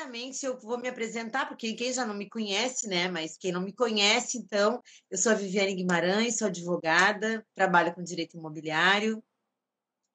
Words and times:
Primeiramente, 0.00 0.46
eu 0.46 0.58
vou 0.58 0.78
me 0.78 0.88
apresentar, 0.88 1.46
porque 1.46 1.74
quem 1.74 1.92
já 1.92 2.06
não 2.06 2.14
me 2.14 2.26
conhece, 2.26 2.88
né? 2.88 3.08
Mas 3.08 3.36
quem 3.36 3.52
não 3.52 3.60
me 3.60 3.70
conhece, 3.70 4.38
então, 4.38 4.82
eu 5.10 5.18
sou 5.18 5.30
a 5.30 5.34
Viviane 5.34 5.74
Guimarães, 5.74 6.38
sou 6.38 6.48
advogada, 6.48 7.46
trabalho 7.54 7.94
com 7.94 8.02
direito 8.02 8.34
imobiliário, 8.34 9.22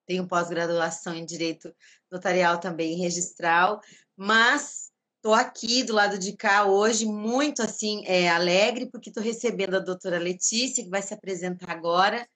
tenho 0.07 0.27
pós-graduação 0.27 1.13
em 1.13 1.23
direito 1.23 1.71
notarial 2.11 2.59
também 2.59 2.97
registral, 2.97 3.79
mas 4.17 4.91
estou 5.17 5.35
aqui 5.35 5.83
do 5.83 5.93
lado 5.93 6.17
de 6.17 6.35
cá 6.35 6.65
hoje 6.65 7.05
muito 7.05 7.61
assim 7.61 8.03
é, 8.07 8.27
alegre 8.27 8.89
porque 8.89 9.09
estou 9.09 9.23
recebendo 9.23 9.75
a 9.75 9.79
doutora 9.79 10.17
Letícia 10.17 10.83
que 10.83 10.89
vai 10.89 11.03
se 11.03 11.13
apresentar 11.13 11.69
agora, 11.69 12.27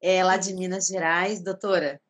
é, 0.00 0.24
lá 0.24 0.36
de 0.36 0.52
Minas 0.54 0.88
Gerais, 0.88 1.40
doutora. 1.40 2.00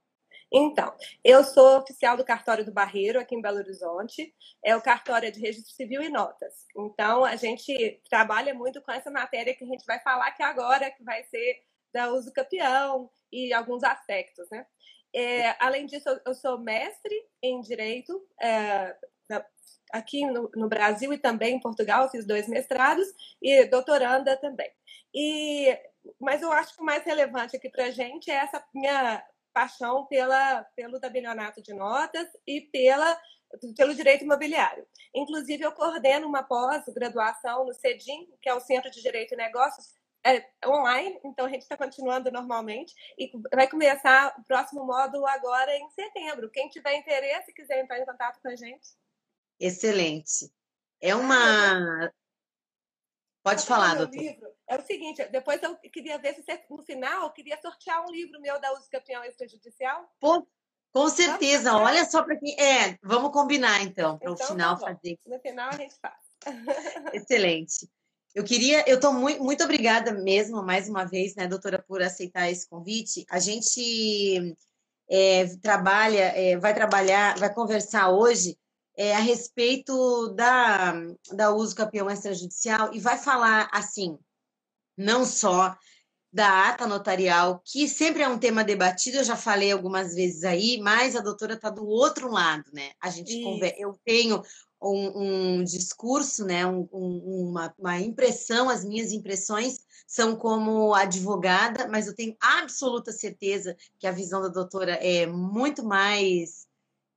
Então, 0.58 0.90
eu 1.22 1.44
sou 1.44 1.80
oficial 1.80 2.16
do 2.16 2.24
cartório 2.24 2.64
do 2.64 2.72
Barreiro, 2.72 3.20
aqui 3.20 3.34
em 3.34 3.42
Belo 3.42 3.58
Horizonte. 3.58 4.34
É 4.64 4.74
o 4.74 4.80
cartório 4.80 5.30
de 5.30 5.38
registro 5.38 5.74
civil 5.74 6.00
e 6.00 6.08
notas. 6.08 6.64
Então, 6.74 7.26
a 7.26 7.36
gente 7.36 8.00
trabalha 8.08 8.54
muito 8.54 8.80
com 8.80 8.90
essa 8.90 9.10
matéria 9.10 9.54
que 9.54 9.64
a 9.64 9.66
gente 9.66 9.84
vai 9.84 10.00
falar 10.00 10.28
aqui 10.28 10.42
agora, 10.42 10.90
que 10.90 11.04
vai 11.04 11.22
ser 11.24 11.62
da 11.92 12.10
uso 12.10 12.32
campeão 12.32 13.10
e 13.30 13.52
alguns 13.52 13.84
aspectos, 13.84 14.48
né? 14.50 14.66
É, 15.14 15.62
além 15.62 15.84
disso, 15.84 16.08
eu 16.24 16.32
sou 16.32 16.58
mestre 16.58 17.14
em 17.42 17.60
Direito 17.60 18.26
é, 18.40 18.96
aqui 19.92 20.24
no, 20.24 20.50
no, 20.54 20.68
Brasil 20.70 21.12
e 21.12 21.18
também 21.18 21.56
em 21.56 21.60
Portugal, 21.60 22.10
fiz 22.10 22.26
dois 22.26 22.48
mestrados 22.48 23.06
e 23.42 23.66
doutoranda 23.66 24.34
também. 24.38 24.70
E, 25.14 25.78
mas 26.18 26.40
eu 26.40 26.50
acho 26.50 26.74
que 26.74 26.82
o 26.82 26.84
mais 26.84 27.04
relevante 27.04 27.56
aqui 27.56 27.68
para 27.68 27.84
a 27.84 27.90
gente 27.90 28.30
é 28.30 28.36
essa 28.36 28.64
minha 28.74 29.22
paixão 29.56 30.04
pela, 30.04 30.64
pelo 30.76 31.00
tabelionato 31.00 31.62
de 31.62 31.72
notas 31.72 32.28
e 32.46 32.60
pela, 32.60 33.18
pelo 33.74 33.94
direito 33.94 34.22
imobiliário. 34.22 34.86
Inclusive, 35.14 35.64
eu 35.64 35.72
coordeno 35.72 36.28
uma 36.28 36.42
pós-graduação 36.42 37.64
no 37.64 37.72
CEDIM, 37.72 38.28
que 38.42 38.50
é 38.50 38.54
o 38.54 38.60
Centro 38.60 38.90
de 38.90 39.00
Direito 39.00 39.32
e 39.32 39.36
Negócios, 39.36 39.94
é, 40.26 40.46
online, 40.66 41.18
então 41.24 41.46
a 41.46 41.48
gente 41.48 41.62
está 41.62 41.74
continuando 41.74 42.30
normalmente 42.30 42.92
e 43.16 43.30
vai 43.54 43.66
começar 43.66 44.34
o 44.38 44.44
próximo 44.44 44.84
módulo 44.84 45.24
agora 45.26 45.74
em 45.74 45.88
setembro. 45.90 46.50
Quem 46.50 46.68
tiver 46.68 46.94
interesse, 46.96 47.54
quiser 47.54 47.80
entrar 47.80 47.98
em 47.98 48.04
contato 48.04 48.38
com 48.42 48.48
a 48.48 48.56
gente. 48.56 48.88
Excelente. 49.58 50.52
É 51.00 51.14
uma. 51.14 52.12
Pode 53.42 53.64
falar, 53.64 53.94
doutor. 53.94 54.18
Livro. 54.18 54.55
É 54.68 54.76
o 54.76 54.84
seguinte, 54.84 55.24
depois 55.30 55.62
eu 55.62 55.76
queria 55.76 56.18
ver 56.18 56.34
se 56.34 56.42
você, 56.42 56.60
no 56.68 56.82
final, 56.82 57.24
eu 57.24 57.30
queria 57.30 57.60
sortear 57.60 58.04
um 58.04 58.10
livro 58.10 58.40
meu 58.40 58.60
da 58.60 58.72
Uso 58.72 58.90
Campeão 58.90 59.22
Extrajudicial. 59.24 60.12
Pô, 60.18 60.46
com 60.92 61.08
certeza. 61.08 61.70
Vamos 61.70 61.88
Olha 61.88 62.04
só 62.04 62.22
para 62.22 62.36
quem. 62.36 62.58
É, 62.58 62.98
vamos 63.02 63.30
combinar 63.30 63.82
então, 63.82 64.18
para 64.18 64.30
o 64.30 64.34
então, 64.34 64.46
final 64.46 64.76
tá 64.76 64.86
fazer. 64.86 65.18
No 65.24 65.38
final 65.38 65.68
a 65.68 65.76
gente 65.76 65.94
faz. 66.00 66.14
Excelente. 67.14 67.88
Eu 68.34 68.44
queria, 68.44 68.84
eu 68.88 68.96
estou 68.96 69.12
muito, 69.12 69.42
muito 69.42 69.64
obrigada 69.64 70.12
mesmo, 70.12 70.62
mais 70.62 70.88
uma 70.88 71.04
vez, 71.04 71.34
né, 71.36 71.46
doutora, 71.46 71.82
por 71.86 72.02
aceitar 72.02 72.50
esse 72.50 72.68
convite. 72.68 73.24
A 73.30 73.38
gente 73.38 74.56
é, 75.08 75.46
trabalha, 75.62 76.32
é, 76.36 76.56
vai 76.58 76.74
trabalhar, 76.74 77.38
vai 77.38 77.52
conversar 77.54 78.10
hoje 78.10 78.58
é, 78.96 79.14
a 79.14 79.20
respeito 79.20 80.28
da, 80.34 80.92
da 81.32 81.50
uso 81.50 81.74
campeão 81.74 82.10
extrajudicial 82.10 82.92
e 82.92 83.00
vai 83.00 83.16
falar 83.16 83.68
assim, 83.72 84.18
não 84.96 85.24
só 85.24 85.76
da 86.32 86.68
ata 86.68 86.86
notarial, 86.86 87.62
que 87.64 87.88
sempre 87.88 88.22
é 88.22 88.28
um 88.28 88.38
tema 88.38 88.62
debatido, 88.62 89.16
eu 89.16 89.24
já 89.24 89.36
falei 89.36 89.72
algumas 89.72 90.14
vezes 90.14 90.44
aí, 90.44 90.78
mas 90.82 91.16
a 91.16 91.22
doutora 91.22 91.54
está 91.54 91.70
do 91.70 91.86
outro 91.86 92.30
lado, 92.30 92.64
né? 92.74 92.90
A 93.00 93.08
gente 93.08 93.42
conversa, 93.42 93.76
eu 93.78 93.98
tenho 94.04 94.42
um, 94.82 95.60
um 95.60 95.64
discurso, 95.64 96.44
né, 96.44 96.66
um, 96.66 96.86
um, 96.92 97.48
uma, 97.48 97.74
uma 97.78 97.98
impressão, 98.00 98.68
as 98.68 98.84
minhas 98.84 99.12
impressões 99.12 99.78
são 100.06 100.36
como 100.36 100.94
advogada, 100.94 101.88
mas 101.88 102.06
eu 102.06 102.14
tenho 102.14 102.36
absoluta 102.38 103.12
certeza 103.12 103.74
que 103.98 104.06
a 104.06 104.12
visão 104.12 104.42
da 104.42 104.48
doutora 104.48 104.92
é 104.92 105.26
muito 105.26 105.82
mais 105.84 106.66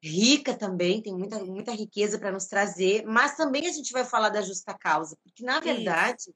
rica 0.02 0.56
também, 0.56 1.02
tem 1.02 1.14
muita, 1.14 1.44
muita 1.44 1.74
riqueza 1.74 2.18
para 2.18 2.32
nos 2.32 2.46
trazer, 2.46 3.04
mas 3.06 3.36
também 3.36 3.68
a 3.68 3.72
gente 3.72 3.92
vai 3.92 4.06
falar 4.06 4.30
da 4.30 4.42
justa 4.42 4.74
causa, 4.74 5.18
porque 5.22 5.44
na 5.44 5.60
verdade 5.60 6.22
Isso. 6.22 6.34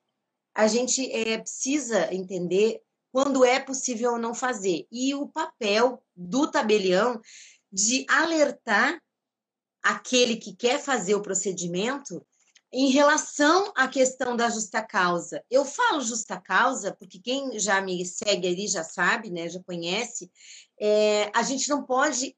A 0.53 0.67
gente 0.67 1.11
é, 1.11 1.37
precisa 1.37 2.13
entender 2.13 2.81
quando 3.11 3.45
é 3.45 3.59
possível 3.59 4.13
ou 4.13 4.19
não 4.19 4.33
fazer. 4.33 4.87
E 4.91 5.13
o 5.13 5.27
papel 5.27 6.03
do 6.15 6.49
tabelião 6.49 7.21
de 7.71 8.05
alertar 8.09 8.99
aquele 9.81 10.37
que 10.37 10.55
quer 10.55 10.79
fazer 10.79 11.15
o 11.15 11.21
procedimento 11.21 12.25
em 12.71 12.89
relação 12.89 13.71
à 13.75 13.87
questão 13.87 14.35
da 14.35 14.49
justa 14.49 14.81
causa. 14.81 15.43
Eu 15.49 15.63
falo 15.63 16.01
justa 16.01 16.41
causa 16.41 16.95
porque 16.97 17.19
quem 17.19 17.59
já 17.59 17.79
me 17.81 18.03
segue 18.03 18.47
ali 18.47 18.67
já 18.67 18.83
sabe, 18.83 19.29
né, 19.29 19.47
já 19.47 19.61
conhece. 19.63 20.31
É, 20.79 21.29
a 21.35 21.43
gente 21.43 21.69
não 21.69 21.83
pode 21.83 22.35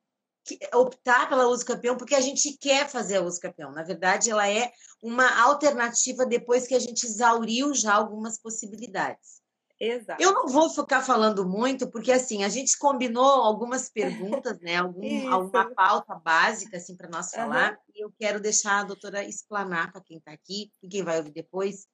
optar 0.73 1.27
pela 1.27 1.47
uso 1.47 1.65
campeão 1.65 1.97
porque 1.97 2.15
a 2.15 2.21
gente 2.21 2.57
quer 2.57 2.87
fazer 2.89 3.17
a 3.17 3.21
uso 3.21 3.39
campeão. 3.39 3.71
Na 3.71 3.83
verdade, 3.83 4.29
ela 4.29 4.47
é 4.47 4.71
uma 5.01 5.43
alternativa 5.43 6.25
depois 6.25 6.67
que 6.67 6.75
a 6.75 6.79
gente 6.79 7.05
exauriu 7.05 7.73
já 7.73 7.93
algumas 7.93 8.39
possibilidades. 8.39 9.43
Exato. 9.79 10.21
Eu 10.21 10.31
não 10.31 10.47
vou 10.47 10.69
ficar 10.69 11.01
falando 11.01 11.45
muito, 11.45 11.89
porque 11.89 12.11
assim, 12.11 12.43
a 12.43 12.49
gente 12.49 12.77
combinou 12.77 13.25
algumas 13.25 13.89
perguntas, 13.89 14.59
né? 14.61 14.77
Algum, 14.77 15.01
alguma 15.29 15.69
pauta 15.73 16.15
básica 16.15 16.77
assim, 16.77 16.95
para 16.95 17.09
nós 17.09 17.31
falar, 17.31 17.73
uhum. 17.73 17.77
e 17.93 18.05
eu 18.05 18.13
quero 18.17 18.39
deixar 18.39 18.79
a 18.79 18.83
doutora 18.83 19.23
explanar 19.23 19.91
para 19.91 20.01
quem 20.01 20.17
está 20.17 20.31
aqui 20.31 20.71
e 20.81 20.87
quem 20.87 21.03
vai 21.03 21.17
ouvir 21.17 21.31
depois 21.31 21.87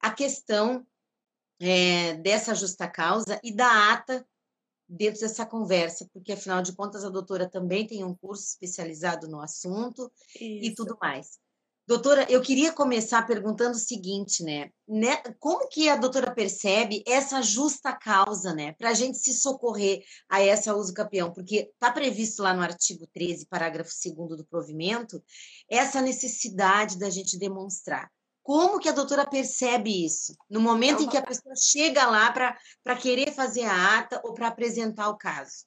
a 0.00 0.10
questão 0.10 0.84
é, 1.60 2.14
dessa 2.14 2.54
justa 2.54 2.88
causa 2.88 3.40
e 3.44 3.54
da 3.54 3.92
ata 3.92 4.26
dentro 4.88 5.20
dessa 5.20 5.46
conversa, 5.46 6.08
porque 6.12 6.32
afinal 6.32 6.62
de 6.62 6.72
contas 6.74 7.04
a 7.04 7.10
doutora 7.10 7.48
também 7.48 7.86
tem 7.86 8.04
um 8.04 8.14
curso 8.14 8.44
especializado 8.44 9.28
no 9.28 9.40
assunto 9.40 10.10
Isso. 10.34 10.66
e 10.66 10.74
tudo 10.74 10.96
mais. 11.00 11.38
Doutora, 11.86 12.26
eu 12.30 12.40
queria 12.40 12.72
começar 12.72 13.26
perguntando 13.26 13.76
o 13.76 13.78
seguinte, 13.78 14.42
né? 14.42 14.70
né? 14.88 15.16
Como 15.38 15.68
que 15.68 15.86
a 15.90 15.96
doutora 15.96 16.34
percebe 16.34 17.04
essa 17.06 17.42
justa 17.42 17.92
causa, 17.92 18.54
né? 18.54 18.72
Para 18.72 18.88
a 18.88 18.94
gente 18.94 19.18
se 19.18 19.34
socorrer 19.34 20.02
a 20.26 20.40
essa 20.40 20.74
uso 20.74 20.94
campeão? 20.94 21.30
Porque 21.30 21.70
está 21.74 21.92
previsto 21.92 22.42
lá 22.42 22.54
no 22.54 22.62
artigo 22.62 23.06
13, 23.12 23.44
parágrafo 23.46 23.90
2 24.02 24.38
do 24.38 24.46
provimento, 24.46 25.22
essa 25.68 26.00
necessidade 26.00 26.98
da 26.98 27.10
gente 27.10 27.38
demonstrar. 27.38 28.10
Como 28.44 28.78
que 28.78 28.90
a 28.90 28.92
doutora 28.92 29.26
percebe 29.26 30.04
isso? 30.04 30.36
No 30.50 30.60
momento 30.60 31.02
em 31.02 31.08
que 31.08 31.16
a 31.16 31.24
pessoa 31.24 31.54
chega 31.56 32.04
lá 32.04 32.30
para 32.30 32.96
querer 33.00 33.32
fazer 33.32 33.64
a 33.64 33.98
ata 33.98 34.20
ou 34.22 34.34
para 34.34 34.48
apresentar 34.48 35.08
o 35.08 35.16
caso? 35.16 35.64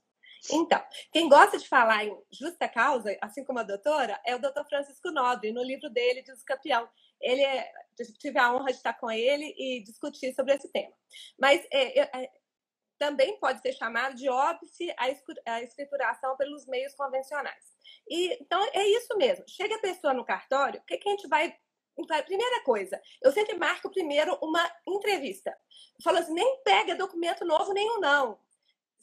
Então, 0.52 0.80
quem 1.12 1.28
gosta 1.28 1.58
de 1.58 1.68
falar 1.68 2.06
em 2.06 2.16
justa 2.32 2.70
causa, 2.70 3.18
assim 3.20 3.44
como 3.44 3.58
a 3.58 3.64
doutora, 3.64 4.22
é 4.24 4.36
o 4.36 4.40
doutor 4.40 4.64
Francisco 4.70 5.10
Nobre, 5.10 5.52
no 5.52 5.64
livro 5.64 5.90
dele, 5.90 6.22
Diz 6.22 6.44
Campeão. 6.44 6.88
Ele 7.20 7.42
é, 7.42 7.68
tive 8.20 8.38
a 8.38 8.54
honra 8.54 8.68
de 8.68 8.78
estar 8.78 8.94
com 8.94 9.10
ele 9.10 9.56
e 9.58 9.84
discutir 9.84 10.36
sobre 10.36 10.54
esse 10.54 10.72
tema. 10.72 10.94
Mas 11.38 11.66
é, 11.72 12.00
é, 12.02 12.32
também 13.00 13.40
pode 13.40 13.60
ser 13.60 13.74
chamado 13.74 14.16
de 14.16 14.30
óbice 14.30 14.94
a 14.96 15.62
escrituração 15.64 16.38
pelos 16.38 16.68
meios 16.68 16.94
convencionais. 16.94 17.76
E, 18.08 18.34
então, 18.40 18.64
é 18.72 18.88
isso 18.88 19.18
mesmo. 19.18 19.44
Chega 19.48 19.76
a 19.76 19.82
pessoa 19.82 20.14
no 20.14 20.24
cartório, 20.24 20.80
o 20.80 20.84
que, 20.86 20.98
que 20.98 21.10
a 21.10 21.12
gente 21.14 21.28
vai 21.28 21.58
Primeira 22.26 22.64
coisa, 22.64 23.02
eu 23.22 23.32
sempre 23.32 23.58
marco 23.58 23.90
primeiro 23.90 24.38
uma 24.42 24.64
entrevista. 24.88 25.58
Falo 26.04 26.20
assim, 26.20 26.34
nem 26.34 26.62
pega 26.64 26.96
documento 26.96 27.44
novo 27.44 27.74
nenhum, 27.74 28.00
não 28.00 28.40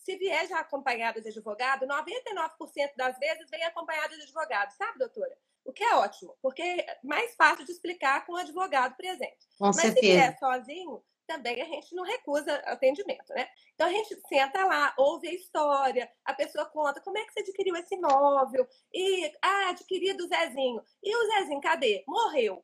se 0.05 0.17
vier 0.17 0.47
já 0.47 0.61
acompanhado 0.61 1.21
de 1.23 1.29
advogado, 1.29 1.87
99% 1.87 2.93
das 2.95 3.19
vezes 3.19 3.49
vem 3.49 3.65
acompanhado 3.65 4.15
de 4.15 4.23
advogado, 4.23 4.71
sabe, 4.73 4.99
doutora? 4.99 5.35
O 5.65 5.73
que 5.73 5.83
é 5.83 5.95
ótimo, 5.95 6.37
porque 6.43 6.61
é 6.63 6.99
mais 7.03 7.35
fácil 7.35 7.65
de 7.65 7.73
explicar 7.73 8.27
com 8.27 8.35
o 8.35 8.37
advogado 8.37 8.95
presente. 8.97 9.49
Com 9.59 9.67
Mas 9.67 9.77
certeza. 9.77 10.01
se 10.01 10.13
vier 10.13 10.39
sozinho, 10.39 11.03
também 11.27 11.63
a 11.63 11.65
gente 11.65 11.95
não 11.95 12.05
recusa 12.05 12.55
atendimento, 12.67 13.33
né? 13.33 13.49
Então 13.75 13.87
a 13.87 13.91
gente 13.91 14.15
senta 14.29 14.63
lá, 14.67 14.95
ouve 14.99 15.27
a 15.27 15.33
história, 15.33 16.13
a 16.23 16.35
pessoa 16.35 16.67
conta 16.67 17.01
como 17.01 17.17
é 17.17 17.25
que 17.25 17.33
você 17.33 17.41
adquiriu 17.41 17.75
esse 17.77 17.95
imóvel, 17.95 18.69
e 18.93 19.33
ah, 19.41 19.71
adquiri 19.71 20.13
do 20.13 20.29
Zezinho. 20.29 20.83
E 21.03 21.17
o 21.17 21.27
Zezinho, 21.29 21.63
cadê? 21.63 22.05
Morreu 22.07 22.63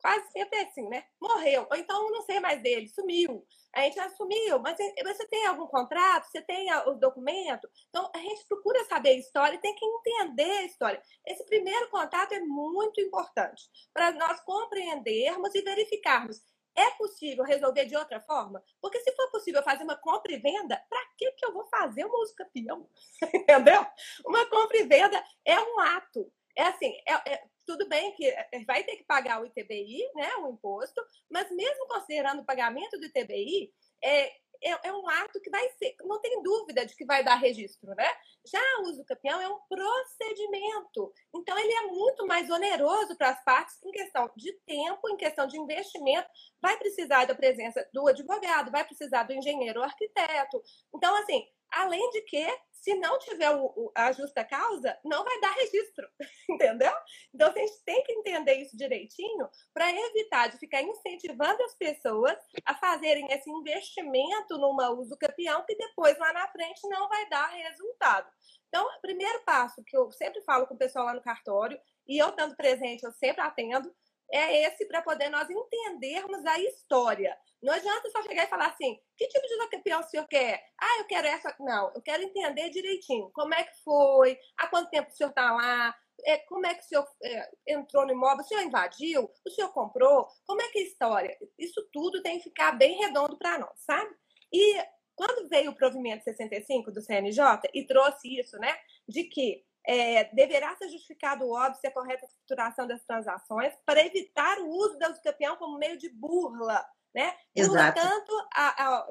quase 0.00 0.30
sempre 0.32 0.58
é 0.58 0.62
assim, 0.62 0.88
né? 0.88 1.04
Morreu, 1.20 1.66
ou 1.70 1.76
então 1.76 2.10
não 2.10 2.22
sei 2.22 2.40
mais 2.40 2.62
dele, 2.62 2.88
sumiu. 2.88 3.46
A 3.74 3.82
gente 3.82 4.00
assumiu, 4.00 4.58
mas 4.58 4.76
você 4.76 5.26
tem 5.28 5.46
algum 5.46 5.66
contrato? 5.66 6.26
Você 6.30 6.40
tem 6.40 6.72
o 6.86 6.94
documento? 6.94 7.68
Então, 7.90 8.10
a 8.14 8.18
gente 8.18 8.46
procura 8.46 8.82
saber 8.86 9.10
a 9.10 9.18
história, 9.18 9.58
tem 9.58 9.74
que 9.74 9.84
entender 9.84 10.50
a 10.50 10.62
história. 10.62 11.02
Esse 11.26 11.44
primeiro 11.44 11.90
contato 11.90 12.32
é 12.32 12.40
muito 12.40 13.00
importante 13.00 13.64
para 13.92 14.12
nós 14.12 14.40
compreendermos 14.40 15.54
e 15.54 15.60
verificarmos. 15.60 16.40
É 16.74 16.90
possível 16.92 17.44
resolver 17.44 17.86
de 17.86 17.96
outra 17.96 18.20
forma? 18.20 18.62
Porque 18.80 19.00
se 19.00 19.10
for 19.14 19.30
possível 19.30 19.62
fazer 19.62 19.82
uma 19.82 19.96
compra 19.96 20.32
e 20.32 20.38
venda, 20.38 20.82
para 20.88 21.06
que, 21.16 21.32
que 21.32 21.44
eu 21.44 21.52
vou 21.52 21.66
fazer 21.68 22.04
uma 22.04 22.18
uso 22.22 22.34
campeão? 22.34 22.88
Entendeu? 23.34 23.86
Uma 24.24 24.44
compra 24.46 24.76
e 24.76 24.84
venda 24.84 25.22
é 25.44 25.58
um 25.58 25.80
ato. 25.80 26.30
É 26.54 26.64
assim, 26.64 26.94
é, 27.06 27.32
é, 27.32 27.44
tudo 27.66 27.88
bem 27.88 28.12
que 28.12 28.26
eh, 28.26 28.64
vai 28.66 28.84
ter 28.84 28.96
que 28.96 29.04
pagar 29.04 29.42
o 29.42 29.46
ITBI, 29.46 30.10
né, 30.14 30.36
o 30.36 30.48
imposto, 30.50 31.02
mas 31.30 31.50
mesmo 31.50 31.86
considerando 31.88 32.40
o 32.42 32.44
pagamento 32.44 32.98
do 32.98 33.06
ITBI, 33.06 33.72
é, 34.02 34.32
é, 34.62 34.88
é, 34.88 34.92
um 34.92 35.08
ato 35.08 35.40
que 35.40 35.50
vai 35.50 35.68
ser, 35.70 35.94
não 36.04 36.20
tem 36.20 36.42
dúvida 36.42 36.86
de 36.86 36.94
que 36.94 37.04
vai 37.04 37.22
dar 37.22 37.34
registro, 37.36 37.94
né? 37.94 38.08
Já 38.46 38.60
o 38.80 38.88
uso 38.88 39.04
campeão 39.04 39.40
é 39.40 39.48
um 39.48 39.58
procedimento, 39.68 41.12
então 41.34 41.58
ele 41.58 41.72
é 41.72 41.82
muito 41.82 42.26
mais 42.26 42.48
oneroso 42.48 43.16
para 43.16 43.30
as 43.30 43.44
partes 43.44 43.76
em 43.84 43.90
questão 43.90 44.30
de 44.36 44.52
tempo, 44.66 45.08
em 45.08 45.16
questão 45.16 45.46
de 45.46 45.58
investimento, 45.58 46.28
vai 46.60 46.76
precisar 46.78 47.24
da 47.26 47.34
presença 47.34 47.86
do 47.92 48.06
advogado, 48.06 48.70
vai 48.70 48.84
precisar 48.84 49.24
do 49.24 49.32
engenheiro 49.32 49.82
arquiteto. 49.82 50.62
Então, 50.94 51.14
assim, 51.16 51.46
além 51.72 52.08
de 52.10 52.22
que 52.22 52.46
se 52.86 52.94
não 52.94 53.18
tiver 53.18 53.50
o, 53.50 53.90
a 53.96 54.12
justa 54.12 54.44
causa, 54.44 54.96
não 55.04 55.24
vai 55.24 55.40
dar 55.40 55.52
registro, 55.54 56.08
entendeu? 56.48 56.92
Então, 57.34 57.50
a 57.50 57.58
gente 57.58 57.82
tem 57.84 58.00
que 58.04 58.12
entender 58.12 58.54
isso 58.54 58.76
direitinho 58.76 59.48
para 59.74 59.90
evitar 59.90 60.46
de 60.48 60.58
ficar 60.58 60.82
incentivando 60.82 61.60
as 61.64 61.74
pessoas 61.74 62.38
a 62.64 62.76
fazerem 62.76 63.26
esse 63.32 63.50
investimento 63.50 64.56
numa 64.56 64.90
uso 64.90 65.16
campeão 65.18 65.64
que 65.66 65.74
depois, 65.74 66.16
lá 66.16 66.32
na 66.32 66.46
frente, 66.48 66.88
não 66.88 67.08
vai 67.08 67.28
dar 67.28 67.48
resultado. 67.48 68.30
Então, 68.68 68.86
o 68.86 69.00
primeiro 69.00 69.42
passo 69.44 69.82
que 69.84 69.96
eu 69.96 70.10
sempre 70.12 70.40
falo 70.42 70.66
com 70.68 70.74
o 70.74 70.78
pessoal 70.78 71.06
lá 71.06 71.14
no 71.14 71.22
cartório, 71.22 71.80
e 72.06 72.18
eu 72.18 72.28
estando 72.28 72.54
presente, 72.54 73.02
eu 73.02 73.10
sempre 73.12 73.42
atendo, 73.42 73.92
é 74.32 74.66
esse 74.66 74.86
para 74.86 75.02
poder 75.02 75.28
nós 75.28 75.48
entendermos 75.48 76.44
a 76.44 76.58
história. 76.60 77.36
Não 77.62 77.72
adianta 77.72 78.10
só 78.10 78.22
chegar 78.22 78.44
e 78.44 78.48
falar 78.48 78.68
assim: 78.68 78.98
que 79.16 79.26
tipo 79.28 79.46
de 79.46 79.68
campeão 79.68 80.00
o 80.00 80.04
senhor 80.04 80.26
quer? 80.28 80.62
Ah, 80.78 80.98
eu 80.98 81.06
quero 81.06 81.26
essa. 81.26 81.54
Não, 81.58 81.92
eu 81.94 82.02
quero 82.02 82.22
entender 82.22 82.70
direitinho 82.70 83.30
como 83.32 83.54
é 83.54 83.64
que 83.64 83.82
foi, 83.82 84.38
há 84.56 84.66
quanto 84.68 84.90
tempo 84.90 85.10
o 85.10 85.12
senhor 85.12 85.30
está 85.30 85.52
lá, 85.52 85.94
é, 86.24 86.38
como 86.38 86.66
é 86.66 86.74
que 86.74 86.80
o 86.80 86.84
senhor 86.84 87.06
é, 87.22 87.50
entrou 87.68 88.06
no 88.06 88.12
imóvel, 88.12 88.44
o 88.44 88.48
senhor 88.48 88.62
invadiu, 88.62 89.30
o 89.44 89.50
senhor 89.50 89.72
comprou, 89.72 90.26
como 90.46 90.62
é 90.62 90.68
que 90.68 90.78
é 90.78 90.82
a 90.82 90.86
história? 90.86 91.38
Isso 91.58 91.86
tudo 91.92 92.22
tem 92.22 92.38
que 92.38 92.44
ficar 92.44 92.72
bem 92.72 92.98
redondo 92.98 93.36
para 93.38 93.58
nós, 93.58 93.78
sabe? 93.78 94.10
E 94.52 94.76
quando 95.14 95.48
veio 95.48 95.70
o 95.70 95.74
provimento 95.74 96.24
65 96.24 96.92
do 96.92 97.00
CNJ 97.00 97.42
e 97.74 97.86
trouxe 97.86 98.38
isso, 98.38 98.56
né, 98.58 98.76
de 99.08 99.24
que 99.24 99.64
é, 99.86 100.24
deverá 100.34 100.74
ser 100.76 100.88
justificado 100.88 101.44
o 101.44 101.52
óbvio 101.54 101.80
se 101.80 101.86
a 101.86 101.92
correta 101.92 102.26
estruturação 102.26 102.86
das 102.86 103.04
transações 103.04 103.72
para 103.84 104.04
evitar 104.04 104.58
o 104.58 104.68
uso 104.68 104.98
do 104.98 105.22
campeão 105.22 105.56
como 105.56 105.78
meio 105.78 105.96
de 105.96 106.08
burla, 106.08 106.84
né? 107.14 107.36
Burla 107.56 107.92
tanto 107.92 108.32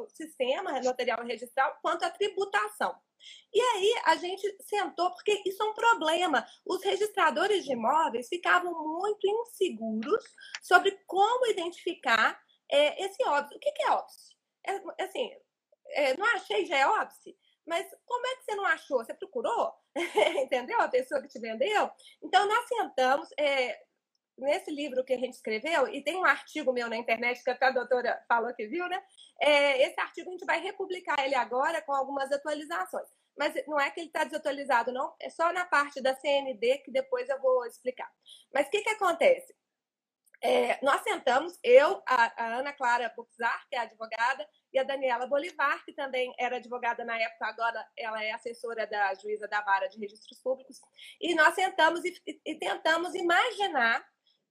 o 0.01 0.09
sistema 0.09 0.79
notarial 0.81 1.23
registral 1.23 1.77
quanto 1.81 2.03
a 2.03 2.11
tributação. 2.11 2.95
E 3.53 3.59
aí 3.59 4.01
a 4.05 4.15
gente 4.17 4.55
sentou, 4.61 5.11
porque 5.11 5.41
isso 5.45 5.63
é 5.63 5.65
um 5.65 5.73
problema. 5.73 6.45
Os 6.65 6.83
registradores 6.83 7.63
de 7.63 7.71
imóveis 7.71 8.27
ficavam 8.27 8.71
muito 8.99 9.25
inseguros 9.25 10.23
sobre 10.61 10.91
como 11.07 11.47
identificar 11.47 12.39
é, 12.69 13.03
esse 13.05 13.23
óbvio. 13.25 13.57
O 13.57 13.59
que, 13.59 13.71
que 13.71 13.83
é 13.83 13.91
óbvio? 13.91 14.15
É, 14.67 15.03
assim, 15.03 15.31
é, 15.89 16.17
não 16.17 16.25
achei 16.35 16.65
já 16.65 16.77
é 16.77 16.87
óbvio? 16.87 17.35
Mas 17.65 17.87
como 18.05 18.27
é 18.27 18.35
que 18.35 18.43
você 18.43 18.55
não 18.55 18.65
achou? 18.65 18.97
Você 19.03 19.13
procurou? 19.13 19.73
Entendeu? 20.43 20.79
A 20.81 20.87
pessoa 20.87 21.21
que 21.21 21.27
te 21.27 21.39
vendeu? 21.39 21.89
Então, 22.21 22.47
nós 22.47 22.67
sentamos. 22.67 23.29
É, 23.39 23.79
nesse 24.37 24.69
livro 24.69 25.03
que 25.03 25.13
a 25.13 25.17
gente 25.17 25.33
escreveu, 25.33 25.87
e 25.87 26.03
tem 26.03 26.17
um 26.17 26.25
artigo 26.25 26.73
meu 26.73 26.89
na 26.89 26.97
internet 26.97 27.43
que 27.43 27.49
até 27.49 27.67
a 27.67 27.71
doutora 27.71 28.21
falou 28.27 28.53
que 28.53 28.67
viu, 28.67 28.87
né? 28.87 29.01
É, 29.41 29.81
esse 29.87 29.99
artigo 29.99 30.29
a 30.29 30.31
gente 30.31 30.45
vai 30.45 30.59
republicar 30.59 31.19
ele 31.23 31.35
agora 31.35 31.81
com 31.81 31.93
algumas 31.93 32.31
atualizações. 32.31 33.07
Mas 33.37 33.53
não 33.67 33.79
é 33.79 33.89
que 33.91 33.99
ele 33.99 34.07
está 34.07 34.23
desatualizado, 34.23 34.91
não. 34.91 35.13
É 35.21 35.29
só 35.29 35.51
na 35.51 35.65
parte 35.65 36.01
da 36.01 36.15
CND 36.15 36.79
que 36.79 36.91
depois 36.91 37.27
eu 37.29 37.39
vou 37.41 37.65
explicar. 37.65 38.09
Mas 38.53 38.67
o 38.67 38.69
que, 38.69 38.81
que 38.81 38.89
acontece? 38.89 39.53
É, 40.41 40.83
nós 40.83 41.01
sentamos, 41.01 41.57
eu, 41.63 42.03
a, 42.05 42.43
a 42.43 42.59
Ana 42.59 42.73
Clara 42.73 43.11
Buxar, 43.15 43.67
que 43.69 43.75
é 43.75 43.79
advogada, 43.79 44.47
e 44.73 44.79
a 44.79 44.83
Daniela 44.83 45.27
Bolivar, 45.27 45.83
que 45.85 45.93
também 45.93 46.33
era 46.37 46.57
advogada 46.57 47.03
na 47.05 47.17
época, 47.17 47.47
agora 47.47 47.87
ela 47.97 48.23
é 48.23 48.31
assessora 48.31 48.85
da 48.85 49.13
juíza 49.15 49.47
da 49.47 49.61
vara 49.61 49.87
de 49.87 49.99
registros 49.99 50.39
públicos. 50.39 50.79
E 51.19 51.33
nós 51.33 51.55
sentamos 51.55 52.03
e, 52.03 52.21
e 52.45 52.55
tentamos 52.55 53.15
imaginar, 53.15 54.05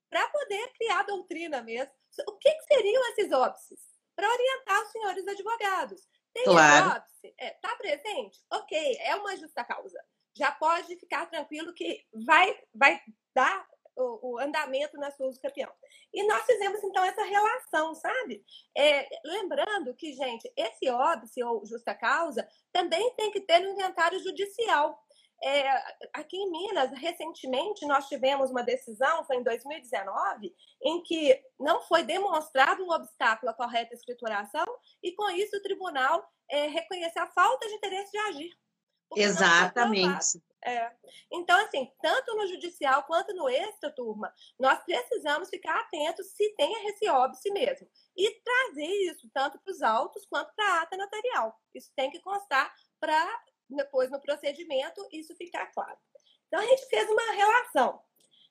para 0.09 0.29
poder 0.29 0.73
criar 0.75 1.03
doutrina 1.03 1.63
mesmo, 1.63 1.93
o 2.29 2.39
que, 2.39 2.51
que 2.51 2.75
seriam 2.75 3.03
esses 3.11 3.33
óbices, 3.33 3.81
para 4.15 4.29
orientar 4.29 4.83
os 4.83 4.93
senhores 4.93 5.27
advogados. 5.27 6.09
Tem 6.33 6.45
claro. 6.45 6.97
óbice? 6.97 7.27
Está 7.27 7.45
é, 7.45 7.51
tá 7.51 7.77
presente? 7.77 8.41
Ok, 8.53 8.97
é 9.01 9.15
uma 9.17 9.37
justa 9.37 9.65
causa. 9.65 9.99
Já 10.37 10.51
pode 10.51 10.97
ficar 10.97 11.27
tranquilo 11.27 11.73
que 11.73 12.05
vai, 12.13 12.61
vai 12.75 13.01
dar 13.33 13.67
o, 13.97 14.35
o, 14.35 14.39
andamento 14.39 14.97
na 14.97 15.11
sua 15.11 15.29
uso 15.29 15.41
campeão. 15.41 15.71
E 16.13 16.27
nós 16.27 16.45
fizemos, 16.45 16.83
então, 16.83 17.05
essa 17.05 17.23
relação, 17.23 17.95
sabe? 17.95 18.45
É, 18.77 19.07
lembrando 19.25 19.95
que, 19.95 20.13
gente, 20.13 20.51
esse 20.57 20.89
óbice 20.91 21.43
ou 21.43 21.65
justa 21.65 21.95
causa 21.95 22.47
também 22.73 23.15
tem 23.17 23.31
que 23.31 23.41
ter 23.41 23.61
no 23.61 23.71
inventário 23.71 24.19
judicial. 24.21 24.99
É, 25.43 25.69
aqui 26.13 26.37
em 26.37 26.51
Minas, 26.51 26.91
recentemente, 26.99 27.87
nós 27.87 28.09
tivemos 28.09 28.51
uma 28.51 28.63
decisão, 28.63 29.25
foi 29.25 29.37
em 29.37 29.43
2019, 29.43 30.55
em 30.83 31.03
que 31.03 31.39
não 31.59 31.83
foi 31.83 32.03
demonstrado 32.03 32.83
um 32.85 32.91
obstáculo 32.91 33.51
à 33.51 33.55
correta 33.55 33.95
escrituração 33.95 34.65
e, 35.03 35.13
com 35.13 35.29
isso, 35.31 35.57
o 35.57 35.63
tribunal 35.63 36.27
é, 36.51 36.67
reconheceu 36.67 37.23
a 37.23 37.27
falta 37.27 37.67
de 37.67 37.75
interesse 37.75 38.11
de 38.11 38.19
agir. 38.19 38.64
Exatamente. 39.17 40.43
É. 40.67 40.91
Então, 41.31 41.63
assim, 41.63 41.93
tanto 42.01 42.35
no 42.35 42.47
judicial 42.47 43.03
quanto 43.03 43.35
no 43.35 43.49
extra, 43.49 43.91
turma, 43.91 44.33
nós 44.59 44.83
precisamos 44.83 45.51
ficar 45.51 45.79
atentos 45.81 46.29
se 46.29 46.55
tem 46.57 46.89
esse 46.89 47.07
óbice 47.09 47.51
mesmo. 47.51 47.87
E 48.17 48.41
trazer 48.41 48.87
isso 49.11 49.29
tanto 49.35 49.59
para 49.59 49.71
os 49.71 49.83
autos 49.83 50.25
quanto 50.25 50.55
para 50.55 50.67
a 50.67 50.83
ata 50.83 50.97
notarial. 50.97 51.61
Isso 51.75 51.93
tem 51.95 52.11
que 52.11 52.21
constar 52.21 52.75
para 52.99 53.43
depois 53.69 54.11
no 54.11 54.21
procedimento 54.21 55.07
isso 55.13 55.37
ficar 55.37 55.67
claro. 55.67 55.99
Então, 56.47 56.61
a 56.61 56.67
gente 56.67 56.87
fez 56.87 57.11
uma 57.11 57.33
relação. 57.33 58.01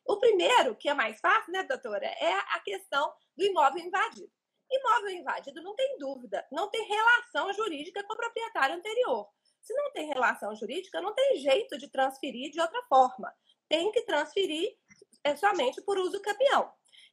O 0.05 0.17
primeiro, 0.17 0.75
que 0.75 0.89
é 0.89 0.93
mais 0.93 1.19
fácil, 1.19 1.51
né, 1.51 1.63
doutora, 1.63 2.05
é 2.05 2.33
a 2.33 2.59
questão 2.59 3.11
do 3.35 3.43
imóvel 3.43 3.83
invadido. 3.83 4.31
Imóvel 4.69 5.11
invadido, 5.11 5.61
não 5.61 5.75
tem 5.75 5.97
dúvida, 5.97 6.45
não 6.51 6.69
tem 6.69 6.85
relação 6.85 7.53
jurídica 7.53 8.03
com 8.03 8.13
o 8.13 8.17
proprietário 8.17 8.75
anterior. 8.75 9.29
Se 9.63 9.73
não 9.73 9.91
tem 9.93 10.07
relação 10.07 10.53
jurídica, 10.55 11.01
não 11.01 11.15
tem 11.15 11.37
jeito 11.37 11.77
de 11.77 11.87
transferir 11.87 12.51
de 12.51 12.59
outra 12.59 12.83
forma. 12.83 13.33
Tem 13.69 13.91
que 13.91 14.01
transferir 14.01 14.77
é, 15.23 15.35
somente 15.35 15.81
por 15.81 15.97
uso 15.97 16.21
campeão. 16.21 16.69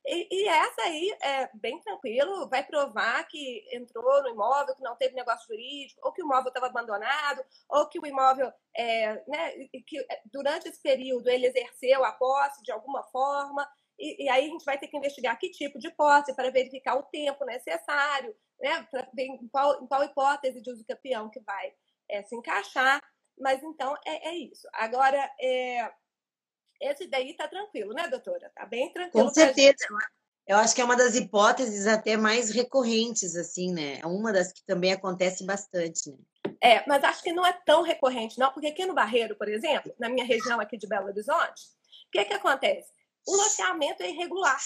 E, 0.07 0.29
e, 0.31 0.49
essa 0.49 0.83
aí 0.83 1.17
é 1.23 1.51
bem 1.55 1.79
tranquilo, 1.81 2.49
vai 2.49 2.65
provar 2.67 3.23
que 3.29 3.63
entrou 3.71 4.23
no 4.23 4.31
imóvel, 4.31 4.75
que 4.75 4.83
não 4.83 4.97
teve 4.97 5.15
negócio 5.15 5.47
jurídico, 5.47 6.01
ou 6.03 6.13
que 6.13 6.23
o 6.23 6.25
imóvel 6.25 6.49
estava 6.49 6.67
abandonado, 6.67 7.45
ou 7.69 7.87
que 7.87 7.99
o 7.99 8.07
imóvel, 8.07 8.51
é, 8.75 9.23
né, 9.29 9.53
que 9.87 9.99
é, 9.99 10.23
durante 10.33 10.69
esse 10.69 10.81
período 10.83 11.29
ele 11.29 11.47
exerceu 11.47 12.03
a 12.03 12.13
posse 12.13 12.63
de 12.63 12.73
alguma 12.73 13.03
forma, 13.05 13.69
e, 13.99 14.25
e, 14.25 14.29
aí 14.31 14.47
a 14.47 14.49
gente 14.49 14.65
vai 14.65 14.79
ter 14.79 14.89
que 14.89 14.97
investigar 14.97 15.39
que 15.39 15.51
tipo 15.51 15.79
de 15.79 15.91
posse 15.91 16.35
para 16.35 16.51
verificar 16.51 16.97
o 16.97 17.03
tempo 17.03 17.45
necessário, 17.45 18.35
né, 18.59 18.89
ver 19.15 19.25
em 19.25 19.49
qual, 19.49 19.83
em 19.83 19.87
qual 19.87 20.03
hipótese 20.03 20.63
de 20.63 20.71
uso 20.71 20.85
campeão 20.87 21.29
que 21.29 21.41
vai 21.41 21.75
é, 22.11 22.23
se 22.23 22.35
encaixar. 22.35 23.01
Mas 23.39 23.63
então 23.63 23.95
é, 24.07 24.29
é 24.29 24.35
isso. 24.37 24.69
Agora, 24.75 25.19
é, 25.41 25.91
esse 26.81 27.07
daí 27.07 27.35
tá 27.35 27.49
tranquilo, 27.49 27.93
né, 27.93 28.09
doutora? 28.09 28.51
Tá 28.55 28.67
bem 28.67 28.93
tranquilo. 28.93 29.27
Com 29.27 29.35
certeza. 29.35 29.87
Eu 30.47 30.57
acho 30.57 30.75
que 30.75 30.81
é 30.81 30.85
uma 30.85 30.97
das 30.97 31.15
hipóteses 31.15 31.87
até 31.87 32.17
mais 32.17 32.51
recorrentes, 32.51 33.37
assim, 33.37 33.73
né? 33.73 34.01
É 34.01 34.07
uma 34.07 34.33
das 34.33 34.53
que 34.53 34.65
também 34.65 34.93
acontece 34.93 35.45
bastante, 35.45 36.11
né? 36.11 36.19
É, 36.63 36.87
mas 36.89 37.05
acho 37.05 37.23
que 37.23 37.33
não 37.33 37.47
é 37.47 37.53
tão 37.65 37.83
recorrente, 37.83 38.39
não, 38.39 38.53
porque 38.53 38.67
aqui 38.67 38.85
no 38.85 38.95
Barreiro, 38.95 39.37
por 39.37 39.49
exemplo, 39.49 39.95
na 39.99 40.09
minha 40.09 40.25
região 40.25 40.61
aqui 40.61 40.77
de 40.77 40.87
Belo 40.87 41.07
Horizonte, 41.07 41.63
o 42.09 42.11
que, 42.11 42.25
que 42.25 42.35
acontece? 42.35 42.91
O 43.27 43.37
loteamento 43.37 44.03
é 44.03 44.11
irregular. 44.11 44.59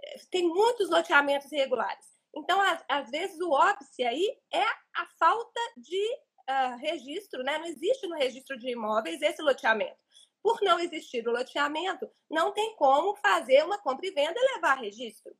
É, 0.00 0.18
tem 0.30 0.46
muitos 0.46 0.90
loteamentos 0.90 1.50
irregulares. 1.50 2.04
Então, 2.36 2.60
às, 2.60 2.84
às 2.88 3.10
vezes, 3.10 3.40
o 3.40 3.50
óbice 3.50 4.04
aí 4.04 4.36
é 4.52 4.62
a 4.62 5.06
falta 5.18 5.60
de 5.76 6.18
uh, 6.48 6.76
registro, 6.78 7.42
né? 7.42 7.58
Não 7.58 7.66
existe 7.66 8.06
no 8.06 8.16
registro 8.16 8.58
de 8.58 8.70
imóveis 8.70 9.20
esse 9.22 9.42
loteamento. 9.42 9.96
Por 10.42 10.60
não 10.62 10.78
existir 10.78 11.26
o 11.26 11.32
loteamento, 11.32 12.10
não 12.30 12.52
tem 12.52 12.76
como 12.76 13.16
fazer 13.16 13.64
uma 13.64 13.78
compra 13.78 14.06
e 14.06 14.10
venda 14.10 14.34
e 14.36 14.54
levar 14.54 14.74
registro. 14.74 15.34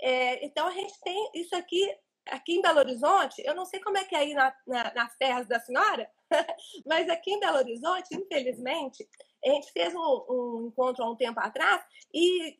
É, 0.00 0.44
então, 0.44 0.66
a 0.66 0.72
gente 0.72 0.98
tem 1.00 1.30
isso 1.34 1.54
aqui, 1.56 1.96
aqui 2.26 2.54
em 2.54 2.62
Belo 2.62 2.80
Horizonte, 2.80 3.42
eu 3.46 3.54
não 3.54 3.64
sei 3.64 3.80
como 3.80 3.96
é 3.96 4.04
que 4.04 4.14
é 4.14 4.18
aí 4.18 4.34
na, 4.34 4.54
na, 4.66 4.92
nas 4.94 5.16
terras 5.16 5.46
da 5.46 5.60
senhora, 5.60 6.10
mas 6.84 7.08
aqui 7.08 7.32
em 7.32 7.40
Belo 7.40 7.58
Horizonte, 7.58 8.14
infelizmente, 8.14 9.08
a 9.44 9.50
gente 9.50 9.72
fez 9.72 9.94
um, 9.94 10.24
um 10.28 10.66
encontro 10.68 11.04
há 11.04 11.10
um 11.10 11.16
tempo 11.16 11.40
atrás 11.40 11.82
e 12.12 12.58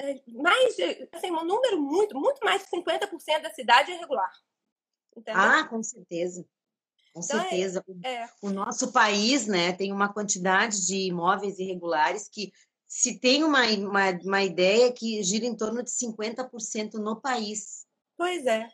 é, 0.00 0.20
mais 0.28 0.76
de, 0.76 1.08
assim, 1.12 1.30
um 1.30 1.44
número 1.44 1.80
muito, 1.80 2.18
muito 2.18 2.44
mais 2.44 2.62
de 2.62 2.70
50% 2.70 3.42
da 3.42 3.50
cidade 3.50 3.92
é 3.92 3.96
irregular. 3.96 4.32
Entendeu? 5.16 5.40
Ah, 5.40 5.64
com 5.68 5.82
certeza. 5.82 6.46
Com 7.14 7.20
então, 7.20 7.38
é 7.38 7.42
certeza. 7.42 7.84
É, 8.02 8.14
é. 8.14 8.28
O 8.42 8.50
nosso 8.50 8.92
país 8.92 9.46
né, 9.46 9.72
tem 9.72 9.92
uma 9.92 10.12
quantidade 10.12 10.84
de 10.84 11.06
imóveis 11.06 11.60
irregulares 11.60 12.28
que 12.28 12.52
se 12.88 13.20
tem 13.20 13.44
uma, 13.44 13.62
uma, 13.66 14.10
uma 14.22 14.42
ideia 14.42 14.92
que 14.92 15.22
gira 15.22 15.46
em 15.46 15.56
torno 15.56 15.82
de 15.82 15.90
50% 15.90 16.94
no 16.94 17.20
país. 17.20 17.86
Pois 18.16 18.44
é, 18.46 18.68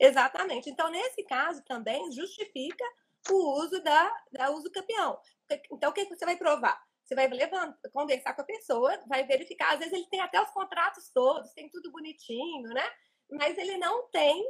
exatamente. 0.00 0.68
Então, 0.68 0.90
nesse 0.90 1.22
caso 1.22 1.62
também 1.64 2.10
justifica 2.10 2.84
o 3.30 3.62
uso 3.62 3.80
da, 3.82 4.12
da 4.32 4.50
uso 4.50 4.70
campeão. 4.70 5.18
Então, 5.72 5.90
o 5.90 5.92
que 5.92 6.04
você 6.06 6.24
vai 6.24 6.36
provar? 6.36 6.80
Você 7.04 7.14
vai 7.14 7.28
levantar, 7.28 7.78
conversar 7.92 8.34
com 8.34 8.42
a 8.42 8.46
pessoa, 8.46 9.00
vai 9.06 9.24
verificar. 9.24 9.74
Às 9.74 9.78
vezes 9.78 9.94
ele 9.94 10.08
tem 10.10 10.20
até 10.20 10.42
os 10.42 10.50
contratos 10.50 11.08
todos, 11.14 11.52
tem 11.52 11.70
tudo 11.70 11.92
bonitinho, 11.92 12.68
né? 12.70 12.84
Mas 13.30 13.56
ele 13.56 13.76
não 13.78 14.08
tem 14.10 14.44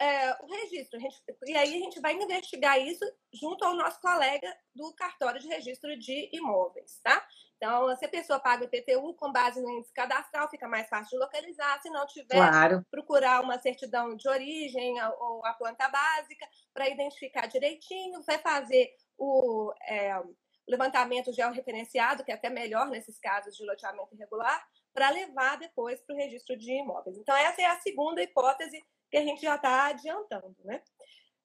é, 0.00 0.32
o 0.42 0.46
registro. 0.46 0.98
Gente, 0.98 1.22
e 1.46 1.56
aí 1.56 1.74
a 1.74 1.78
gente 1.78 2.00
vai 2.00 2.14
investigar 2.14 2.80
isso 2.80 3.04
junto 3.34 3.64
ao 3.64 3.74
nosso 3.74 4.00
colega 4.00 4.50
do 4.74 4.94
cartório 4.94 5.38
de 5.38 5.46
registro 5.46 5.96
de 5.98 6.30
imóveis, 6.32 6.98
tá? 7.02 7.22
Então, 7.56 7.94
se 7.96 8.06
a 8.06 8.08
pessoa 8.08 8.40
paga 8.40 8.64
o 8.64 8.66
IPTU 8.66 9.14
com 9.14 9.30
base 9.30 9.60
no 9.60 9.68
índice 9.68 9.92
cadastral, 9.92 10.48
fica 10.48 10.66
mais 10.66 10.88
fácil 10.88 11.18
de 11.18 11.24
localizar. 11.24 11.78
Se 11.82 11.90
não 11.90 12.06
tiver, 12.06 12.34
claro. 12.34 12.82
procurar 12.90 13.42
uma 13.42 13.58
certidão 13.58 14.16
de 14.16 14.26
origem 14.26 14.94
ou 15.20 15.44
a 15.44 15.52
planta 15.52 15.86
básica 15.90 16.48
para 16.72 16.88
identificar 16.88 17.46
direitinho, 17.46 18.22
vai 18.22 18.38
fazer 18.38 18.90
o, 19.18 19.74
é, 19.86 20.18
levantamento 20.66 21.32
georreferenciado, 21.32 22.24
que 22.24 22.32
é 22.32 22.34
até 22.34 22.48
melhor 22.48 22.88
nesses 22.88 23.18
casos 23.18 23.54
de 23.54 23.66
loteamento 23.66 24.14
irregular, 24.14 24.66
para 24.94 25.10
levar 25.10 25.58
depois 25.58 26.00
para 26.00 26.14
o 26.14 26.18
registro 26.18 26.56
de 26.56 26.72
imóveis. 26.72 27.18
Então, 27.18 27.36
essa 27.36 27.60
é 27.60 27.66
a 27.66 27.80
segunda 27.80 28.22
hipótese 28.22 28.82
que 29.10 29.16
a 29.16 29.24
gente 29.24 29.42
já 29.42 29.56
está 29.56 29.86
adiantando. 29.86 30.56
Né? 30.64 30.82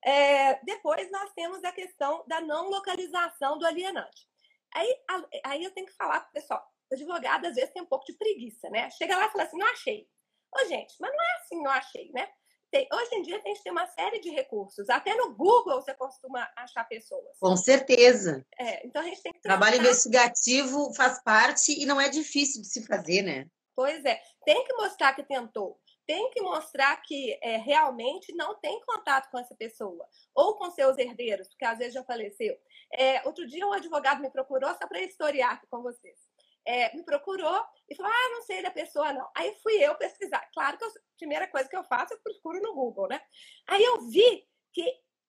É, 0.03 0.63
depois, 0.63 1.09
nós 1.11 1.31
temos 1.33 1.63
a 1.63 1.71
questão 1.71 2.23
da 2.27 2.41
não 2.41 2.69
localização 2.69 3.57
do 3.57 3.65
alienante. 3.65 4.27
Aí, 4.73 5.03
aí 5.45 5.63
eu 5.63 5.71
tenho 5.71 5.87
que 5.87 5.95
falar 5.95 6.19
para 6.19 6.29
o 6.29 6.33
pessoal, 6.33 6.67
o 6.91 6.95
advogado 6.95 7.45
às 7.45 7.55
vezes 7.55 7.71
tem 7.71 7.81
um 7.81 7.87
pouco 7.87 8.05
de 8.05 8.13
preguiça, 8.13 8.69
né? 8.69 8.89
Chega 8.91 9.15
lá 9.15 9.25
e 9.25 9.31
fala 9.31 9.43
assim, 9.45 9.57
não 9.57 9.67
achei. 9.67 10.07
Ô, 10.53 10.65
gente, 10.67 10.93
mas 10.99 11.11
não 11.11 11.23
é 11.23 11.35
assim, 11.41 11.63
não 11.63 11.71
achei, 11.71 12.11
né? 12.11 12.29
Tem, 12.71 12.87
hoje 12.91 13.15
em 13.15 13.21
dia 13.21 13.37
a 13.37 13.47
gente 13.47 13.63
tem 13.63 13.71
uma 13.71 13.87
série 13.87 14.19
de 14.19 14.29
recursos. 14.29 14.89
Até 14.89 15.15
no 15.15 15.33
Google 15.33 15.81
você 15.81 15.93
costuma 15.93 16.47
achar 16.57 16.83
pessoas. 16.85 17.37
Com 17.39 17.55
certeza. 17.55 18.45
É, 18.59 18.85
então 18.85 19.01
a 19.01 19.05
gente 19.05 19.21
tem 19.21 19.31
que 19.31 19.39
Trabalho 19.39 19.77
investigativo 19.77 20.93
faz 20.93 21.21
parte 21.23 21.71
e 21.71 21.85
não 21.85 22.01
é 22.01 22.09
difícil 22.09 22.61
de 22.61 22.67
se 22.67 22.85
fazer, 22.85 23.21
né? 23.21 23.45
Pois 23.75 24.03
é. 24.03 24.21
Tem 24.43 24.63
que 24.65 24.73
mostrar 24.73 25.13
que 25.13 25.23
tentou. 25.23 25.79
Tem 26.05 26.29
que 26.31 26.41
mostrar 26.41 26.95
que 27.01 27.37
é, 27.41 27.57
realmente 27.57 28.33
não 28.35 28.55
tem 28.59 28.79
contato 28.81 29.29
com 29.31 29.39
essa 29.39 29.55
pessoa. 29.55 30.07
Ou 30.33 30.55
com 30.55 30.69
seus 30.71 30.97
herdeiros, 30.97 31.47
porque 31.49 31.65
às 31.65 31.77
vezes 31.77 31.93
já 31.93 32.03
faleceu. 32.03 32.55
É, 32.93 33.25
outro 33.25 33.47
dia 33.47 33.65
um 33.65 33.73
advogado 33.73 34.21
me 34.21 34.29
procurou 34.29 34.69
só 34.75 34.87
para 34.87 35.01
historiar 35.01 35.53
aqui 35.53 35.67
com 35.67 35.81
vocês 35.81 36.19
é, 36.65 36.95
me 36.95 37.03
procurou 37.03 37.63
e 37.89 37.95
falou: 37.95 38.11
Ah, 38.11 38.29
não 38.31 38.41
sei 38.41 38.61
da 38.61 38.71
pessoa, 38.71 39.13
não. 39.13 39.29
Aí 39.35 39.55
fui 39.61 39.73
eu 39.75 39.95
pesquisar. 39.95 40.49
Claro 40.53 40.77
que 40.77 40.83
a 40.83 40.89
primeira 41.17 41.47
coisa 41.47 41.69
que 41.69 41.77
eu 41.77 41.83
faço 41.83 42.13
é 42.13 42.17
procuro 42.17 42.59
no 42.61 42.73
Google, 42.73 43.07
né? 43.07 43.21
Aí 43.67 43.83
eu 43.83 44.01
vi 44.09 44.47
que 44.73 44.85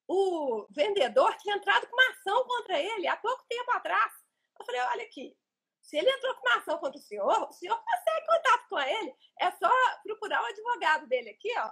o 0.08 0.66
vendedor 0.70 1.36
tinha 1.36 1.56
entrado 1.56 1.86
com 1.86 1.94
uma 1.94 2.10
ação 2.10 2.44
contra 2.44 2.80
ele 2.80 3.06
há 3.06 3.16
pouco 3.16 3.44
tempo 3.48 3.70
atrás. 3.72 4.12
Eu 4.58 4.64
falei: 4.64 4.80
Olha 4.80 5.04
aqui, 5.04 5.36
se 5.86 5.96
ele 5.96 6.10
entrou 6.10 6.34
com 6.34 6.48
uma 6.48 6.56
ação 6.56 6.78
contra 6.78 6.98
o 6.98 7.02
senhor, 7.02 7.48
o 7.48 7.52
senhor 7.52 7.80
consegue 7.80 8.26
contato 8.26 8.68
com 8.68 8.78
ele. 8.80 9.14
É 9.40 9.50
só 9.52 9.70
procurar 10.02 10.42
o 10.42 10.46
advogado 10.46 11.06
dele 11.06 11.30
aqui, 11.30 11.52
ó. 11.58 11.70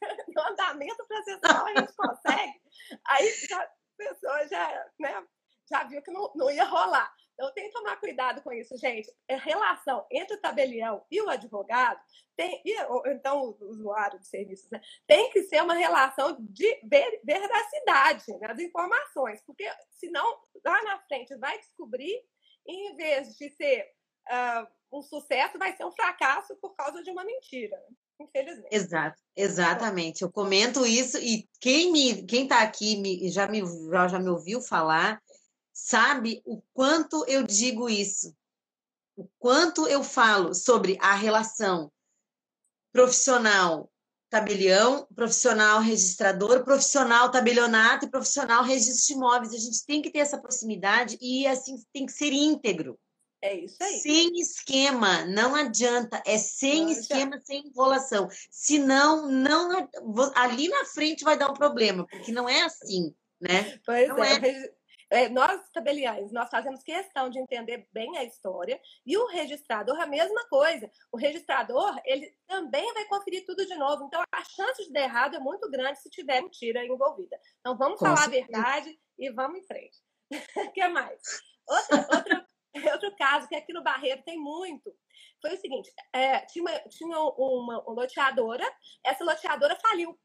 No 0.36 0.42
andamento 0.42 1.06
processual 1.06 1.66
a 1.66 1.80
gente 1.80 1.96
consegue. 1.96 2.60
Aí 3.06 3.32
já, 3.48 3.62
a 3.62 3.70
pessoa 3.96 4.46
já, 4.46 4.90
né, 5.00 5.26
já 5.68 5.84
viu 5.84 6.02
que 6.02 6.10
não, 6.10 6.30
não 6.34 6.50
ia 6.50 6.64
rolar. 6.64 7.12
Então, 7.32 7.52
tem 7.52 7.66
que 7.66 7.72
tomar 7.72 7.96
cuidado 7.96 8.42
com 8.42 8.52
isso, 8.52 8.76
gente. 8.78 9.10
A 9.28 9.34
é 9.34 9.36
relação 9.36 10.06
entre 10.10 10.36
o 10.36 10.40
tabelião 10.40 11.04
e 11.10 11.20
o 11.20 11.28
advogado, 11.28 12.00
tem, 12.36 12.62
e, 12.64 12.82
ou, 12.84 13.06
então 13.06 13.56
o 13.58 13.64
usuário 13.68 14.18
de 14.18 14.26
serviços, 14.26 14.70
né, 14.70 14.80
tem 15.06 15.30
que 15.30 15.42
ser 15.44 15.62
uma 15.62 15.74
relação 15.74 16.36
de 16.40 16.80
ver, 16.84 17.20
veracidade 17.24 18.24
nas 18.38 18.58
informações, 18.58 19.42
porque 19.42 19.68
senão 19.90 20.38
lá 20.64 20.82
na 20.82 20.98
frente 21.00 21.34
vai 21.36 21.58
descobrir, 21.58 22.22
em 22.68 22.96
vez 22.96 23.36
de 23.36 23.50
ser 23.50 23.86
uh, 24.28 24.66
um 24.96 25.02
sucesso, 25.02 25.58
vai 25.58 25.76
ser 25.76 25.84
um 25.84 25.92
fracasso 25.92 26.56
por 26.56 26.74
causa 26.74 27.02
de 27.02 27.10
uma 27.10 27.24
mentira. 27.24 27.76
Infelizmente. 28.18 28.68
Exato, 28.74 29.22
exatamente. 29.36 30.22
Eu 30.22 30.32
comento 30.32 30.86
isso 30.86 31.18
e 31.18 31.48
quem 31.60 31.92
me, 31.92 32.24
quem 32.24 32.44
está 32.44 32.62
aqui 32.62 32.96
me, 32.96 33.28
já 33.30 33.46
me 33.46 33.62
já, 33.90 34.08
já 34.08 34.18
me 34.18 34.30
ouviu 34.30 34.60
falar 34.60 35.22
sabe 35.72 36.42
o 36.46 36.62
quanto 36.72 37.26
eu 37.28 37.42
digo 37.42 37.90
isso, 37.90 38.34
o 39.14 39.28
quanto 39.38 39.86
eu 39.86 40.02
falo 40.02 40.54
sobre 40.54 40.96
a 41.02 41.14
relação 41.14 41.92
profissional 42.90 43.92
tabelião, 44.36 45.06
profissional 45.14 45.80
registrador, 45.80 46.62
profissional 46.62 47.30
tabelionato 47.30 48.04
e 48.04 48.10
profissional 48.10 48.62
registro 48.62 49.06
de 49.06 49.12
imóveis. 49.14 49.54
A 49.54 49.58
gente 49.58 49.84
tem 49.86 50.02
que 50.02 50.10
ter 50.10 50.18
essa 50.18 50.38
proximidade 50.38 51.16
e 51.20 51.46
assim 51.46 51.76
tem 51.92 52.04
que 52.04 52.12
ser 52.12 52.32
íntegro. 52.32 52.98
É 53.42 53.54
isso 53.54 53.76
aí. 53.80 53.98
Sem 54.00 54.40
esquema, 54.40 55.24
não 55.26 55.54
adianta. 55.54 56.22
É 56.26 56.36
sem 56.36 56.84
não 56.84 56.92
esquema, 56.92 57.40
sem 57.44 57.66
enrolação. 57.66 58.28
Senão, 58.50 59.28
não 59.30 59.88
ali 60.34 60.68
na 60.68 60.84
frente 60.84 61.24
vai 61.24 61.38
dar 61.38 61.50
um 61.50 61.54
problema, 61.54 62.06
porque 62.06 62.32
não 62.32 62.48
é 62.48 62.62
assim, 62.62 63.14
né? 63.40 63.78
Pois 63.84 64.08
não 64.08 64.22
é. 64.22 64.34
é 64.34 64.72
é, 65.10 65.28
nós, 65.28 65.60
tabeliães, 65.72 66.32
nós 66.32 66.50
fazemos 66.50 66.82
questão 66.82 67.30
de 67.30 67.38
entender 67.38 67.86
bem 67.92 68.16
a 68.18 68.24
história 68.24 68.80
e 69.04 69.16
o 69.16 69.26
registrador, 69.26 70.00
a 70.00 70.06
mesma 70.06 70.44
coisa. 70.48 70.90
O 71.12 71.16
registrador, 71.16 71.96
ele 72.04 72.34
também 72.46 72.92
vai 72.92 73.04
conferir 73.06 73.44
tudo 73.46 73.64
de 73.64 73.76
novo. 73.76 74.04
Então, 74.04 74.22
a 74.32 74.44
chance 74.44 74.84
de 74.84 74.92
dar 74.92 75.02
errado 75.02 75.36
é 75.36 75.40
muito 75.40 75.70
grande 75.70 76.00
se 76.00 76.10
tiver 76.10 76.40
mentira 76.42 76.84
envolvida. 76.84 77.38
Então, 77.60 77.76
vamos 77.76 77.98
Com 77.98 78.06
falar 78.06 78.18
certeza. 78.18 78.44
a 78.44 78.46
verdade 78.46 79.00
e 79.18 79.30
vamos 79.30 79.58
em 79.58 79.66
frente. 79.66 79.98
O 80.30 80.30
que 80.72 80.88
mais? 80.88 81.20
Outro, 81.68 81.96
outro, 82.16 82.46
outro 82.92 83.16
caso 83.16 83.48
que 83.48 83.54
aqui 83.54 83.72
no 83.72 83.82
Barreiro 83.82 84.22
tem 84.24 84.38
muito 84.38 84.92
foi 85.40 85.54
o 85.54 85.60
seguinte: 85.60 85.92
é, 86.12 86.40
tinha, 86.40 86.80
tinha 86.88 87.18
uma, 87.18 87.80
uma 87.82 87.92
loteadora, 87.92 88.64
essa 89.04 89.24
loteadora 89.24 89.76
faliu 89.76 90.18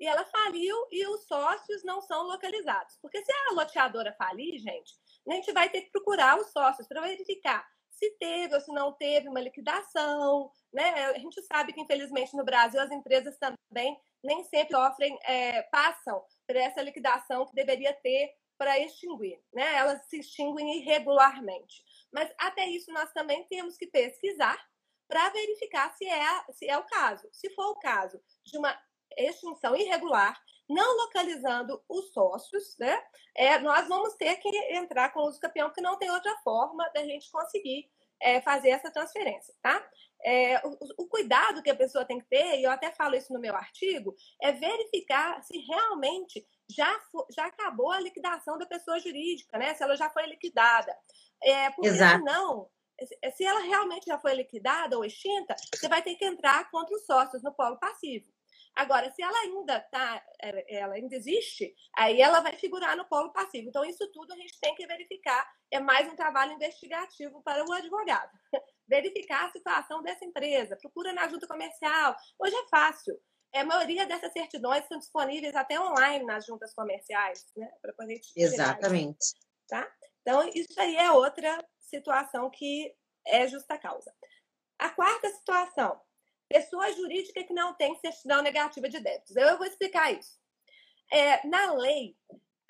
e 0.00 0.06
ela 0.06 0.24
faliu 0.24 0.74
e 0.90 1.06
os 1.06 1.26
sócios 1.26 1.84
não 1.84 2.00
são 2.00 2.26
localizados. 2.26 2.96
Porque 3.02 3.22
se 3.22 3.30
a 3.30 3.52
loteadora 3.52 4.14
falir, 4.14 4.58
gente, 4.58 4.94
a 5.28 5.34
gente 5.34 5.52
vai 5.52 5.68
ter 5.68 5.82
que 5.82 5.90
procurar 5.90 6.40
os 6.40 6.50
sócios 6.50 6.88
para 6.88 7.02
verificar 7.02 7.68
se 7.90 8.10
teve 8.12 8.54
ou 8.54 8.60
se 8.62 8.72
não 8.72 8.92
teve 8.94 9.28
uma 9.28 9.40
liquidação. 9.40 10.50
Né? 10.72 10.88
A 11.04 11.18
gente 11.18 11.42
sabe 11.42 11.74
que, 11.74 11.80
infelizmente, 11.82 12.34
no 12.34 12.44
Brasil, 12.44 12.80
as 12.80 12.90
empresas 12.90 13.36
também 13.36 14.00
nem 14.24 14.42
sempre 14.44 14.74
sofrem, 14.74 15.18
é, 15.24 15.62
passam 15.64 16.24
por 16.46 16.56
essa 16.56 16.80
liquidação 16.80 17.44
que 17.46 17.54
deveria 17.54 17.92
ter 17.92 18.32
para 18.56 18.78
extinguir. 18.78 19.38
Né? 19.52 19.74
Elas 19.74 20.06
se 20.08 20.20
extinguem 20.20 20.78
irregularmente. 20.78 21.84
Mas 22.10 22.32
até 22.38 22.66
isso 22.66 22.90
nós 22.90 23.12
também 23.12 23.44
temos 23.48 23.76
que 23.76 23.86
pesquisar 23.86 24.58
para 25.06 25.28
verificar 25.30 25.92
se 25.94 26.06
é, 26.06 26.52
se 26.52 26.68
é 26.68 26.78
o 26.78 26.86
caso. 26.86 27.28
Se 27.32 27.50
for 27.50 27.72
o 27.72 27.78
caso 27.78 28.18
de 28.44 28.56
uma 28.56 28.78
extinção 29.16 29.76
irregular, 29.76 30.40
não 30.68 30.96
localizando 30.98 31.82
os 31.88 32.12
sócios, 32.12 32.76
né? 32.78 32.96
É, 33.34 33.58
nós 33.58 33.88
vamos 33.88 34.14
ter 34.14 34.36
que 34.36 34.48
entrar 34.74 35.12
com 35.12 35.20
o 35.20 35.26
uso 35.26 35.40
campeão, 35.40 35.68
porque 35.68 35.80
não 35.80 35.98
tem 35.98 36.10
outra 36.10 36.36
forma 36.44 36.88
da 36.94 37.04
gente 37.04 37.30
conseguir 37.30 37.90
é, 38.20 38.40
fazer 38.40 38.70
essa 38.70 38.90
transferência, 38.90 39.54
tá? 39.62 39.84
É, 40.22 40.60
o, 40.66 40.76
o, 40.98 41.08
cuidado 41.08 41.62
que 41.62 41.70
a 41.70 41.76
pessoa 41.76 42.04
tem 42.04 42.18
que 42.18 42.26
ter, 42.26 42.58
e 42.58 42.64
eu 42.64 42.70
até 42.70 42.92
falo 42.92 43.16
isso 43.16 43.32
no 43.32 43.40
meu 43.40 43.56
artigo, 43.56 44.14
é 44.40 44.52
verificar 44.52 45.42
se 45.42 45.58
realmente 45.58 46.46
já, 46.70 47.00
já 47.34 47.46
acabou 47.46 47.90
a 47.90 48.00
liquidação 48.00 48.58
da 48.58 48.66
pessoa 48.66 49.00
jurídica, 49.00 49.58
né? 49.58 49.74
Se 49.74 49.82
ela 49.82 49.96
já 49.96 50.10
foi 50.10 50.26
liquidada. 50.26 50.94
É, 51.42 51.70
porque 51.70 51.88
Exato. 51.88 52.18
senão, 52.18 52.68
se 53.34 53.44
ela 53.44 53.60
realmente 53.60 54.04
já 54.06 54.18
foi 54.18 54.34
liquidada 54.34 54.96
ou 54.96 55.04
extinta, 55.04 55.56
você 55.74 55.88
vai 55.88 56.02
ter 56.02 56.14
que 56.16 56.24
entrar 56.24 56.70
contra 56.70 56.94
os 56.94 57.06
sócios 57.06 57.42
no 57.42 57.54
polo 57.54 57.78
passivo. 57.78 58.30
Agora, 58.74 59.10
se 59.10 59.22
ela 59.22 59.38
ainda 59.40 59.80
tá, 59.80 60.24
é, 60.42 60.76
ela 60.78 60.94
ainda 60.94 61.14
existe, 61.14 61.74
aí 61.96 62.20
ela 62.20 62.40
vai 62.40 62.56
figurar 62.56 62.96
no 62.96 63.04
polo 63.08 63.32
passivo. 63.32 63.68
Então, 63.68 63.84
isso 63.84 64.10
tudo 64.12 64.32
a 64.32 64.36
gente 64.36 64.58
tem 64.60 64.74
que 64.74 64.86
verificar. 64.86 65.46
É 65.70 65.80
mais 65.80 66.10
um 66.10 66.16
trabalho 66.16 66.52
investigativo 66.52 67.42
para 67.42 67.64
o 67.64 67.72
advogado. 67.72 68.30
verificar 68.88 69.46
a 69.46 69.52
situação 69.52 70.02
dessa 70.02 70.24
empresa, 70.24 70.76
procura 70.76 71.12
na 71.12 71.28
junta 71.28 71.46
comercial. 71.46 72.16
Hoje 72.38 72.56
é 72.56 72.68
fácil. 72.68 73.16
É, 73.52 73.60
a 73.60 73.64
maioria 73.64 74.06
dessas 74.06 74.32
certidões 74.32 74.82
estão 74.82 74.98
disponíveis 74.98 75.54
até 75.54 75.78
online 75.80 76.24
nas 76.24 76.46
juntas 76.46 76.72
comerciais, 76.74 77.46
né? 77.56 77.68
Para 77.82 77.92
poder 77.92 78.20
Exatamente. 78.36 79.34
Tá? 79.68 79.88
Então, 80.22 80.48
isso 80.54 80.80
aí 80.80 80.96
é 80.96 81.10
outra 81.10 81.64
situação 81.78 82.50
que 82.50 82.94
é 83.26 83.46
justa 83.46 83.78
causa. 83.78 84.12
A 84.78 84.90
quarta 84.90 85.28
situação 85.30 86.00
pessoa 86.50 86.92
jurídica 86.92 87.44
que 87.44 87.54
não 87.54 87.72
tem 87.74 87.94
certidão 88.00 88.42
negativa 88.42 88.88
de 88.88 88.98
débitos. 88.98 89.36
Eu 89.36 89.56
vou 89.56 89.66
explicar 89.66 90.12
isso. 90.12 90.36
É, 91.12 91.46
na 91.46 91.72
lei, 91.74 92.16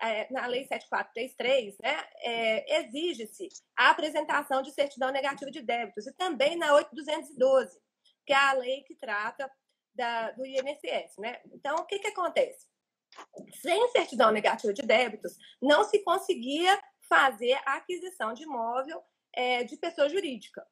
é, 0.00 0.30
na 0.30 0.46
Lei 0.46 0.64
7433, 0.66 1.78
né, 1.78 2.08
é, 2.18 2.80
exige-se 2.80 3.48
a 3.76 3.90
apresentação 3.90 4.62
de 4.62 4.70
certidão 4.70 5.10
negativa 5.10 5.50
de 5.50 5.62
débitos 5.62 6.06
e 6.06 6.12
também 6.12 6.56
na 6.56 6.74
8212, 6.74 7.78
que 8.26 8.32
é 8.32 8.36
a 8.36 8.52
lei 8.52 8.82
que 8.82 8.94
trata 8.94 9.50
da, 9.94 10.30
do 10.32 10.44
INSS. 10.44 11.16
Né? 11.18 11.40
Então, 11.52 11.76
o 11.76 11.86
que, 11.86 11.98
que 11.98 12.08
acontece? 12.08 12.66
Sem 13.60 13.88
certidão 13.88 14.30
negativa 14.30 14.72
de 14.72 14.82
débitos, 14.82 15.36
não 15.60 15.84
se 15.84 15.98
conseguia 16.02 16.80
fazer 17.08 17.54
a 17.66 17.76
aquisição 17.76 18.32
de 18.32 18.44
imóvel 18.44 19.02
é, 19.34 19.64
de 19.64 19.76
pessoa 19.76 20.08
jurídica. 20.08 20.66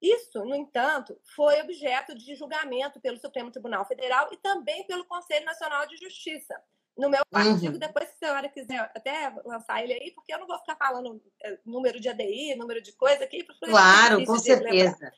Isso, 0.00 0.44
no 0.44 0.54
entanto, 0.54 1.18
foi 1.34 1.60
objeto 1.60 2.14
de 2.14 2.34
julgamento 2.34 3.00
pelo 3.00 3.18
Supremo 3.18 3.50
Tribunal 3.50 3.84
Federal 3.86 4.28
e 4.32 4.36
também 4.36 4.86
pelo 4.86 5.04
Conselho 5.04 5.44
Nacional 5.44 5.86
de 5.86 5.96
Justiça. 5.96 6.54
No 6.96 7.08
meu 7.08 7.22
uhum. 7.32 7.52
artigo, 7.52 7.78
depois, 7.78 8.08
se 8.08 8.14
a 8.14 8.26
senhora 8.26 8.48
quiser 8.48 8.80
até 8.94 9.32
lançar 9.44 9.82
ele 9.82 9.92
aí, 9.92 10.10
porque 10.12 10.34
eu 10.34 10.38
não 10.38 10.46
vou 10.46 10.58
ficar 10.58 10.76
falando 10.76 11.22
é, 11.42 11.58
número 11.64 12.00
de 12.00 12.08
ADI, 12.08 12.56
número 12.56 12.82
de 12.82 12.92
coisa 12.92 13.24
aqui. 13.24 13.44
Claro, 13.64 14.24
com 14.24 14.38
certeza. 14.38 15.12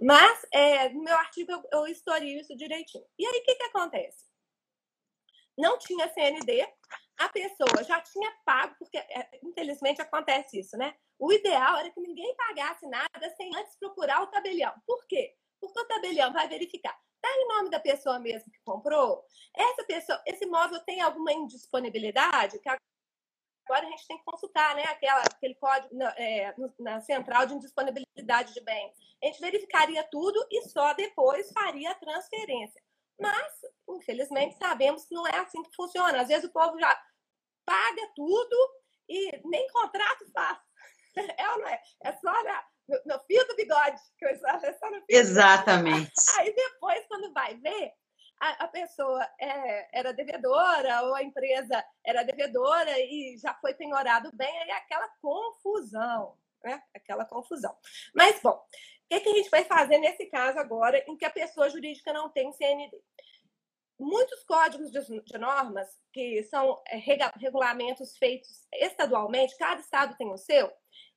Mas, 0.00 0.46
é, 0.52 0.88
no 0.88 1.04
meu 1.04 1.14
artigo, 1.14 1.52
eu, 1.52 1.62
eu 1.72 1.86
historio 1.86 2.40
isso 2.40 2.56
direitinho. 2.56 3.04
E 3.18 3.26
aí, 3.26 3.40
o 3.40 3.44
que, 3.44 3.54
que 3.54 3.62
acontece? 3.64 4.24
Não 5.56 5.78
tinha 5.78 6.08
CND, 6.08 6.66
a 7.18 7.28
pessoa 7.28 7.84
já 7.86 8.00
tinha 8.00 8.32
pago, 8.44 8.74
porque 8.78 8.96
é, 8.96 9.38
infelizmente 9.42 10.00
acontece 10.00 10.58
isso, 10.58 10.76
né? 10.76 10.94
O 11.20 11.30
ideal 11.30 11.76
era 11.76 11.90
que 11.90 12.00
ninguém 12.00 12.34
pagasse 12.34 12.86
nada 12.86 13.28
sem 13.36 13.54
antes 13.54 13.76
procurar 13.76 14.22
o 14.22 14.28
tabelião. 14.28 14.72
Por 14.86 15.06
quê? 15.06 15.36
Porque 15.60 15.78
o 15.78 15.84
tabelião 15.84 16.32
vai 16.32 16.48
verificar. 16.48 16.98
Está 17.16 17.28
em 17.36 17.46
nome 17.46 17.68
da 17.68 17.78
pessoa 17.78 18.18
mesmo 18.18 18.50
que 18.50 18.58
comprou? 18.64 19.22
Essa 19.54 19.84
pessoa, 19.84 20.22
esse 20.26 20.46
imóvel 20.46 20.80
tem 20.80 21.02
alguma 21.02 21.30
indisponibilidade? 21.30 22.58
Que 22.58 22.70
agora 22.70 23.86
a 23.86 23.90
gente 23.90 24.06
tem 24.06 24.16
que 24.16 24.24
consultar, 24.24 24.74
né? 24.74 24.84
Aquela, 24.84 25.20
aquele 25.20 25.54
código 25.56 25.94
na, 25.94 26.08
é, 26.16 26.54
na 26.78 27.02
central 27.02 27.44
de 27.44 27.52
indisponibilidade 27.52 28.54
de 28.54 28.60
bens. 28.62 28.96
A 29.22 29.26
gente 29.26 29.40
verificaria 29.42 30.02
tudo 30.04 30.42
e 30.50 30.62
só 30.70 30.94
depois 30.94 31.52
faria 31.52 31.90
a 31.90 31.96
transferência. 31.96 32.82
Mas, 33.20 33.52
infelizmente, 33.90 34.56
sabemos 34.56 35.04
que 35.04 35.14
não 35.14 35.26
é 35.26 35.36
assim 35.36 35.62
que 35.62 35.76
funciona. 35.76 36.22
Às 36.22 36.28
vezes 36.28 36.48
o 36.48 36.52
povo 36.52 36.80
já 36.80 36.98
paga 37.66 38.10
tudo 38.16 38.56
e 39.06 39.38
nem 39.44 39.68
contrato 39.68 40.24
faz. 40.32 40.69
É 41.16 41.48
ou 41.50 41.58
não 41.58 41.68
é? 41.68 41.80
É 42.04 42.12
só 42.12 42.44
na, 42.44 42.64
no, 42.88 43.00
no 43.06 43.20
fio 43.24 43.46
do 43.46 43.56
bigode. 43.56 44.00
Que 44.18 44.26
eu, 44.26 44.30
é 44.30 44.72
só 44.74 44.90
no 44.90 44.96
fio 44.96 45.04
Exatamente. 45.08 46.12
Aí 46.38 46.54
depois, 46.54 47.06
quando 47.06 47.32
vai 47.32 47.54
ver, 47.56 47.92
a, 48.40 48.64
a 48.64 48.68
pessoa 48.68 49.26
é, 49.40 49.98
era 49.98 50.12
devedora 50.12 51.02
ou 51.02 51.14
a 51.14 51.22
empresa 51.22 51.84
era 52.04 52.22
devedora 52.22 52.98
e 52.98 53.36
já 53.38 53.54
foi 53.54 53.74
penhorado 53.74 54.30
bem, 54.34 54.58
aí 54.60 54.70
é 54.70 54.76
aquela 54.76 55.08
confusão. 55.20 56.36
Né? 56.62 56.82
Aquela 56.94 57.24
confusão. 57.24 57.74
Mas, 58.14 58.40
bom, 58.40 58.50
o 58.50 58.64
que, 59.08 59.20
que 59.20 59.28
a 59.28 59.34
gente 59.34 59.50
vai 59.50 59.64
fazer 59.64 59.98
nesse 59.98 60.26
caso 60.26 60.58
agora 60.58 61.02
em 61.06 61.16
que 61.16 61.24
a 61.24 61.30
pessoa 61.30 61.70
jurídica 61.70 62.12
não 62.12 62.28
tem 62.28 62.52
CND? 62.52 62.96
muitos 64.00 64.42
códigos 64.44 64.90
de, 64.90 65.38
normas, 65.38 65.86
que 66.10 66.42
são 66.44 66.80
é, 66.88 66.96
regulamentos 67.36 68.16
feitos 68.16 68.66
estadualmente, 68.72 69.56
cada 69.58 69.80
estado 69.80 70.16
tem 70.16 70.32
o 70.32 70.38
seu, 70.38 70.72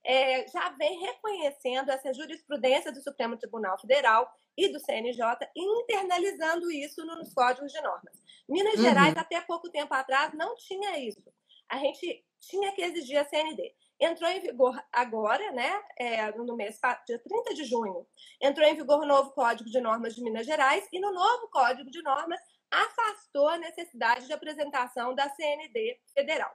é, 0.05 0.47
já 0.47 0.69
vem 0.71 0.99
reconhecendo 0.99 1.89
essa 1.89 2.13
jurisprudência 2.13 2.91
do 2.91 3.01
Supremo 3.01 3.37
Tribunal 3.37 3.79
Federal 3.79 4.29
e 4.57 4.67
do 4.67 4.79
CNJ 4.79 5.19
internalizando 5.55 6.69
isso 6.71 7.05
nos 7.05 7.33
códigos 7.33 7.71
de 7.71 7.81
normas. 7.81 8.21
Minas 8.47 8.75
uhum. 8.75 8.83
Gerais, 8.83 9.15
até 9.17 9.39
pouco 9.41 9.69
tempo 9.69 9.93
atrás, 9.93 10.33
não 10.33 10.55
tinha 10.55 10.99
isso. 10.99 11.23
A 11.69 11.77
gente 11.77 12.23
tinha 12.39 12.71
que 12.73 12.81
exigir 12.81 13.17
a 13.17 13.25
CND. 13.25 13.73
Entrou 13.99 14.29
em 14.29 14.41
vigor 14.41 14.77
agora, 14.91 15.51
né, 15.51 15.81
é, 15.97 16.31
no 16.33 16.57
mês 16.57 16.77
dia 17.07 17.19
30 17.19 17.53
de 17.53 17.63
junho, 17.63 18.05
entrou 18.41 18.67
em 18.67 18.75
vigor 18.75 18.99
o 18.99 19.05
novo 19.05 19.31
Código 19.31 19.69
de 19.69 19.79
Normas 19.79 20.15
de 20.15 20.21
Minas 20.21 20.45
Gerais 20.45 20.85
e 20.91 20.99
no 20.99 21.13
novo 21.13 21.47
Código 21.49 21.89
de 21.89 22.01
Normas 22.01 22.39
afastou 22.69 23.47
a 23.47 23.57
necessidade 23.57 24.25
de 24.25 24.33
apresentação 24.33 25.15
da 25.15 25.29
CND 25.29 25.99
federal. 26.13 26.51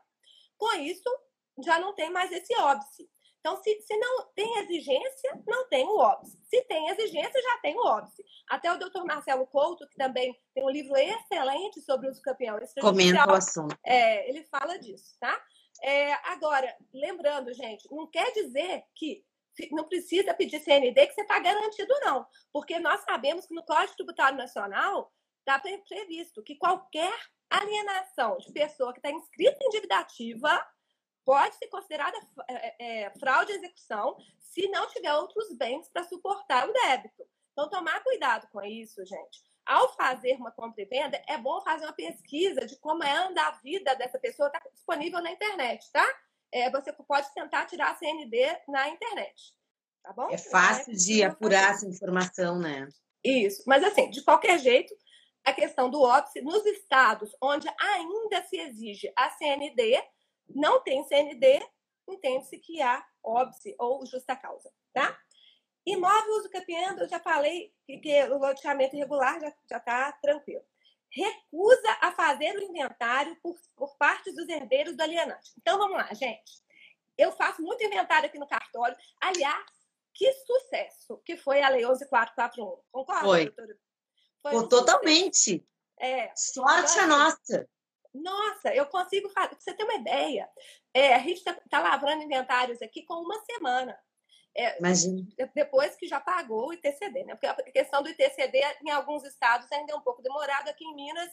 Com 0.58 0.74
isso, 0.80 1.08
já 1.64 1.78
não 1.78 1.94
tem 1.94 2.10
mais 2.10 2.30
esse 2.32 2.54
óbice. 2.56 3.08
Então, 3.40 3.56
se, 3.62 3.80
se 3.82 3.96
não 3.96 4.26
tem 4.34 4.58
exigência, 4.58 5.42
não 5.46 5.68
tem 5.68 5.86
o 5.86 5.96
óbice. 5.96 6.38
Se 6.44 6.62
tem 6.62 6.88
exigência, 6.88 7.40
já 7.40 7.58
tem 7.58 7.76
o 7.76 7.84
óbice. 7.84 8.24
Até 8.48 8.72
o 8.72 8.78
doutor 8.78 9.04
Marcelo 9.04 9.46
Couto, 9.46 9.88
que 9.88 9.96
também 9.96 10.36
tem 10.54 10.64
um 10.64 10.70
livro 10.70 10.96
excelente 10.96 11.80
sobre 11.82 12.08
os 12.08 12.18
campeões. 12.20 12.72
Comenta 12.80 13.30
o 13.30 13.34
assunto. 13.34 13.76
É, 13.84 14.28
ele 14.28 14.44
fala 14.44 14.78
disso, 14.78 15.16
tá? 15.20 15.40
É, 15.82 16.12
agora, 16.30 16.74
lembrando, 16.92 17.52
gente, 17.54 17.88
não 17.90 18.06
quer 18.08 18.32
dizer 18.32 18.84
que 18.94 19.24
não 19.72 19.88
precisa 19.88 20.34
pedir 20.34 20.60
CND 20.60 21.06
que 21.06 21.14
você 21.14 21.22
está 21.22 21.38
garantido, 21.38 21.92
não. 22.00 22.26
Porque 22.52 22.78
nós 22.78 23.00
sabemos 23.02 23.46
que 23.46 23.54
no 23.54 23.64
Código 23.64 23.96
Tributário 23.96 24.38
Nacional 24.38 25.12
está 25.40 25.58
previsto 25.58 26.42
que 26.42 26.56
qualquer 26.56 27.14
alienação 27.50 28.36
de 28.38 28.52
pessoa 28.52 28.92
que 28.92 28.98
está 28.98 29.10
inscrita 29.10 29.58
em 29.62 29.70
dívida 29.70 29.98
ativa 29.98 30.64
pode 31.28 31.56
ser 31.56 31.66
considerada 31.66 32.16
é, 32.48 33.02
é, 33.02 33.10
fraude 33.18 33.52
de 33.52 33.58
execução 33.58 34.16
se 34.38 34.66
não 34.70 34.88
tiver 34.88 35.12
outros 35.12 35.54
bens 35.58 35.86
para 35.90 36.02
suportar 36.04 36.66
o 36.66 36.72
débito. 36.72 37.22
Então, 37.52 37.68
tomar 37.68 38.02
cuidado 38.02 38.48
com 38.50 38.62
isso, 38.62 39.04
gente. 39.04 39.44
Ao 39.66 39.94
fazer 39.94 40.36
uma 40.36 40.50
compra 40.50 40.80
e 40.80 40.86
venda, 40.86 41.22
é 41.28 41.36
bom 41.36 41.60
fazer 41.60 41.84
uma 41.84 41.92
pesquisa 41.92 42.64
de 42.64 42.78
como 42.78 43.04
é 43.04 43.14
anda 43.14 43.42
a 43.42 43.50
vida 43.58 43.94
dessa 43.94 44.18
pessoa, 44.18 44.46
está 44.46 44.58
disponível 44.72 45.20
na 45.20 45.30
internet, 45.30 45.84
tá? 45.92 46.06
É, 46.50 46.70
você 46.70 46.94
pode 46.94 47.30
tentar 47.34 47.66
tirar 47.66 47.90
a 47.90 47.96
CND 47.96 48.62
na 48.66 48.88
internet, 48.88 49.52
tá 50.02 50.14
bom? 50.14 50.30
É 50.30 50.38
fácil 50.38 50.94
de 50.94 51.22
apurar 51.22 51.72
essa 51.72 51.86
informação, 51.86 52.58
né? 52.58 52.88
Isso, 53.22 53.64
mas 53.66 53.84
assim, 53.84 54.08
de 54.08 54.22
qualquer 54.22 54.58
jeito, 54.58 54.94
a 55.44 55.52
questão 55.52 55.90
do 55.90 56.00
óbice 56.00 56.40
nos 56.40 56.64
estados 56.64 57.36
onde 57.42 57.68
ainda 57.78 58.42
se 58.44 58.56
exige 58.56 59.12
a 59.14 59.28
CND, 59.28 60.02
não 60.48 60.80
tem 60.82 61.04
CND, 61.04 61.60
entende-se 62.08 62.58
que 62.58 62.80
há 62.80 63.04
óbice 63.22 63.74
ou 63.78 64.04
justa 64.06 64.34
causa, 64.34 64.72
tá? 64.92 65.18
Imóvel 65.86 66.36
uso 66.36 66.50
capiendo, 66.50 67.02
eu 67.02 67.08
já 67.08 67.18
falei 67.18 67.72
que, 67.86 67.98
que 67.98 68.24
o 68.24 68.38
loteamento 68.38 68.94
irregular 68.94 69.40
já 69.40 69.78
está 69.78 70.12
tranquilo. 70.12 70.62
Recusa 71.10 71.98
a 72.02 72.12
fazer 72.12 72.54
o 72.58 72.62
inventário 72.62 73.34
por, 73.42 73.56
por 73.74 73.96
parte 73.96 74.30
dos 74.32 74.46
herdeiros 74.48 74.94
do 74.94 75.02
alienante. 75.02 75.52
Então, 75.56 75.78
vamos 75.78 75.96
lá, 75.96 76.12
gente. 76.12 76.62
Eu 77.16 77.32
faço 77.32 77.62
muito 77.62 77.82
inventário 77.82 78.28
aqui 78.28 78.38
no 78.38 78.46
cartório. 78.46 78.96
Aliás, 79.18 79.64
que 80.12 80.30
sucesso 80.32 81.16
que 81.24 81.36
foi 81.36 81.62
a 81.62 81.70
Lei 81.70 81.86
11441. 81.86 82.78
Concorda, 82.92 83.24
foi. 83.24 83.44
doutora? 83.46 83.78
Foi 84.42 84.56
um 84.56 84.68
totalmente. 84.68 85.66
É. 85.98 86.30
Sorte 86.36 86.98
a 86.98 87.06
nossa. 87.06 87.68
Nossa, 88.14 88.74
eu 88.74 88.86
consigo 88.86 89.28
fazer. 89.30 89.56
Você 89.58 89.74
ter 89.74 89.84
uma 89.84 89.94
ideia, 89.94 90.48
é, 90.94 91.14
a 91.14 91.18
gente 91.18 91.38
está 91.38 91.54
tá 91.68 91.80
lavrando 91.80 92.22
inventários 92.22 92.80
aqui 92.82 93.02
com 93.02 93.14
uma 93.14 93.38
semana. 93.44 93.98
É, 94.56 94.78
Imagina. 94.78 95.22
Depois 95.54 95.94
que 95.94 96.06
já 96.06 96.18
pagou 96.18 96.68
o 96.68 96.72
ITCD, 96.72 97.24
né? 97.24 97.34
Porque 97.34 97.46
a 97.46 97.54
questão 97.72 98.02
do 98.02 98.08
ITCD 98.08 98.60
em 98.82 98.90
alguns 98.90 99.24
estados 99.24 99.70
ainda 99.70 99.92
é 99.92 99.96
um 99.96 100.00
pouco 100.00 100.22
demorado. 100.22 100.68
Aqui 100.68 100.84
em 100.84 100.94
Minas, 100.94 101.30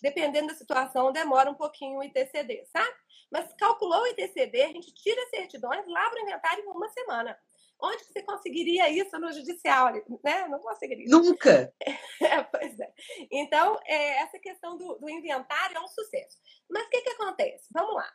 dependendo 0.00 0.48
da 0.48 0.54
situação, 0.54 1.12
demora 1.12 1.50
um 1.50 1.54
pouquinho 1.54 1.98
o 1.98 2.02
ITCD, 2.02 2.64
sabe? 2.72 2.94
Mas 3.30 3.52
calculou 3.54 4.02
o 4.02 4.06
ITCD, 4.06 4.62
a 4.62 4.68
gente 4.68 4.92
tira 4.94 5.20
certidões, 5.28 5.86
lavra 5.86 6.18
o 6.18 6.22
inventário 6.22 6.64
em 6.64 6.68
uma 6.68 6.88
semana. 6.88 7.38
Onde 7.82 8.04
você 8.04 8.22
conseguiria 8.22 8.88
isso 8.88 9.18
no 9.18 9.32
judiciário? 9.32 10.04
Né? 10.22 10.46
Não 10.46 10.60
conseguiria. 10.60 11.06
Nunca! 11.08 11.74
É, 12.22 12.40
pois 12.44 12.78
é. 12.78 12.92
Então, 13.32 13.80
é, 13.84 14.20
essa 14.20 14.38
questão 14.38 14.78
do, 14.78 14.94
do, 14.94 15.10
inventário 15.10 15.76
é 15.76 15.80
um 15.80 15.88
sucesso. 15.88 16.38
Mas 16.70 16.86
o 16.86 16.88
que, 16.88 17.00
que 17.00 17.10
acontece? 17.10 17.66
Vamos 17.72 17.94
lá. 17.94 18.08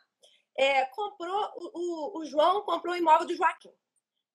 É, 0.56 0.86
comprou 0.86 1.52
o, 1.56 1.70
o, 1.74 2.18
o, 2.18 2.24
João 2.24 2.62
comprou 2.62 2.94
o 2.94 2.96
imóvel 2.96 3.26
do 3.26 3.36
Joaquim. 3.36 3.72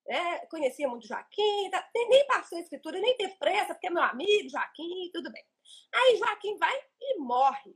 É, 0.07 0.45
conhecia 0.45 0.87
muito 0.87 1.07
Joaquim, 1.07 1.69
tá, 1.71 1.89
nem, 1.95 2.07
nem 2.07 2.27
passou 2.27 2.59
a 2.59 2.61
escritura, 2.61 2.99
nem 2.99 3.17
teve 3.17 3.33
pressa, 3.35 3.73
porque 3.73 3.87
é 3.87 3.89
meu 3.89 4.03
amigo, 4.03 4.47
Joaquim, 4.47 5.09
tudo 5.11 5.31
bem. 5.31 5.43
Aí 5.91 6.17
Joaquim 6.17 6.55
vai 6.57 6.79
e 7.01 7.17
morre. 7.17 7.75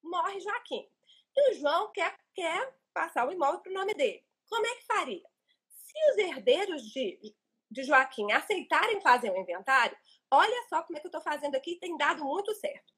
Morre 0.00 0.38
Joaquim. 0.38 0.88
E 1.36 1.50
o 1.50 1.54
João 1.54 1.90
quer, 1.90 2.16
quer 2.34 2.72
passar 2.94 3.26
o 3.26 3.32
imóvel 3.32 3.60
para 3.60 3.70
o 3.70 3.74
nome 3.74 3.94
dele. 3.94 4.24
Como 4.48 4.64
é 4.64 4.74
que 4.76 4.86
faria? 4.86 5.31
Se 5.92 6.10
os 6.10 6.18
herdeiros 6.18 6.82
de, 6.82 7.34
de 7.70 7.82
Joaquim 7.84 8.32
aceitarem 8.32 9.00
fazer 9.00 9.30
o 9.30 9.36
inventário, 9.36 9.96
olha 10.30 10.66
só 10.68 10.82
como 10.82 10.96
é 10.96 11.00
que 11.00 11.06
eu 11.06 11.10
estou 11.10 11.20
fazendo 11.20 11.54
aqui, 11.54 11.76
tem 11.76 11.96
dado 11.96 12.24
muito 12.24 12.54
certo. 12.54 12.92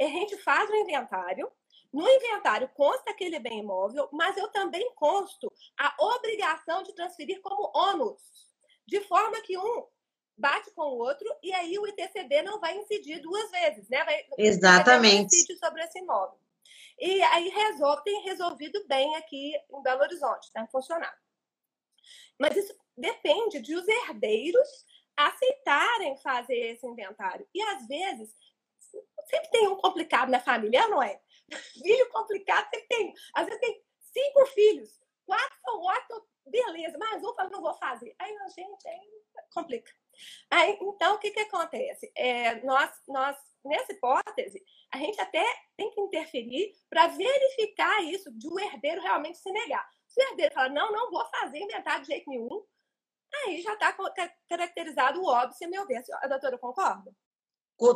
A 0.00 0.04
gente 0.04 0.36
faz 0.38 0.70
o 0.70 0.76
inventário, 0.76 1.50
no 1.92 2.08
inventário 2.08 2.68
consta 2.74 3.10
aquele 3.10 3.38
bem 3.38 3.60
imóvel, 3.60 4.08
mas 4.12 4.36
eu 4.36 4.48
também 4.48 4.90
consto 4.94 5.52
a 5.76 5.94
obrigação 5.98 6.82
de 6.82 6.94
transferir 6.94 7.40
como 7.42 7.70
ônus, 7.74 8.22
de 8.86 9.00
forma 9.02 9.40
que 9.42 9.58
um 9.58 9.86
bate 10.36 10.70
com 10.70 10.82
o 10.82 10.98
outro 10.98 11.28
e 11.42 11.52
aí 11.52 11.78
o 11.78 11.86
ITCD 11.86 12.42
não 12.42 12.60
vai 12.60 12.76
incidir 12.76 13.20
duas 13.20 13.50
vezes, 13.50 13.88
né? 13.88 14.04
Vai, 14.04 14.24
Exatamente. 14.38 15.34
Incide 15.34 15.58
sobre 15.58 15.82
esse 15.82 15.98
imóvel. 15.98 16.38
E 17.00 17.22
aí 17.22 17.48
resolve, 17.48 18.02
tem 18.04 18.22
resolvido 18.22 18.84
bem 18.86 19.16
aqui 19.16 19.52
em 19.70 19.82
Belo 19.82 20.02
Horizonte, 20.02 20.52
tem 20.52 20.66
funcionado. 20.68 21.16
Mas 22.38 22.56
isso 22.56 22.74
depende 22.96 23.60
de 23.60 23.74
os 23.74 23.86
herdeiros 23.86 24.68
aceitarem 25.16 26.16
fazer 26.18 26.56
esse 26.56 26.86
inventário. 26.86 27.46
E 27.52 27.60
às 27.62 27.86
vezes, 27.86 28.34
sempre 29.28 29.50
tem 29.50 29.68
um 29.68 29.76
complicado 29.76 30.30
na 30.30 30.40
família, 30.40 30.88
não 30.88 31.02
é? 31.02 31.20
Filho 31.82 32.08
complicado 32.10 32.68
sempre 32.70 32.86
tem. 32.88 33.14
Às 33.34 33.46
vezes 33.46 33.60
tem 33.60 33.82
cinco 34.00 34.46
filhos, 34.46 35.00
quatro 35.26 35.58
são 35.60 35.80
ótimos, 35.82 36.22
beleza, 36.46 36.96
mas 36.98 37.22
um 37.22 37.34
fala, 37.34 37.50
não 37.50 37.60
vou 37.60 37.74
fazer. 37.74 38.14
Aí, 38.18 38.34
gente, 38.54 38.88
aí 38.88 39.00
complica. 39.52 39.92
Aí, 40.50 40.78
então, 40.80 41.14
o 41.14 41.18
que, 41.18 41.30
que 41.30 41.40
acontece? 41.40 42.10
É, 42.16 42.62
nós, 42.64 42.90
nós, 43.06 43.36
nessa 43.64 43.92
hipótese, 43.92 44.64
a 44.92 44.98
gente 44.98 45.20
até 45.20 45.44
tem 45.76 45.90
que 45.90 46.00
interferir 46.00 46.72
para 46.88 47.08
verificar 47.08 48.02
isso 48.04 48.30
de 48.36 48.48
o 48.48 48.54
um 48.54 48.58
herdeiro 48.58 49.00
realmente 49.00 49.38
se 49.38 49.50
negar. 49.52 49.88
Herdeiro 50.16 50.54
falar, 50.54 50.70
não, 50.70 50.92
não 50.92 51.10
vou 51.10 51.24
fazer 51.26 51.58
inventário 51.58 52.02
de 52.02 52.08
jeito 52.08 52.28
nenhum, 52.28 52.62
aí 53.44 53.60
já 53.60 53.74
está 53.74 53.94
caracterizado 54.48 55.20
o 55.20 55.26
óbvio, 55.26 55.70
meu 55.70 55.86
ver. 55.86 56.02
A 56.22 56.28
doutora 56.28 56.58
concorda? 56.58 57.12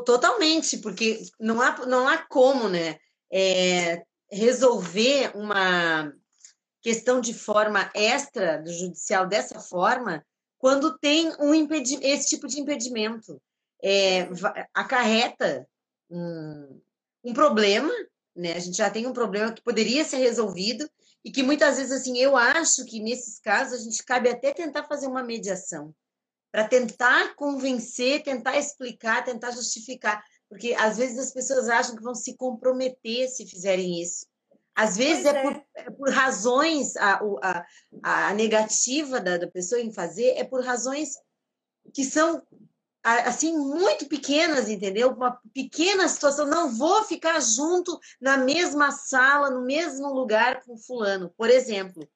Totalmente, 0.04 0.78
porque 0.78 1.20
não 1.40 1.60
há, 1.60 1.86
não 1.86 2.06
há 2.06 2.18
como 2.18 2.68
né, 2.68 2.98
é, 3.32 4.04
resolver 4.30 5.36
uma 5.36 6.12
questão 6.80 7.20
de 7.20 7.34
forma 7.34 7.90
extra 7.94 8.58
do 8.58 8.72
judicial 8.72 9.26
dessa 9.26 9.60
forma 9.60 10.24
quando 10.58 10.96
tem 10.98 11.32
um 11.40 11.54
esse 12.02 12.28
tipo 12.28 12.46
de 12.46 12.60
impedimento. 12.60 13.42
É, 13.84 14.28
acarreta 14.72 15.66
um, 16.08 16.80
um 17.24 17.34
problema, 17.34 17.92
né? 18.34 18.52
A 18.52 18.60
gente 18.60 18.76
já 18.76 18.88
tem 18.88 19.06
um 19.08 19.12
problema 19.12 19.52
que 19.52 19.62
poderia 19.62 20.04
ser 20.04 20.18
resolvido 20.18 20.88
e 21.24 21.30
que 21.30 21.42
muitas 21.42 21.76
vezes, 21.76 21.92
assim, 21.92 22.18
eu 22.18 22.36
acho 22.36 22.84
que 22.84 23.00
nesses 23.00 23.38
casos 23.38 23.80
a 23.80 23.82
gente 23.82 24.02
cabe 24.04 24.28
até 24.28 24.52
tentar 24.52 24.84
fazer 24.84 25.06
uma 25.06 25.22
mediação 25.22 25.94
para 26.50 26.68
tentar 26.68 27.34
convencer, 27.36 28.22
tentar 28.22 28.58
explicar, 28.58 29.24
tentar 29.24 29.52
justificar, 29.52 30.22
porque 30.48 30.74
às 30.74 30.98
vezes 30.98 31.18
as 31.18 31.32
pessoas 31.32 31.68
acham 31.68 31.96
que 31.96 32.02
vão 32.02 32.14
se 32.14 32.36
comprometer 32.36 33.28
se 33.28 33.46
fizerem 33.46 34.02
isso. 34.02 34.26
Às 34.74 34.96
vezes 34.96 35.24
é, 35.24 35.30
é. 35.30 35.42
Por, 35.42 35.64
é, 35.74 35.90
por, 35.90 36.10
razões, 36.10 36.96
a, 36.96 37.20
a, 37.42 37.66
a 38.02 38.34
negativa 38.34 39.20
da, 39.20 39.38
da 39.38 39.46
pessoa 39.46 39.80
em 39.80 39.92
fazer 39.92 40.34
é 40.36 40.44
por 40.44 40.62
razões 40.64 41.14
que 41.94 42.04
são 42.04 42.42
assim 43.02 43.56
muito 43.56 44.08
pequenas, 44.08 44.68
entendeu? 44.68 45.10
Uma 45.10 45.40
pequena 45.52 46.06
situação, 46.08 46.46
não 46.46 46.70
vou 46.70 47.02
ficar 47.04 47.40
junto 47.40 47.98
na 48.20 48.36
mesma 48.36 48.90
sala, 48.92 49.50
no 49.50 49.64
mesmo 49.64 50.12
lugar 50.12 50.62
com 50.64 50.76
fulano, 50.76 51.32
por 51.36 51.50
exemplo, 51.50 52.08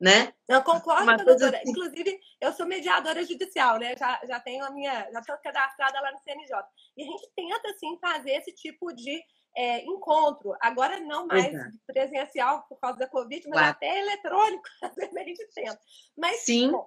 né? 0.00 0.34
Eu 0.46 0.62
concordo, 0.62 1.04
Uma 1.04 1.16
doutora. 1.16 1.56
Assim. 1.56 1.70
Inclusive, 1.70 2.20
eu 2.40 2.52
sou 2.52 2.66
mediadora 2.66 3.24
judicial, 3.24 3.78
né? 3.78 3.96
Já, 3.96 4.20
já 4.26 4.40
tenho 4.40 4.64
a 4.64 4.70
minha, 4.70 5.10
já 5.10 5.20
estou 5.20 5.36
cadastrada 5.38 6.00
lá 6.00 6.12
no 6.12 6.20
CNJ. 6.20 6.56
E 6.96 7.02
a 7.02 7.06
gente 7.06 7.30
tenta, 7.34 7.70
assim, 7.70 7.98
fazer 7.98 8.32
esse 8.32 8.52
tipo 8.52 8.92
de 8.92 9.22
é, 9.56 9.84
encontro. 9.84 10.54
Agora 10.60 11.00
não 11.00 11.26
mais 11.26 11.52
presencial 11.86 12.66
por 12.68 12.78
causa 12.80 12.98
da 12.98 13.08
Covid, 13.08 13.48
mas 13.48 13.58
claro. 13.58 13.70
até 13.70 14.00
eletrônico, 14.00 14.64
às 14.82 14.94
vezes 14.94 15.16
a 15.16 15.22
gente 15.22 15.48
tenta. 15.54 15.80
Mas, 16.16 16.40
Sim. 16.40 16.70
Bom, 16.70 16.86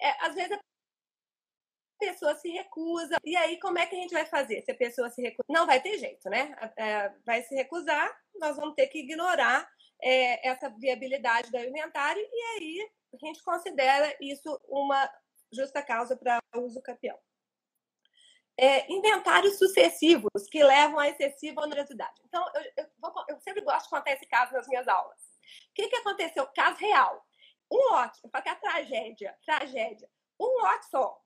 é, 0.00 0.26
às 0.26 0.34
vezes 0.34 0.58
a 1.98 2.12
pessoa 2.12 2.34
se 2.36 2.48
recusa. 2.48 3.16
E 3.24 3.36
aí, 3.36 3.58
como 3.58 3.78
é 3.78 3.86
que 3.86 3.96
a 3.96 3.98
gente 3.98 4.12
vai 4.12 4.24
fazer 4.24 4.62
se 4.62 4.70
a 4.70 4.76
pessoa 4.76 5.10
se 5.10 5.20
recusa? 5.20 5.44
Não 5.48 5.66
vai 5.66 5.80
ter 5.80 5.98
jeito, 5.98 6.30
né? 6.30 6.54
É, 6.76 7.12
vai 7.26 7.42
se 7.42 7.54
recusar, 7.54 8.16
nós 8.36 8.56
vamos 8.56 8.74
ter 8.74 8.86
que 8.86 9.00
ignorar 9.00 9.68
é, 10.02 10.48
essa 10.48 10.68
viabilidade 10.68 11.50
do 11.50 11.58
inventário 11.58 12.22
e 12.22 12.42
aí 12.56 12.90
a 13.12 13.26
gente 13.26 13.42
considera 13.42 14.16
isso 14.20 14.60
uma 14.68 15.10
justa 15.52 15.82
causa 15.82 16.16
para 16.16 16.40
uso 16.56 16.80
campeão. 16.82 17.18
É, 18.60 18.90
inventários 18.92 19.56
sucessivos 19.56 20.48
que 20.50 20.62
levam 20.62 20.98
a 20.98 21.08
excessiva 21.08 21.62
onerosidade. 21.62 22.20
Então, 22.24 22.44
eu, 22.54 22.84
eu, 22.84 22.90
vou, 22.98 23.12
eu, 23.28 23.40
sempre 23.40 23.62
gosto 23.62 23.84
de 23.84 23.90
contar 23.90 24.12
esse 24.12 24.26
caso 24.26 24.52
nas 24.52 24.66
minhas 24.66 24.88
aulas. 24.88 25.20
O 25.70 25.74
que, 25.74 25.88
que 25.88 25.96
aconteceu? 25.96 26.46
Caso 26.48 26.76
real. 26.78 27.24
Um 27.70 27.92
lote, 27.92 28.20
falo 28.32 28.42
que 28.42 28.50
é 28.50 28.54
tragédia, 28.56 29.36
tragédia. 29.44 30.10
Um 30.40 30.60
lote 30.60 30.86
só. 30.90 31.22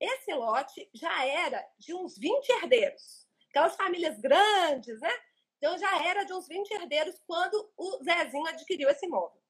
Esse 0.00 0.32
lote 0.34 0.88
já 0.94 1.24
era 1.26 1.66
de 1.78 1.94
uns 1.94 2.18
20 2.18 2.48
herdeiros. 2.50 3.26
Aquelas 3.50 3.76
famílias 3.76 4.20
grandes, 4.20 5.00
né? 5.00 5.12
Então 5.58 5.78
já 5.78 6.04
era 6.04 6.24
de 6.24 6.32
uns 6.32 6.46
20 6.46 6.70
herdeiros 6.72 7.20
quando 7.26 7.72
o 7.76 8.04
Zezinho 8.04 8.46
adquiriu 8.46 8.88
esse 8.90 9.06
imóvel. 9.06 9.40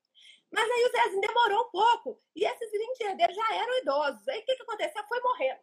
Mas 0.50 0.70
aí 0.70 0.84
o 0.84 0.90
Zezinho 0.90 1.20
demorou 1.20 1.66
um 1.66 1.70
pouco 1.70 2.22
e 2.34 2.44
esses 2.44 2.70
20 2.70 3.00
herdeiros 3.00 3.34
já 3.34 3.54
eram 3.54 3.78
idosos. 3.78 4.28
Aí 4.28 4.40
o 4.40 4.44
que, 4.44 4.54
que 4.54 4.62
aconteceu? 4.62 5.04
Foi 5.08 5.20
morrendo. 5.20 5.60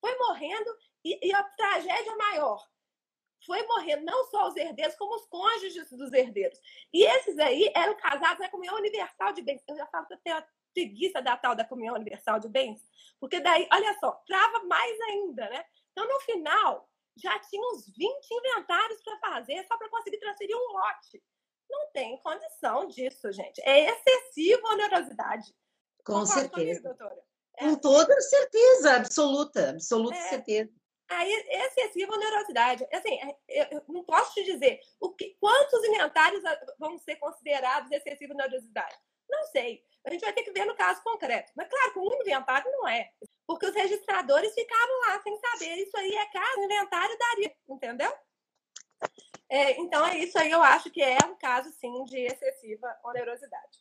Foi 0.00 0.16
morrendo 0.18 0.76
e, 1.04 1.28
e 1.28 1.32
a 1.32 1.42
tragédia 1.42 2.14
maior 2.16 2.62
foi 3.46 3.66
morrendo 3.66 4.04
não 4.04 4.24
só 4.26 4.48
os 4.48 4.56
herdeiros, 4.56 4.96
como 4.96 5.14
os 5.14 5.26
cônjuges 5.26 5.90
dos 5.90 6.12
herdeiros. 6.12 6.58
E 6.92 7.04
esses 7.04 7.38
aí 7.38 7.70
eram 7.74 7.94
casados 7.96 8.40
na 8.40 8.48
comunhão 8.48 8.76
universal 8.76 9.32
de 9.32 9.42
bens. 9.42 9.62
Eu 9.66 9.76
já 9.76 9.86
falo 9.86 10.06
que 10.06 10.14
eu 10.14 10.18
tenho 10.18 10.36
preguiça 10.72 11.20
da 11.20 11.36
tal 11.36 11.54
da 11.54 11.64
comunhão 11.64 11.94
universal 11.94 12.38
de 12.38 12.48
bens, 12.48 12.80
porque 13.20 13.40
daí, 13.40 13.68
olha 13.72 13.96
só, 13.98 14.12
trava 14.26 14.64
mais 14.64 15.00
ainda, 15.00 15.48
né? 15.48 15.64
Então, 15.92 16.06
no 16.06 16.20
final, 16.20 16.88
já 17.16 17.38
tinha 17.40 17.62
uns 17.72 17.86
20 17.96 18.30
inventários 18.30 19.02
para 19.02 19.18
fazer 19.18 19.64
só 19.66 19.76
para 19.76 19.90
conseguir 19.90 20.18
transferir 20.18 20.56
um 20.56 20.72
lote. 20.72 21.22
Não 21.68 21.90
tem 21.92 22.16
condição 22.22 22.86
disso, 22.86 23.30
gente. 23.32 23.60
É 23.62 23.90
excessiva 23.90 24.68
a 24.68 24.72
onerosidade. 24.72 25.54
Com 26.04 26.24
certeza. 26.24 26.50
Comigo, 26.50 26.82
doutora? 26.82 27.22
É. 27.58 27.64
Com 27.64 27.76
toda 27.76 28.20
certeza, 28.20 28.96
absoluta, 28.96 29.70
absoluta 29.70 30.16
é. 30.16 30.28
certeza. 30.28 30.72
Aí, 31.10 31.32
excessiva 31.32 32.14
onerosidade. 32.14 32.86
Assim, 32.92 33.18
é, 33.48 33.74
eu 33.74 33.82
não 33.88 34.04
posso 34.04 34.34
te 34.34 34.44
dizer 34.44 34.78
o 35.00 35.14
que, 35.14 35.36
quantos 35.40 35.82
inventários 35.84 36.42
vão 36.78 36.98
ser 36.98 37.16
considerados 37.16 37.90
excessiva 37.90 38.34
onerosidade. 38.34 38.96
Não 39.28 39.42
sei. 39.46 39.82
A 40.08 40.10
gente 40.10 40.22
vai 40.22 40.32
ter 40.32 40.42
que 40.42 40.52
ver 40.52 40.64
no 40.64 40.74
caso 40.74 41.02
concreto. 41.02 41.52
Mas, 41.54 41.68
claro, 41.68 41.92
com 41.92 42.00
um 42.00 42.20
inventário 42.22 42.70
não 42.72 42.88
é. 42.88 43.10
Porque 43.46 43.66
os 43.66 43.74
registradores 43.74 44.54
ficavam 44.54 45.00
lá 45.00 45.22
sem 45.22 45.38
saber. 45.38 45.76
Isso 45.76 45.94
aí 45.98 46.14
é 46.14 46.26
caso, 46.26 46.62
inventário 46.62 47.18
daria, 47.18 47.54
entendeu? 47.68 48.12
É, 49.50 49.78
então, 49.78 50.06
é 50.06 50.16
isso 50.16 50.38
aí. 50.38 50.50
Eu 50.50 50.62
acho 50.62 50.90
que 50.90 51.02
é 51.02 51.18
um 51.26 51.36
caso, 51.36 51.70
sim, 51.72 52.04
de 52.06 52.20
excessiva 52.20 52.98
onerosidade. 53.04 53.78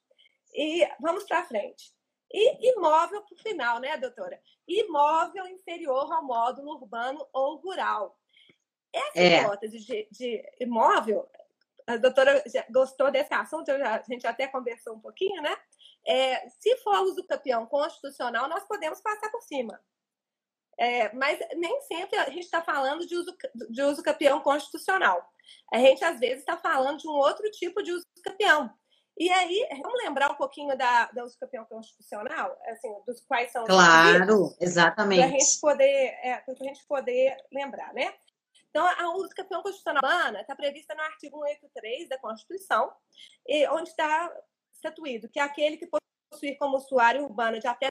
E 0.54 0.86
vamos 1.00 1.24
para 1.24 1.46
frente. 1.46 1.94
E 2.30 2.72
imóvel, 2.72 3.22
por 3.22 3.38
final, 3.38 3.80
né, 3.80 3.96
doutora? 3.96 4.38
Imóvel 4.68 5.48
inferior 5.48 6.12
ao 6.12 6.26
módulo 6.26 6.74
urbano 6.74 7.26
ou 7.32 7.56
rural. 7.56 8.20
Essa 8.92 9.20
é. 9.20 9.42
hipótese 9.44 9.80
de, 9.80 10.08
de 10.12 10.44
imóvel 10.60 11.26
a 11.88 11.96
doutora 11.96 12.44
gostou 12.70 13.10
desse 13.10 13.34
assunto, 13.34 13.72
a 13.72 14.04
gente 14.08 14.28
até 14.28 14.46
conversou 14.46 14.96
um 14.96 15.00
pouquinho, 15.00 15.42
né? 15.42 15.58
É, 16.08 16.48
se 16.50 16.78
for 16.78 17.02
uso 17.02 17.28
campeão 17.28 17.66
constitucional, 17.66 18.48
nós 18.48 18.64
podemos 18.64 19.02
passar 19.02 19.30
por 19.30 19.42
cima. 19.42 19.80
É, 20.80 21.12
mas 21.14 21.40
nem 21.56 21.82
sempre 21.82 22.18
a 22.18 22.30
gente 22.30 22.46
está 22.46 22.62
falando 22.62 23.06
de 23.06 23.16
uso, 23.16 23.36
de 23.70 23.82
uso 23.82 24.04
campeão 24.04 24.40
constitucional. 24.40 25.28
A 25.74 25.80
gente, 25.80 26.04
às 26.06 26.20
vezes, 26.20 26.40
está 26.40 26.56
falando 26.56 27.00
de 27.00 27.08
um 27.08 27.12
outro 27.14 27.50
tipo 27.52 27.82
de 27.82 27.92
uso 27.92 28.06
campeão. 28.24 28.72
E 29.18 29.30
aí, 29.32 29.68
vamos 29.82 30.04
lembrar 30.04 30.32
um 30.32 30.36
pouquinho 30.36 30.78
da, 30.78 31.12
da 31.12 31.24
uso 31.24 31.38
campeão 31.40 31.66
constitucional? 31.66 32.56
Assim, 32.68 32.94
dos 33.06 33.20
quais 33.22 33.52
são 33.52 33.66
Claro, 33.66 34.56
exatamente. 34.62 35.20
Para 35.20 35.28
a 35.30 35.40
gente 35.40 35.60
poder, 35.60 36.20
é, 36.24 36.34
a 36.34 36.64
gente 36.64 36.86
poder 36.86 37.36
lembrar, 37.52 37.92
né? 37.94 38.14
Então, 38.70 38.86
a 38.86 39.10
uso 39.16 39.30
campeão 39.30 39.64
constitucional 39.64 40.04
está 40.40 40.56
prevista 40.56 40.94
no 40.94 41.02
artigo 41.02 41.44
183 41.44 42.08
da 42.10 42.20
Constituição, 42.20 42.94
onde 43.72 43.90
está 43.90 44.32
estatuído 44.78 45.30
que 45.30 45.40
aquele 45.40 45.78
que 45.78 45.88
possuir 46.32 46.58
como 46.58 46.78
usuário 46.78 47.24
urbano 47.24 47.60
de 47.60 47.68
até 47.68 47.90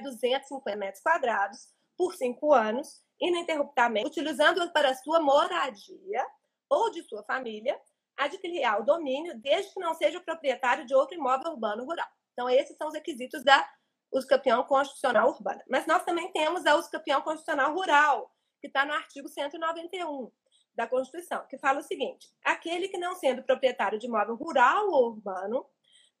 250 0.00 0.76
metros 0.76 1.02
quadrados 1.02 1.68
por 1.96 2.14
cinco 2.14 2.52
anos, 2.52 3.02
ininterruptamente, 3.20 4.08
utilizando 4.08 4.70
para 4.72 4.94
sua 4.94 5.20
moradia 5.20 6.26
ou 6.68 6.90
de 6.90 7.02
sua 7.02 7.22
família, 7.22 7.78
adquirirá 8.16 8.80
o 8.80 8.84
domínio 8.84 9.38
desde 9.38 9.72
que 9.72 9.80
não 9.80 9.94
seja 9.94 10.20
proprietário 10.20 10.84
de 10.86 10.94
outro 10.94 11.16
imóvel 11.16 11.52
urbano 11.52 11.84
rural. 11.84 12.08
Então, 12.32 12.48
esses 12.48 12.76
são 12.76 12.88
os 12.88 12.94
requisitos 12.94 13.44
da 13.44 13.68
uso 14.10 14.26
campeão 14.26 14.62
constitucional 14.64 15.30
urbana. 15.30 15.62
Mas 15.68 15.86
nós 15.86 16.04
também 16.04 16.30
temos 16.32 16.66
a 16.66 16.76
uso 16.76 16.90
campeão 16.90 17.22
constitucional 17.22 17.74
rural, 17.74 18.34
que 18.60 18.66
está 18.66 18.84
no 18.84 18.92
artigo 18.92 19.28
191 19.28 20.30
da 20.74 20.86
Constituição, 20.86 21.46
que 21.46 21.58
fala 21.58 21.80
o 21.80 21.82
seguinte: 21.82 22.28
aquele 22.44 22.88
que 22.88 22.98
não 22.98 23.14
sendo 23.14 23.42
proprietário 23.42 23.98
de 23.98 24.06
imóvel 24.06 24.34
rural 24.34 24.88
ou 24.90 25.08
urbano, 25.08 25.66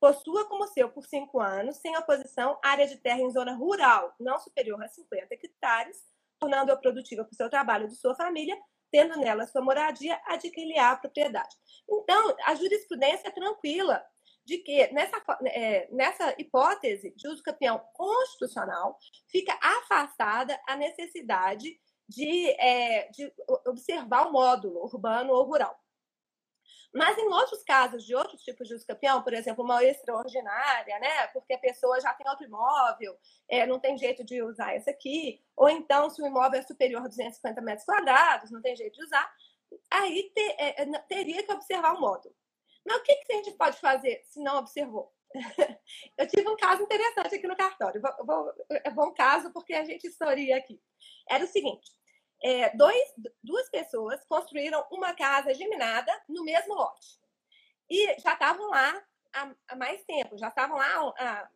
possua 0.02 0.48
como 0.48 0.66
seu 0.66 0.88
por 0.90 1.06
cinco 1.06 1.38
anos, 1.38 1.76
sem 1.76 1.96
oposição, 1.96 2.58
área 2.60 2.88
de 2.88 2.96
terra 2.96 3.20
em 3.20 3.30
zona 3.30 3.54
rural 3.54 4.12
não 4.18 4.36
superior 4.36 4.82
a 4.82 4.88
50 4.88 5.32
hectares, 5.32 5.96
tornando-a 6.40 6.76
produtiva 6.76 7.22
para 7.22 7.32
o 7.32 7.36
seu 7.36 7.48
trabalho 7.48 7.86
de 7.86 7.94
sua 7.94 8.12
família, 8.16 8.58
tendo 8.90 9.16
nela 9.16 9.46
sua 9.46 9.62
moradia, 9.62 10.20
adquirir 10.26 10.76
a 10.76 10.96
propriedade. 10.96 11.54
Então, 11.88 12.36
a 12.44 12.54
jurisprudência 12.56 13.28
é 13.28 13.30
tranquila 13.30 14.04
de 14.44 14.58
que 14.58 14.92
nessa, 14.92 15.22
é, 15.46 15.88
nessa 15.92 16.34
hipótese 16.36 17.14
de 17.14 17.28
uso 17.28 17.40
campeão 17.40 17.78
constitucional 17.94 18.98
fica 19.30 19.56
afastada 19.62 20.60
a 20.66 20.74
necessidade 20.74 21.78
de, 22.08 22.50
é, 22.58 23.08
de 23.10 23.32
observar 23.68 24.26
o 24.26 24.32
módulo 24.32 24.82
urbano 24.82 25.32
ou 25.32 25.44
rural. 25.44 25.78
Mas 26.94 27.16
em 27.16 27.26
outros 27.28 27.62
casos 27.62 28.04
de 28.04 28.14
outros 28.14 28.42
tipos 28.42 28.68
de 28.68 28.74
uso 28.74 28.86
campeão, 28.86 29.22
por 29.22 29.32
exemplo, 29.32 29.64
uma 29.64 29.82
extraordinária, 29.82 30.98
né? 30.98 31.26
Porque 31.28 31.54
a 31.54 31.58
pessoa 31.58 31.98
já 32.00 32.12
tem 32.12 32.28
outro 32.28 32.44
imóvel, 32.44 33.16
é, 33.48 33.66
não 33.66 33.80
tem 33.80 33.96
jeito 33.96 34.22
de 34.22 34.42
usar 34.42 34.76
esse 34.76 34.90
aqui, 34.90 35.42
ou 35.56 35.70
então 35.70 36.10
se 36.10 36.20
o 36.20 36.26
imóvel 36.26 36.60
é 36.60 36.62
superior 36.62 37.02
a 37.02 37.08
250 37.08 37.60
metros 37.62 37.86
quadrados, 37.86 38.50
não 38.50 38.60
tem 38.60 38.76
jeito 38.76 38.94
de 38.94 39.04
usar, 39.04 39.32
aí 39.90 40.30
te, 40.34 40.40
é, 40.58 40.82
é 40.82 40.98
teria 41.08 41.42
que 41.42 41.52
observar 41.52 41.94
o 41.94 42.00
módulo. 42.00 42.34
Mas 42.84 42.96
o 42.98 43.02
que, 43.02 43.14
que 43.16 43.32
a 43.32 43.36
gente 43.36 43.52
pode 43.52 43.78
fazer 43.78 44.22
se 44.26 44.42
não 44.42 44.58
observou? 44.58 45.12
Eu 46.18 46.26
tive 46.28 46.48
um 46.48 46.56
caso 46.56 46.82
interessante 46.82 47.36
aqui 47.36 47.46
no 47.46 47.56
cartório. 47.56 48.02
Vou, 48.02 48.26
vou, 48.26 48.52
é 48.68 48.90
bom 48.90 49.12
caso 49.12 49.50
porque 49.52 49.72
a 49.72 49.84
gente 49.84 50.06
historia 50.06 50.56
aqui. 50.58 50.80
Era 51.28 51.44
o 51.44 51.48
seguinte: 51.48 51.90
é, 52.42 52.76
dois, 52.76 53.14
duas 53.42 53.70
pessoas 53.70 54.24
construíram 54.24 54.84
uma 54.90 55.14
casa 55.14 55.54
geminada 55.54 56.12
no 56.28 56.42
mesmo 56.44 56.74
lote. 56.74 57.20
E 57.88 58.18
já 58.20 58.32
estavam 58.32 58.68
lá 58.68 59.02
há, 59.32 59.54
há, 59.68 59.76
mais 59.76 60.04
tempo, 60.04 60.36
já 60.36 60.48
estavam 60.48 60.76
lá 60.76 61.14
há, 61.18 61.48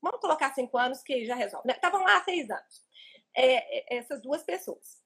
vamos 0.00 0.20
colocar 0.20 0.54
cinco 0.54 0.78
anos 0.78 1.02
que 1.02 1.24
já 1.24 1.34
resolve. 1.34 1.66
Né? 1.66 1.74
Estavam 1.74 2.02
lá 2.02 2.18
há 2.18 2.24
seis 2.24 2.48
anos, 2.48 2.86
é, 3.34 3.94
é, 3.94 3.98
essas 3.98 4.22
duas 4.22 4.42
pessoas. 4.42 5.02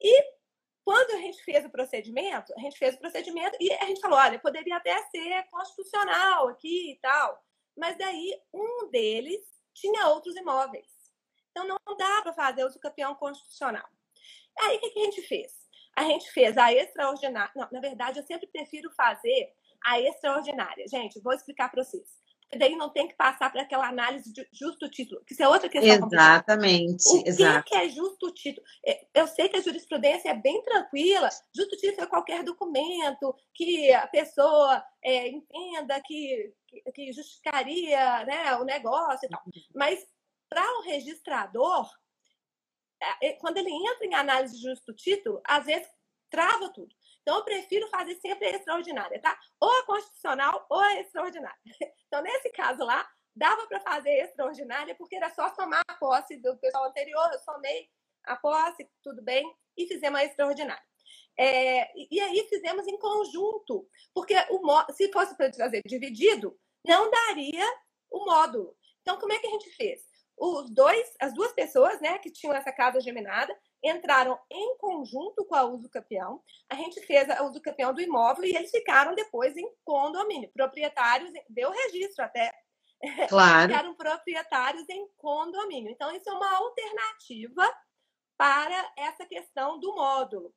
E 0.00 0.40
quando 0.84 1.10
a 1.12 1.16
gente 1.16 1.42
fez 1.42 1.64
o 1.64 1.70
procedimento, 1.70 2.52
a 2.56 2.60
gente 2.60 2.78
fez 2.78 2.94
o 2.94 2.98
procedimento 2.98 3.56
e 3.60 3.72
a 3.72 3.86
gente 3.86 4.00
falou, 4.00 4.18
olha, 4.18 4.38
poderia 4.38 4.76
até 4.76 5.02
ser 5.08 5.44
constitucional 5.50 6.48
aqui 6.48 6.92
e 6.92 6.98
tal, 7.00 7.42
mas 7.76 7.96
daí 7.98 8.40
um 8.52 8.88
deles 8.88 9.40
tinha 9.74 10.08
outros 10.08 10.36
imóveis. 10.36 10.88
Então 11.50 11.66
não 11.66 11.96
dá 11.96 12.22
para 12.22 12.32
fazer 12.32 12.64
uso 12.64 12.78
campeão 12.78 13.14
constitucional. 13.14 13.88
Aí 14.60 14.76
o 14.76 14.80
que, 14.80 14.98
a 14.98 15.04
gente 15.04 15.22
fez? 15.22 15.52
A 15.96 16.04
gente 16.04 16.30
fez 16.32 16.56
a 16.56 16.72
extraordinária. 16.72 17.52
Não, 17.56 17.68
na 17.72 17.80
verdade, 17.80 18.18
eu 18.18 18.24
sempre 18.24 18.46
prefiro 18.46 18.90
fazer 18.92 19.52
a 19.84 20.00
extraordinária. 20.00 20.86
Gente, 20.88 21.20
vou 21.20 21.32
explicar 21.32 21.70
para 21.70 21.82
vocês. 21.82 22.20
Porque 22.42 22.58
daí 22.58 22.74
não 22.74 22.90
tem 22.90 23.06
que 23.06 23.14
passar 23.14 23.50
para 23.52 23.62
aquela 23.62 23.86
análise 23.86 24.32
de 24.32 24.44
justo 24.52 24.90
título, 24.90 25.24
que 25.24 25.34
isso 25.34 25.42
é 25.42 25.48
outra 25.48 25.68
questão. 25.68 26.08
Exatamente. 26.08 27.08
O 27.08 27.22
exato. 27.24 27.64
que 27.64 27.76
é 27.76 27.88
justo 27.88 28.32
título? 28.32 28.66
É, 28.84 29.06
eu 29.14 29.28
sei 29.28 29.48
que 29.48 29.56
a 29.56 29.60
jurisprudência 29.60 30.30
é 30.30 30.34
bem 30.34 30.60
tranquila. 30.64 31.28
Justo 31.54 31.76
título 31.76 32.02
é 32.02 32.06
qualquer 32.08 32.42
documento 32.42 33.36
que 33.54 33.92
a 33.92 34.04
pessoa 34.08 34.84
é, 35.00 35.28
entenda 35.28 36.02
que, 36.04 36.52
que, 36.66 36.92
que 36.92 37.12
justificaria 37.12 38.24
né, 38.24 38.56
o 38.56 38.64
negócio 38.64 39.26
e 39.26 39.28
tal. 39.28 39.40
Uhum. 39.46 39.52
Mas 39.72 40.04
para 40.48 40.78
o 40.78 40.82
registrador, 40.82 41.88
quando 43.38 43.56
ele 43.56 43.70
entra 43.70 44.06
em 44.06 44.14
análise 44.14 44.56
de 44.56 44.62
justo 44.62 44.94
título, 44.94 45.40
às 45.44 45.64
vezes 45.64 45.88
trava 46.30 46.68
tudo. 46.70 46.94
Então, 47.22 47.36
eu 47.36 47.44
prefiro 47.44 47.88
fazer 47.88 48.14
sempre 48.16 48.46
a 48.46 48.56
extraordinária, 48.56 49.20
tá? 49.20 49.38
Ou 49.60 49.70
a 49.70 49.86
constitucional 49.86 50.66
ou 50.70 50.80
a 50.80 51.00
extraordinária. 51.00 51.58
Então, 52.10 52.22
nesse 52.22 52.50
caso 52.50 52.84
lá, 52.84 53.08
dava 53.36 53.68
para 53.68 53.78
fazer 53.78 54.10
a 54.10 54.24
extraordinária, 54.24 54.96
porque 54.96 55.14
era 55.14 55.30
só 55.30 55.48
somar 55.54 55.80
a 55.86 55.94
posse 55.94 56.36
do 56.38 56.56
pessoal 56.58 56.88
anterior, 56.88 57.30
eu 57.32 57.38
somei 57.38 57.88
a 58.24 58.34
posse, 58.34 58.90
tudo 59.00 59.22
bem, 59.22 59.48
e 59.76 59.86
fizemos 59.86 60.18
a 60.18 60.24
extraordinária. 60.24 60.82
É, 61.38 61.88
e 61.96 62.20
aí 62.20 62.46
fizemos 62.48 62.86
em 62.88 62.98
conjunto, 62.98 63.88
porque 64.12 64.34
o, 64.50 64.92
se 64.92 65.10
fosse 65.12 65.36
para 65.36 65.52
fazer 65.52 65.82
dividido, 65.86 66.58
não 66.84 67.10
daria 67.10 67.64
o 68.10 68.24
módulo. 68.24 68.76
Então, 69.02 69.18
como 69.18 69.32
é 69.32 69.38
que 69.38 69.46
a 69.46 69.50
gente 69.50 69.70
fez? 69.70 70.02
Os 70.40 70.70
dois, 70.70 71.06
as 71.20 71.34
duas 71.34 71.52
pessoas, 71.52 72.00
né, 72.00 72.18
que 72.18 72.30
tinham 72.30 72.54
essa 72.54 72.72
casa 72.72 72.98
geminada, 72.98 73.54
entraram 73.84 74.38
em 74.50 74.78
conjunto 74.78 75.44
com 75.44 75.54
a 75.54 75.64
uso 75.64 75.88
campeão. 75.90 76.42
A 76.70 76.74
gente 76.74 76.98
fez 77.02 77.28
a 77.28 77.42
uso 77.44 77.60
campeão 77.60 77.92
do 77.92 78.00
imóvel 78.00 78.44
e 78.44 78.56
eles 78.56 78.70
ficaram 78.70 79.14
depois 79.14 79.54
em 79.56 79.70
condomínio, 79.84 80.50
proprietários, 80.54 81.30
deu 81.48 81.70
registro 81.70 82.24
até. 82.24 82.50
Claro. 83.28 83.68
ficaram 83.68 83.94
proprietários 83.94 84.88
em 84.88 85.06
condomínio. 85.18 85.90
Então, 85.90 86.10
isso 86.10 86.28
é 86.28 86.32
uma 86.32 86.56
alternativa 86.56 87.70
para 88.38 88.92
essa 88.96 89.26
questão 89.26 89.78
do 89.78 89.94
módulo. 89.94 90.54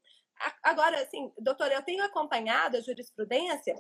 Agora, 0.63 1.01
assim, 1.01 1.31
doutora, 1.37 1.73
eu 1.73 1.83
tenho 1.83 2.03
acompanhado 2.03 2.77
a 2.77 2.81
jurisprudência 2.81 3.75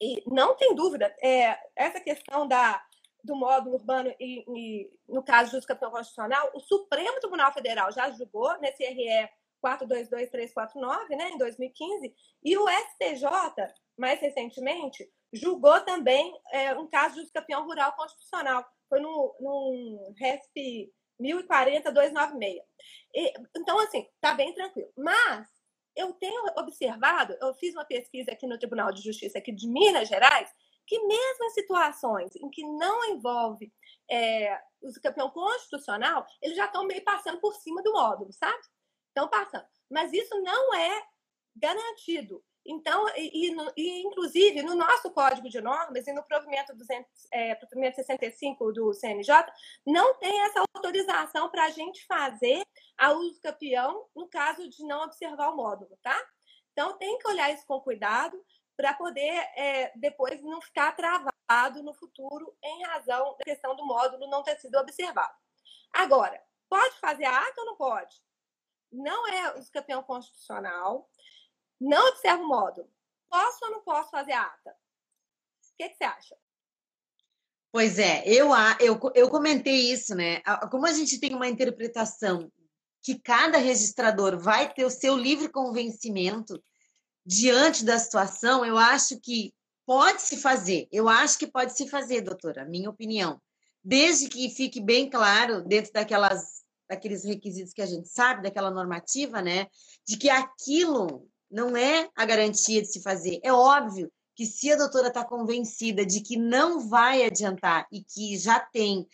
e 0.00 0.22
não 0.26 0.56
tem 0.56 0.74
dúvida, 0.74 1.14
é, 1.20 1.58
essa 1.74 2.00
questão 2.00 2.46
da 2.46 2.80
do 3.22 3.36
módulo 3.36 3.76
urbano 3.76 4.14
e, 4.20 4.44
e 4.48 4.90
no 5.08 5.22
caso 5.22 5.60
do 5.60 5.66
campeão 5.66 5.90
constitucional, 5.90 6.50
o 6.54 6.60
Supremo 6.60 7.20
Tribunal 7.20 7.52
Federal 7.52 7.92
já 7.92 8.10
julgou 8.10 8.58
nesse 8.60 8.84
RE 8.84 9.28
422349, 9.64 11.16
né, 11.16 11.30
em 11.30 11.38
2015, 11.38 12.14
e 12.44 12.56
o 12.56 12.66
STJ, 12.68 13.26
mais 13.96 14.20
recentemente, 14.20 15.08
julgou 15.32 15.80
também 15.80 16.32
é, 16.52 16.74
um 16.78 16.86
caso 16.86 17.24
de 17.24 17.30
campeão 17.32 17.64
rural 17.66 17.92
constitucional. 17.96 18.64
Foi 18.88 19.00
no, 19.00 19.36
no 19.40 20.14
RESP 20.16 20.92
1040-296. 21.20 22.60
Então, 23.56 23.78
assim, 23.80 24.06
tá 24.20 24.34
bem 24.34 24.54
tranquilo. 24.54 24.90
Mas 24.96 25.46
eu 25.96 26.12
tenho 26.14 26.44
observado, 26.56 27.36
eu 27.40 27.52
fiz 27.54 27.74
uma 27.74 27.84
pesquisa 27.84 28.32
aqui 28.32 28.46
no 28.46 28.58
Tribunal 28.58 28.92
de 28.92 29.02
Justiça 29.02 29.38
aqui 29.38 29.52
de 29.52 29.68
Minas 29.68 30.08
Gerais, 30.08 30.48
que 30.88 30.98
mesmo 31.06 31.44
em 31.44 31.50
situações 31.50 32.34
em 32.36 32.48
que 32.48 32.64
não 32.64 33.04
envolve 33.10 33.70
é, 34.10 34.58
o 34.80 34.90
campeão 35.02 35.30
constitucional, 35.30 36.26
eles 36.40 36.56
já 36.56 36.64
estão 36.64 36.84
meio 36.84 37.04
passando 37.04 37.38
por 37.40 37.54
cima 37.54 37.82
do 37.82 37.92
módulo, 37.92 38.32
sabe? 38.32 38.58
Estão 39.08 39.28
passando. 39.28 39.66
Mas 39.90 40.12
isso 40.12 40.40
não 40.40 40.74
é 40.74 41.04
garantido. 41.54 42.42
Então, 42.66 43.06
e, 43.16 43.50
e, 43.76 44.02
inclusive 44.02 44.62
no 44.62 44.74
nosso 44.74 45.10
código 45.10 45.48
de 45.48 45.60
normas 45.60 46.06
e 46.06 46.12
no 46.12 46.22
provimento, 46.22 46.74
200, 46.74 47.06
é, 47.32 47.54
provimento 47.54 47.96
65 47.96 48.72
do 48.72 48.92
CNJ, 48.92 49.34
não 49.86 50.14
tem 50.18 50.40
essa 50.42 50.62
autorização 50.74 51.50
para 51.50 51.64
a 51.64 51.70
gente 51.70 52.04
fazer 52.06 52.62
a 52.96 53.12
uso 53.12 53.40
campeão 53.40 54.06
no 54.14 54.28
caso 54.28 54.68
de 54.68 54.84
não 54.84 55.02
observar 55.02 55.50
o 55.50 55.56
módulo, 55.56 55.98
tá? 56.02 56.18
Então, 56.72 56.96
tem 56.96 57.18
que 57.18 57.26
olhar 57.26 57.52
isso 57.52 57.66
com 57.66 57.80
cuidado 57.80 58.38
para 58.78 58.94
poder 58.94 59.34
é, 59.56 59.92
depois 59.96 60.40
não 60.40 60.62
ficar 60.62 60.94
travado 60.94 61.82
no 61.82 61.92
futuro 61.92 62.56
em 62.62 62.84
razão 62.84 63.36
da 63.36 63.44
questão 63.44 63.74
do 63.74 63.84
módulo 63.84 64.30
não 64.30 64.44
ter 64.44 64.56
sido 64.60 64.76
observado. 64.78 65.34
Agora, 65.92 66.40
pode 66.70 66.94
fazer 67.00 67.24
a 67.24 67.36
ata 67.36 67.60
ou 67.60 67.66
não 67.66 67.76
pode? 67.76 68.14
Não 68.92 69.26
é 69.26 69.58
o 69.58 69.70
campeão 69.72 70.00
constitucional, 70.04 71.10
não 71.80 72.08
observa 72.08 72.40
o 72.40 72.46
módulo. 72.46 72.88
Posso 73.28 73.64
ou 73.64 73.72
não 73.72 73.82
posso 73.82 74.10
fazer 74.10 74.32
a 74.32 74.42
ata? 74.42 74.70
O 74.70 75.76
que, 75.76 75.88
que 75.88 75.96
você 75.96 76.04
acha? 76.04 76.36
Pois 77.72 77.98
é, 77.98 78.22
eu, 78.26 78.50
eu, 78.78 78.98
eu 79.12 79.28
comentei 79.28 79.92
isso, 79.92 80.14
né? 80.14 80.40
Como 80.70 80.86
a 80.86 80.92
gente 80.92 81.18
tem 81.18 81.34
uma 81.34 81.48
interpretação 81.48 82.50
que 83.02 83.18
cada 83.18 83.58
registrador 83.58 84.38
vai 84.38 84.72
ter 84.72 84.84
o 84.84 84.90
seu 84.90 85.16
livre 85.16 85.48
convencimento 85.48 86.62
diante 87.28 87.84
da 87.84 87.98
situação, 87.98 88.64
eu 88.64 88.78
acho 88.78 89.20
que 89.20 89.52
pode 89.84 90.22
se 90.22 90.38
fazer. 90.38 90.88
Eu 90.90 91.10
acho 91.10 91.38
que 91.38 91.46
pode 91.46 91.76
se 91.76 91.86
fazer, 91.86 92.22
doutora, 92.22 92.64
minha 92.64 92.88
opinião. 92.88 93.38
Desde 93.84 94.30
que 94.30 94.48
fique 94.48 94.80
bem 94.80 95.10
claro, 95.10 95.62
dentro 95.62 95.92
daquelas, 95.92 96.62
daqueles 96.88 97.24
requisitos 97.24 97.74
que 97.74 97.82
a 97.82 97.86
gente 97.86 98.08
sabe, 98.08 98.44
daquela 98.44 98.70
normativa, 98.70 99.42
né? 99.42 99.66
De 100.06 100.16
que 100.16 100.30
aquilo 100.30 101.28
não 101.50 101.76
é 101.76 102.08
a 102.16 102.24
garantia 102.24 102.80
de 102.80 102.88
se 102.88 103.02
fazer. 103.02 103.40
É 103.42 103.52
óbvio 103.52 104.10
que 104.34 104.46
se 104.46 104.72
a 104.72 104.76
doutora 104.76 105.08
está 105.08 105.22
convencida 105.22 106.06
de 106.06 106.22
que 106.22 106.38
não 106.38 106.88
vai 106.88 107.26
adiantar 107.26 107.86
e 107.92 108.02
que 108.02 108.38
já 108.38 108.58
tem 108.58 109.06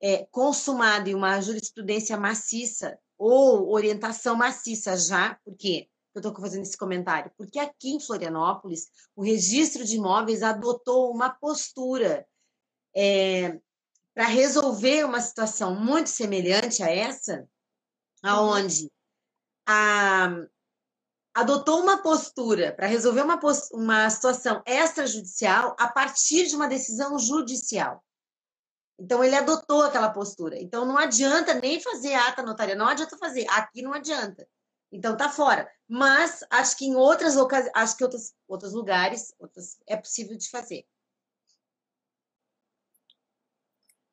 é, 0.00 0.26
consumado 0.30 1.10
em 1.10 1.14
uma 1.14 1.38
jurisprudência 1.42 2.16
maciça 2.16 2.98
ou 3.18 3.70
orientação 3.70 4.34
maciça 4.34 4.96
já, 4.96 5.38
porque 5.44 5.89
eu 6.14 6.20
estou 6.20 6.34
fazendo 6.34 6.62
esse 6.62 6.76
comentário? 6.76 7.30
Porque 7.36 7.58
aqui 7.58 7.90
em 7.90 8.00
Florianópolis, 8.00 8.88
o 9.14 9.22
registro 9.22 9.84
de 9.84 9.96
imóveis 9.96 10.42
adotou 10.42 11.12
uma 11.12 11.30
postura 11.30 12.26
é, 12.94 13.60
para 14.14 14.26
resolver 14.26 15.04
uma 15.04 15.20
situação 15.20 15.74
muito 15.74 16.10
semelhante 16.10 16.82
a 16.82 16.90
essa, 16.90 17.48
aonde 18.22 18.90
a, 19.66 20.30
adotou 21.32 21.80
uma 21.80 22.02
postura 22.02 22.72
para 22.74 22.88
resolver 22.88 23.22
uma, 23.22 23.38
uma 23.72 24.10
situação 24.10 24.62
extrajudicial 24.66 25.76
a 25.78 25.88
partir 25.88 26.46
de 26.46 26.56
uma 26.56 26.66
decisão 26.68 27.18
judicial. 27.18 28.04
Então, 28.98 29.24
ele 29.24 29.36
adotou 29.36 29.82
aquela 29.82 30.10
postura. 30.10 30.60
Então, 30.60 30.84
não 30.84 30.98
adianta 30.98 31.54
nem 31.54 31.80
fazer 31.80 32.14
ata 32.14 32.42
notária, 32.42 32.74
não 32.74 32.86
adianta 32.86 33.16
fazer. 33.16 33.46
Aqui 33.48 33.80
não 33.80 33.94
adianta 33.94 34.46
Então 34.92 35.16
tá 35.16 35.28
fora. 35.28 35.70
Mas 35.88 36.44
acho 36.50 36.76
que 36.76 36.86
em 36.86 36.96
outras 36.96 37.36
ocasiões, 37.36 37.72
acho 37.74 37.96
que 37.96 38.04
outros, 38.04 38.34
outros 38.48 38.72
lugares 38.72 39.34
outros, 39.38 39.78
é 39.86 39.96
possível 39.96 40.36
de 40.36 40.48
fazer. 40.48 40.86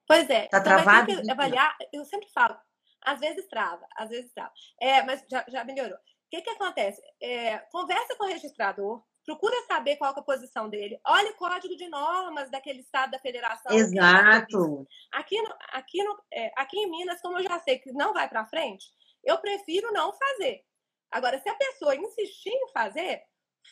Pois 0.07 0.29
é. 0.29 0.47
Tá 0.47 0.59
então 0.59 0.63
travado? 0.63 1.11
Avaliar, 1.29 1.75
eu 1.91 2.05
sempre 2.05 2.29
falo, 2.31 2.57
às 3.01 3.19
vezes 3.19 3.47
trava, 3.47 3.85
às 3.95 4.09
vezes 4.09 4.31
trava. 4.33 4.53
É, 4.81 5.03
mas 5.03 5.23
já, 5.29 5.45
já 5.47 5.63
melhorou. 5.63 5.97
O 5.97 6.29
que, 6.29 6.41
que 6.41 6.49
acontece? 6.49 7.01
É, 7.21 7.57
conversa 7.71 8.15
com 8.15 8.25
o 8.25 8.27
registrador, 8.27 9.03
procura 9.25 9.55
saber 9.67 9.97
qual 9.97 10.13
é 10.13 10.19
a 10.19 10.23
posição 10.23 10.69
dele. 10.69 10.99
Olha 11.05 11.31
o 11.31 11.35
código 11.35 11.75
de 11.75 11.87
normas 11.89 12.49
daquele 12.49 12.79
estado 12.79 13.11
da 13.11 13.19
federação. 13.19 13.75
Exato. 13.75 14.87
Aqui, 15.11 15.41
no, 15.41 15.55
aqui, 15.73 16.03
no, 16.03 16.17
é, 16.31 16.51
aqui 16.55 16.77
em 16.79 16.89
Minas, 16.89 17.21
como 17.21 17.37
eu 17.37 17.43
já 17.43 17.59
sei 17.59 17.79
que 17.79 17.91
não 17.91 18.13
vai 18.13 18.27
para 18.27 18.45
frente, 18.45 18.85
eu 19.27 19.37
prefiro 19.37 19.91
não 19.91 20.13
fazer. 20.13 20.63
Agora, 21.11 21.37
se 21.39 21.49
a 21.49 21.55
pessoa 21.55 21.95
insistir 21.95 22.49
em 22.49 22.71
fazer, 22.71 23.21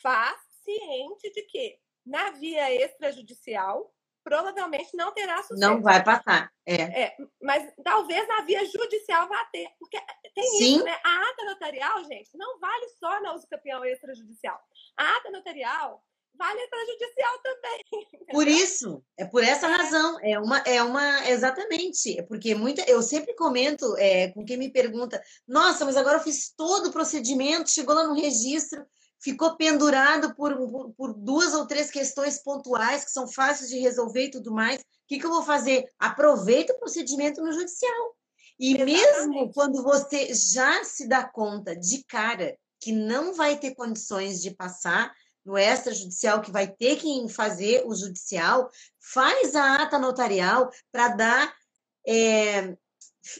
faz 0.02 0.38
ciente 0.62 1.30
de 1.32 1.42
que 1.42 1.78
na 2.04 2.30
via 2.32 2.72
extrajudicial 2.74 3.92
provavelmente 4.22 4.96
não 4.96 5.12
terá 5.12 5.40
sucesso. 5.42 5.60
Não 5.60 5.80
vai 5.80 6.02
passar, 6.02 6.52
é. 6.66 7.04
é. 7.04 7.16
Mas 7.40 7.72
talvez 7.84 8.26
na 8.26 8.42
via 8.42 8.64
judicial 8.66 9.28
vá 9.28 9.44
ter, 9.46 9.68
porque 9.78 9.98
tem 10.34 10.44
Sim. 10.50 10.76
isso, 10.76 10.84
né? 10.84 11.00
A 11.04 11.30
ata 11.30 11.44
notarial, 11.44 12.04
gente, 12.04 12.36
não 12.36 12.58
vale 12.58 12.88
só 12.98 13.20
na 13.22 13.34
uso 13.34 13.46
campeão 13.48 13.84
extrajudicial. 13.84 14.60
A 14.96 15.16
ata 15.16 15.30
notarial 15.30 16.04
vale 16.36 16.60
extrajudicial 16.60 17.38
também. 17.42 17.84
Entendeu? 18.14 18.26
Por 18.32 18.48
isso, 18.48 19.02
é 19.16 19.24
por 19.24 19.42
essa 19.42 19.66
é. 19.66 19.70
razão, 19.70 20.18
é 20.22 20.38
uma, 20.38 20.58
é 20.58 20.82
uma, 20.82 21.28
exatamente, 21.28 22.18
é 22.18 22.22
porque 22.22 22.54
muita, 22.54 22.82
eu 22.82 23.02
sempre 23.02 23.34
comento 23.34 23.96
é, 23.98 24.28
com 24.32 24.44
quem 24.44 24.56
me 24.56 24.70
pergunta, 24.70 25.22
nossa, 25.46 25.84
mas 25.84 25.96
agora 25.96 26.18
eu 26.18 26.22
fiz 26.22 26.52
todo 26.56 26.88
o 26.88 26.92
procedimento, 26.92 27.70
chegou 27.70 27.94
lá 27.94 28.06
no 28.06 28.14
registro, 28.14 28.84
ficou 29.20 29.56
pendurado 29.56 30.34
por, 30.34 30.56
por, 30.56 30.92
por, 30.94 31.14
duas 31.14 31.54
ou 31.54 31.66
três 31.66 31.90
questões 31.90 32.42
pontuais 32.42 33.04
que 33.04 33.10
são 33.10 33.26
fáceis 33.26 33.70
de 33.70 33.78
resolver 33.78 34.26
e 34.26 34.30
tudo 34.30 34.52
mais. 34.52 34.80
O 34.80 34.84
que, 35.08 35.18
que 35.18 35.26
eu 35.26 35.30
vou 35.30 35.42
fazer? 35.42 35.84
Aproveita 35.98 36.72
o 36.72 36.78
procedimento 36.78 37.42
no 37.42 37.52
judicial. 37.52 38.16
E 38.58 38.74
Exatamente. 38.74 39.28
mesmo 39.28 39.52
quando 39.52 39.82
você 39.82 40.32
já 40.32 40.82
se 40.84 41.08
dá 41.08 41.24
conta 41.24 41.76
de 41.76 42.04
cara 42.04 42.56
que 42.80 42.92
não 42.92 43.34
vai 43.34 43.58
ter 43.58 43.74
condições 43.74 44.40
de 44.40 44.54
passar 44.54 45.12
no 45.46 45.56
extrajudicial, 45.56 46.42
que 46.42 46.50
vai 46.50 46.66
ter 46.66 46.96
que 46.96 47.28
fazer 47.28 47.84
o 47.86 47.94
judicial, 47.94 48.68
faz 49.00 49.54
a 49.54 49.82
ata 49.82 49.98
notarial 49.98 50.70
para 50.90 51.08
dar 51.08 51.54
é, 52.06 52.76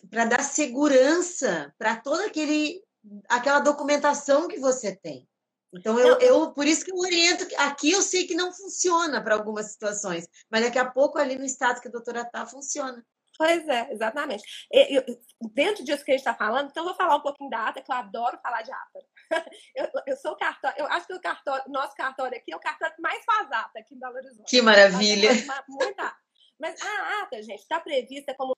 para 0.09 0.25
dar 0.25 0.43
segurança 0.43 1.75
para 1.77 1.97
toda 1.97 2.27
aquele 2.27 2.81
aquela 3.29 3.61
documentação 3.61 4.49
que 4.49 4.59
você 4.59 4.95
tem. 4.95 5.29
Então, 5.73 5.99
eu, 5.99 6.19
eu, 6.21 6.53
por 6.53 6.67
isso 6.67 6.85
que 6.85 6.93
eu 6.93 6.97
oriento. 6.97 7.47
Aqui 7.59 7.91
eu 7.91 8.01
sei 8.01 8.27
que 8.27 8.35
não 8.35 8.53
funciona 8.53 9.23
para 9.23 9.35
algumas 9.35 9.67
situações, 9.67 10.27
mas 10.51 10.65
daqui 10.65 10.79
a 10.79 10.89
pouco 10.89 11.19
ali 11.19 11.37
no 11.37 11.45
estado 11.45 11.81
que 11.81 11.89
a 11.89 11.91
doutora 11.91 12.23
está, 12.23 12.47
funciona. 12.47 13.05
Pois 13.39 13.69
é, 13.69 13.93
exatamente. 13.93 14.43
Eu, 14.71 15.05
dentro 15.53 15.85
disso 15.85 16.05
que 16.05 16.11
a 16.11 16.15
gente 16.15 16.27
está 16.27 16.35
falando, 16.35 16.71
então 16.71 16.83
eu 16.83 16.89
vou 16.89 16.97
falar 16.97 17.17
um 17.17 17.23
pouquinho 17.23 17.51
da 17.51 17.69
ata, 17.69 17.83
que 17.83 17.91
eu 17.91 17.97
adoro 17.97 18.39
falar 18.43 18.63
de 18.63 18.73
ata. 18.73 19.01
Eu, 19.75 19.91
eu 20.07 20.17
sou 20.17 20.37
cartório, 20.37 20.79
eu 20.79 20.87
acho 20.87 21.09
que 21.09 21.13
o 21.13 21.21
cartório, 21.21 21.65
nosso 21.67 21.95
cartório 21.97 22.39
aqui 22.39 22.53
é 22.53 22.57
o 22.57 22.61
cartório 22.61 22.95
que 22.95 23.03
mais 23.03 23.25
faz 23.25 23.51
ata 23.51 23.81
aqui 23.81 23.95
em 23.95 23.99
Belo 23.99 24.15
Horizonte. 24.15 24.49
Que 24.49 24.63
maravilha! 24.63 25.31
Muita 25.69 26.17
Mas 26.61 26.81
a 26.81 27.23
ata, 27.23 27.43
gente, 27.43 27.61
está 27.61 27.81
prevista 27.81 28.33
como 28.37 28.55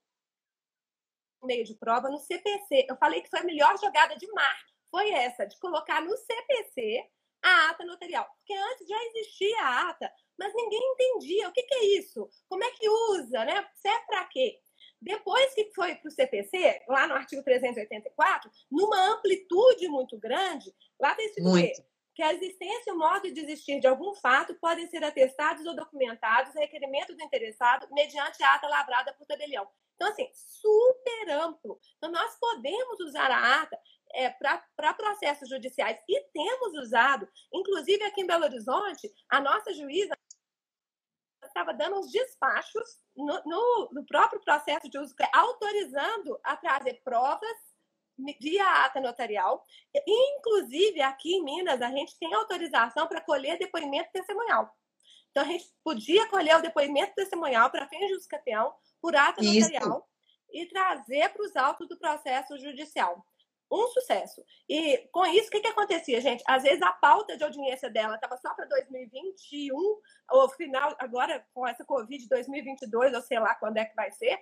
meio 1.43 1.65
de 1.65 1.75
prova 1.75 2.11
no 2.11 2.19
CPC. 2.19 2.87
Eu 2.87 2.97
falei 2.97 3.23
que 3.23 3.31
foi 3.31 3.41
a 3.41 3.45
melhor 3.45 3.79
jogada 3.79 4.15
de 4.15 4.31
marketing 4.31 4.69
foi 4.91 5.11
essa, 5.11 5.47
de 5.47 5.59
colocar 5.59 6.01
no 6.03 6.17
CPC 6.17 7.05
a 7.43 7.71
ata 7.71 7.85
notarial. 7.85 8.27
Porque 8.39 8.55
antes 8.55 8.87
já 8.87 9.05
existia 9.05 9.63
a 9.63 9.91
ata, 9.91 10.13
mas 10.39 10.53
ninguém 10.55 10.81
entendia 10.93 11.49
o 11.49 11.53
que, 11.53 11.63
que 11.63 11.75
é 11.75 11.85
isso, 11.99 12.29
como 12.49 12.65
é 12.65 12.71
que 12.71 12.89
usa, 12.89 13.45
né? 13.45 13.69
Serve 13.75 14.07
para 14.07 14.25
quê? 14.25 14.59
Depois 15.01 15.55
que 15.55 15.73
foi 15.75 15.95
para 15.95 16.09
o 16.09 16.11
CPC, 16.11 16.83
lá 16.89 17.07
no 17.07 17.15
artigo 17.15 17.43
384, 17.43 18.51
numa 18.71 19.13
amplitude 19.13 19.89
muito 19.89 20.19
grande, 20.19 20.75
lá 21.01 21.11
está 21.13 21.23
escrito 21.23 21.49
muito. 21.49 21.85
que 22.15 22.23
a 22.23 22.35
existência 22.35 22.91
e 22.91 22.93
o 22.93 22.99
modo 22.99 23.33
de 23.33 23.41
existir 23.41 23.81
de 23.81 23.87
algum 23.87 24.15
fato 24.15 24.55
podem 24.57 24.89
ser 24.89 25.05
atestados 25.05 25.65
ou 25.67 25.77
documentados 25.77 26.57
a 26.57 26.61
requerimento 26.61 27.15
do 27.15 27.23
interessado 27.23 27.87
mediante 27.93 28.43
a 28.43 28.55
ata 28.55 28.67
lavrada 28.67 29.13
por 29.13 29.27
tabelião. 29.27 29.69
Então, 29.95 30.09
assim, 30.09 30.29
super 30.33 31.31
amplo. 31.31 31.79
Então, 31.97 32.11
nós 32.11 32.37
podemos 32.39 33.01
usar 33.01 33.31
a 33.31 33.63
ata 33.63 33.79
é, 34.15 34.31
para 34.31 34.95
processos 34.95 35.49
judiciais 35.49 35.99
e 36.09 36.21
temos 36.33 36.79
usado, 36.79 37.29
inclusive 37.53 38.03
aqui 38.05 38.23
em 38.23 38.27
Belo 38.27 38.45
Horizonte, 38.45 39.13
a 39.29 39.41
nossa 39.41 39.73
juíza 39.73 40.17
estava 41.59 41.75
dando 41.75 41.99
uns 41.99 42.11
despachos 42.11 42.99
no, 43.17 43.43
no, 43.45 43.89
no 43.93 44.07
próprio 44.07 44.41
processo 44.41 44.89
de 44.89 44.99
uso, 44.99 45.15
autorizando 45.33 46.39
a 46.45 46.57
trazer 46.57 47.01
provas 47.03 47.57
via 48.41 48.85
ata 48.85 49.01
notarial. 49.01 49.63
Inclusive, 50.07 51.01
aqui 51.03 51.35
em 51.35 51.45
Minas, 51.45 51.81
a 51.83 51.91
gente 51.91 52.19
tem 52.19 52.33
autorização 52.35 53.07
para 53.07 53.21
colher 53.21 53.59
depoimento 53.59 54.11
testemunhal. 54.13 54.73
Então, 55.31 55.43
a 55.43 55.47
gente 55.47 55.67
podia 55.85 56.27
colher 56.29 56.57
o 56.57 56.63
depoimento 56.63 57.15
testemunhal 57.15 57.71
para 57.71 57.89
fins 57.89 58.07
de 58.07 58.15
uso 58.15 58.29
campeão 58.29 58.75
por 59.01 59.15
ata 59.15 59.43
Isso. 59.43 59.71
notarial 59.71 60.09
e 60.51 60.67
trazer 60.67 61.29
para 61.31 61.43
os 61.43 61.55
autos 61.57 61.89
do 61.89 61.99
processo 61.99 62.59
judicial 62.59 63.25
um 63.71 63.87
sucesso. 63.89 64.43
E 64.69 64.99
com 65.13 65.27
isso, 65.27 65.49
o 65.49 65.51
que, 65.51 65.61
que 65.61 65.67
acontecia, 65.67 66.21
gente? 66.21 66.43
Às 66.47 66.63
vezes 66.63 66.83
a 66.83 66.93
pauta 66.93 67.37
de 67.37 67.45
audiência 67.45 67.91
dela 67.91 68.15
estava 68.15 68.37
só 68.37 68.55
para 68.55 68.67
2021, 68.67 69.77
ou 70.31 70.49
final, 70.51 70.95
agora 70.99 71.45
com 71.53 71.67
essa 71.67 71.85
Covid 71.85 72.27
2022, 72.29 73.15
ou 73.15 73.23
sei 73.23 73.39
lá 73.39 73.55
quando 73.55 73.77
é 73.77 73.85
que 73.85 73.95
vai 73.95 74.11
ser. 74.13 74.39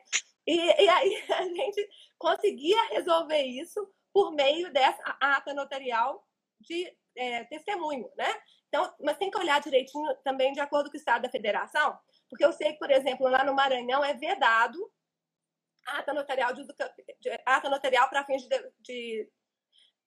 E, 0.47 0.57
e 0.57 0.89
aí 0.89 1.25
a 1.33 1.43
gente 1.43 1.89
conseguia 2.19 2.81
resolver 2.91 3.43
isso 3.43 3.89
por 4.12 4.33
meio 4.33 4.73
dessa 4.73 5.17
ata 5.21 5.53
notarial 5.53 6.25
de 6.61 6.91
é, 7.17 7.45
testemunho, 7.45 8.09
né? 8.17 8.33
Então, 8.69 8.93
mas 9.01 9.17
tem 9.17 9.31
que 9.31 9.39
olhar 9.39 9.61
direitinho 9.61 10.15
também 10.25 10.53
de 10.53 10.61
acordo 10.61 10.91
com 10.91 10.97
o 10.97 10.99
estado 10.99 11.23
da 11.23 11.31
federação, 11.31 11.99
porque 12.29 12.45
eu 12.45 12.53
sei 12.53 12.73
que, 12.73 12.79
por 12.79 12.91
exemplo, 12.91 13.29
lá 13.29 13.45
no 13.45 13.55
Maranhão 13.55 14.05
é 14.05 14.15
vedado 14.15 14.79
ata 15.87 16.12
notarial 16.12 16.53
de, 16.53 16.64
de 16.64 17.31
ata 17.44 17.68
notarial 17.68 18.09
para 18.09 18.25
fins 18.25 18.46
de, 18.46 18.72
de 18.81 19.31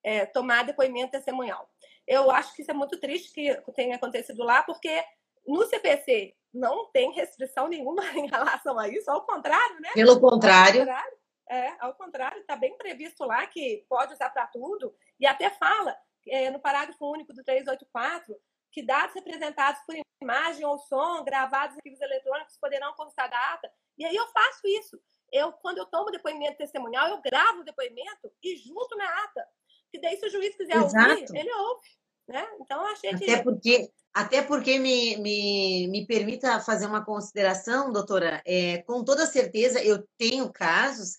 é, 0.04 0.26
tomar 0.26 0.63
depoimento 0.63 1.12
testemunhal. 1.12 1.70
Eu 2.08 2.32
acho 2.32 2.56
que 2.56 2.62
isso 2.62 2.72
é 2.72 2.74
muito 2.74 3.00
triste 3.00 3.34
que 3.34 3.72
tenha 3.74 3.96
acontecido 3.96 4.44
lá, 4.44 4.63
porque 4.63 5.04
no 5.46 5.65
CPC 5.65 6.36
não 6.54 6.89
tem 6.92 7.12
restrição 7.13 7.68
nenhuma 7.68 8.04
em 8.18 8.28
relação 8.28 8.80
a 8.80 8.88
isso, 8.88 9.10
ao 9.10 9.26
contrário, 9.26 9.80
né? 9.80 9.92
Pelo 9.94 10.20
contrário. 10.20 10.82
Ao 10.82 10.88
contrário, 10.88 11.20
é, 11.50 11.76
ao 11.80 11.94
contrário, 11.96 12.42
está 12.42 12.56
bem 12.56 12.78
previsto 12.78 13.26
lá 13.26 13.46
que 13.48 13.86
pode 13.89 14.13
usar 14.13 14.30
para 14.30 14.48
tudo, 14.48 14.96
e 15.20 15.26
até 15.26 15.50
fala 15.50 15.98
é, 16.28 16.50
no 16.50 16.60
parágrafo 16.60 17.12
único 17.12 17.34
do 17.34 17.44
384 17.44 18.36
que 18.72 18.84
dados 18.84 19.15
representados 19.15 19.82
por 19.82 19.96
imagem 20.22 20.63
ou 20.63 20.78
som, 20.78 21.24
gravados 21.24 21.76
em 21.76 21.80
arquivos 21.80 22.02
eletrônicos, 22.02 22.58
poderão 22.58 22.94
constar 22.94 23.28
da 23.28 23.54
ata. 23.54 23.72
E 23.98 24.06
aí 24.06 24.15
eu 24.15 24.28
faço 24.28 24.62
isso 24.68 25.02
eu, 25.32 25.52
quando 25.54 25.78
eu 25.78 25.86
tomo 25.86 26.12
depoimento 26.12 26.58
testemunhal, 26.58 27.10
eu 27.10 27.22
gravo 27.22 27.62
o 27.62 27.63
depoimento 27.63 28.32
e 28.44 28.56
junto 28.58 28.96
na 28.96 29.06
ata. 29.24 29.46
Que 29.92 30.00
daí, 30.00 30.18
se 30.18 30.26
o 30.26 30.30
juiz 30.30 30.56
quiser 30.56 30.76
Exato. 30.76 31.12
ouvir, 31.12 31.26
ele 31.36 31.54
ouve. 31.54 31.88
Né? 32.28 32.48
Então, 32.62 32.86
achei 32.86 33.10
até 33.10 33.38
que. 33.38 33.44
Porque, 33.44 33.92
até 34.13 34.42
porque 34.44 34.78
me, 34.78 35.18
me, 35.18 35.88
me 35.88 36.06
permita 36.06 36.60
fazer 36.60 36.86
uma 36.86 37.04
consideração, 37.04 37.92
doutora, 37.92 38.42
é, 38.46 38.80
com 38.84 39.04
toda 39.04 39.26
certeza 39.26 39.84
eu 39.84 40.08
tenho 40.18 40.52
casos 40.52 41.17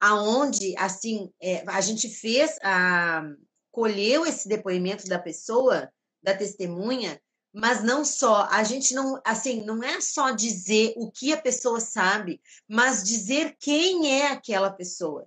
aonde 0.00 0.76
assim 0.76 1.32
é, 1.40 1.64
a 1.68 1.80
gente 1.80 2.08
fez 2.08 2.58
a 2.62 3.22
colheu 3.70 4.26
esse 4.26 4.48
depoimento 4.48 5.06
da 5.06 5.18
pessoa 5.18 5.88
da 6.22 6.34
testemunha 6.34 7.20
mas 7.58 7.82
não 7.82 8.04
só, 8.04 8.46
a 8.50 8.62
gente 8.62 8.94
não, 8.94 9.20
assim, 9.24 9.64
não 9.64 9.82
é 9.82 10.00
só 10.00 10.30
dizer 10.30 10.94
o 10.96 11.10
que 11.10 11.32
a 11.32 11.40
pessoa 11.40 11.80
sabe, 11.80 12.40
mas 12.68 13.02
dizer 13.02 13.56
quem 13.58 14.20
é 14.20 14.28
aquela 14.28 14.70
pessoa. 14.70 15.26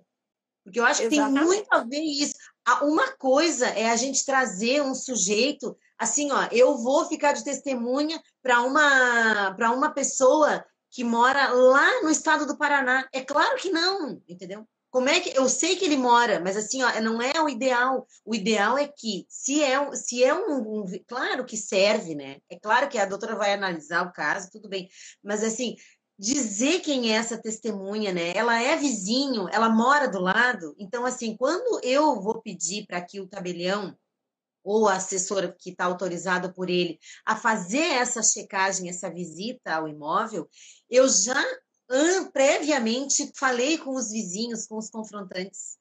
Porque 0.64 0.80
eu 0.80 0.84
acho 0.84 1.02
Exatamente. 1.02 1.32
que 1.32 1.38
tem 1.38 1.44
muito 1.44 1.68
a 1.70 1.78
ver 1.84 2.00
isso. 2.00 2.34
Uma 2.82 3.08
coisa 3.16 3.66
é 3.66 3.90
a 3.90 3.96
gente 3.96 4.24
trazer 4.24 4.82
um 4.82 4.94
sujeito, 4.94 5.76
assim, 5.98 6.30
ó, 6.32 6.48
eu 6.52 6.78
vou 6.78 7.06
ficar 7.06 7.32
de 7.32 7.44
testemunha 7.44 8.22
para 8.42 8.62
uma 8.62 9.54
para 9.54 9.70
uma 9.72 9.90
pessoa 9.90 10.64
que 10.90 11.04
mora 11.04 11.48
lá 11.48 12.02
no 12.02 12.10
estado 12.10 12.46
do 12.46 12.56
Paraná. 12.56 13.06
É 13.12 13.22
claro 13.22 13.56
que 13.56 13.70
não, 13.70 14.22
entendeu? 14.28 14.66
Como 14.92 15.08
é 15.08 15.20
que 15.20 15.30
eu 15.34 15.48
sei 15.48 15.74
que 15.74 15.86
ele 15.86 15.96
mora, 15.96 16.38
mas 16.38 16.54
assim, 16.54 16.82
ó, 16.82 17.00
não 17.00 17.20
é 17.22 17.32
o 17.42 17.48
ideal. 17.48 18.06
O 18.26 18.34
ideal 18.34 18.76
é 18.76 18.86
que 18.86 19.24
se 19.26 19.64
é 19.64 19.80
um, 19.80 19.94
se 19.94 20.22
é 20.22 20.34
um, 20.34 20.82
um, 20.82 20.84
claro 21.08 21.46
que 21.46 21.56
serve, 21.56 22.14
né? 22.14 22.36
É 22.50 22.58
claro 22.60 22.90
que 22.90 22.98
a 22.98 23.06
doutora 23.06 23.34
vai 23.34 23.54
analisar 23.54 24.06
o 24.06 24.12
caso, 24.12 24.50
tudo 24.52 24.68
bem. 24.68 24.90
Mas 25.24 25.42
assim, 25.42 25.76
dizer 26.18 26.80
quem 26.80 27.10
é 27.10 27.16
essa 27.16 27.40
testemunha, 27.40 28.12
né? 28.12 28.36
Ela 28.36 28.60
é 28.60 28.76
vizinho, 28.76 29.48
ela 29.50 29.70
mora 29.70 30.06
do 30.08 30.20
lado. 30.20 30.74
Então, 30.78 31.06
assim, 31.06 31.34
quando 31.38 31.80
eu 31.82 32.20
vou 32.20 32.42
pedir 32.42 32.84
para 32.86 33.00
que 33.00 33.18
o 33.18 33.26
tabelião 33.26 33.96
ou 34.62 34.88
a 34.88 34.96
assessora 34.96 35.56
que 35.58 35.70
está 35.70 35.86
autorizada 35.86 36.52
por 36.52 36.68
ele 36.68 37.00
a 37.24 37.34
fazer 37.34 37.94
essa 37.94 38.22
checagem, 38.22 38.90
essa 38.90 39.10
visita 39.10 39.74
ao 39.74 39.88
imóvel, 39.88 40.46
eu 40.90 41.08
já 41.08 41.42
previamente 42.32 43.30
falei 43.36 43.78
com 43.78 43.94
os 43.94 44.10
vizinhos, 44.10 44.66
com 44.66 44.78
os 44.78 44.90
confrontantes. 44.90 45.76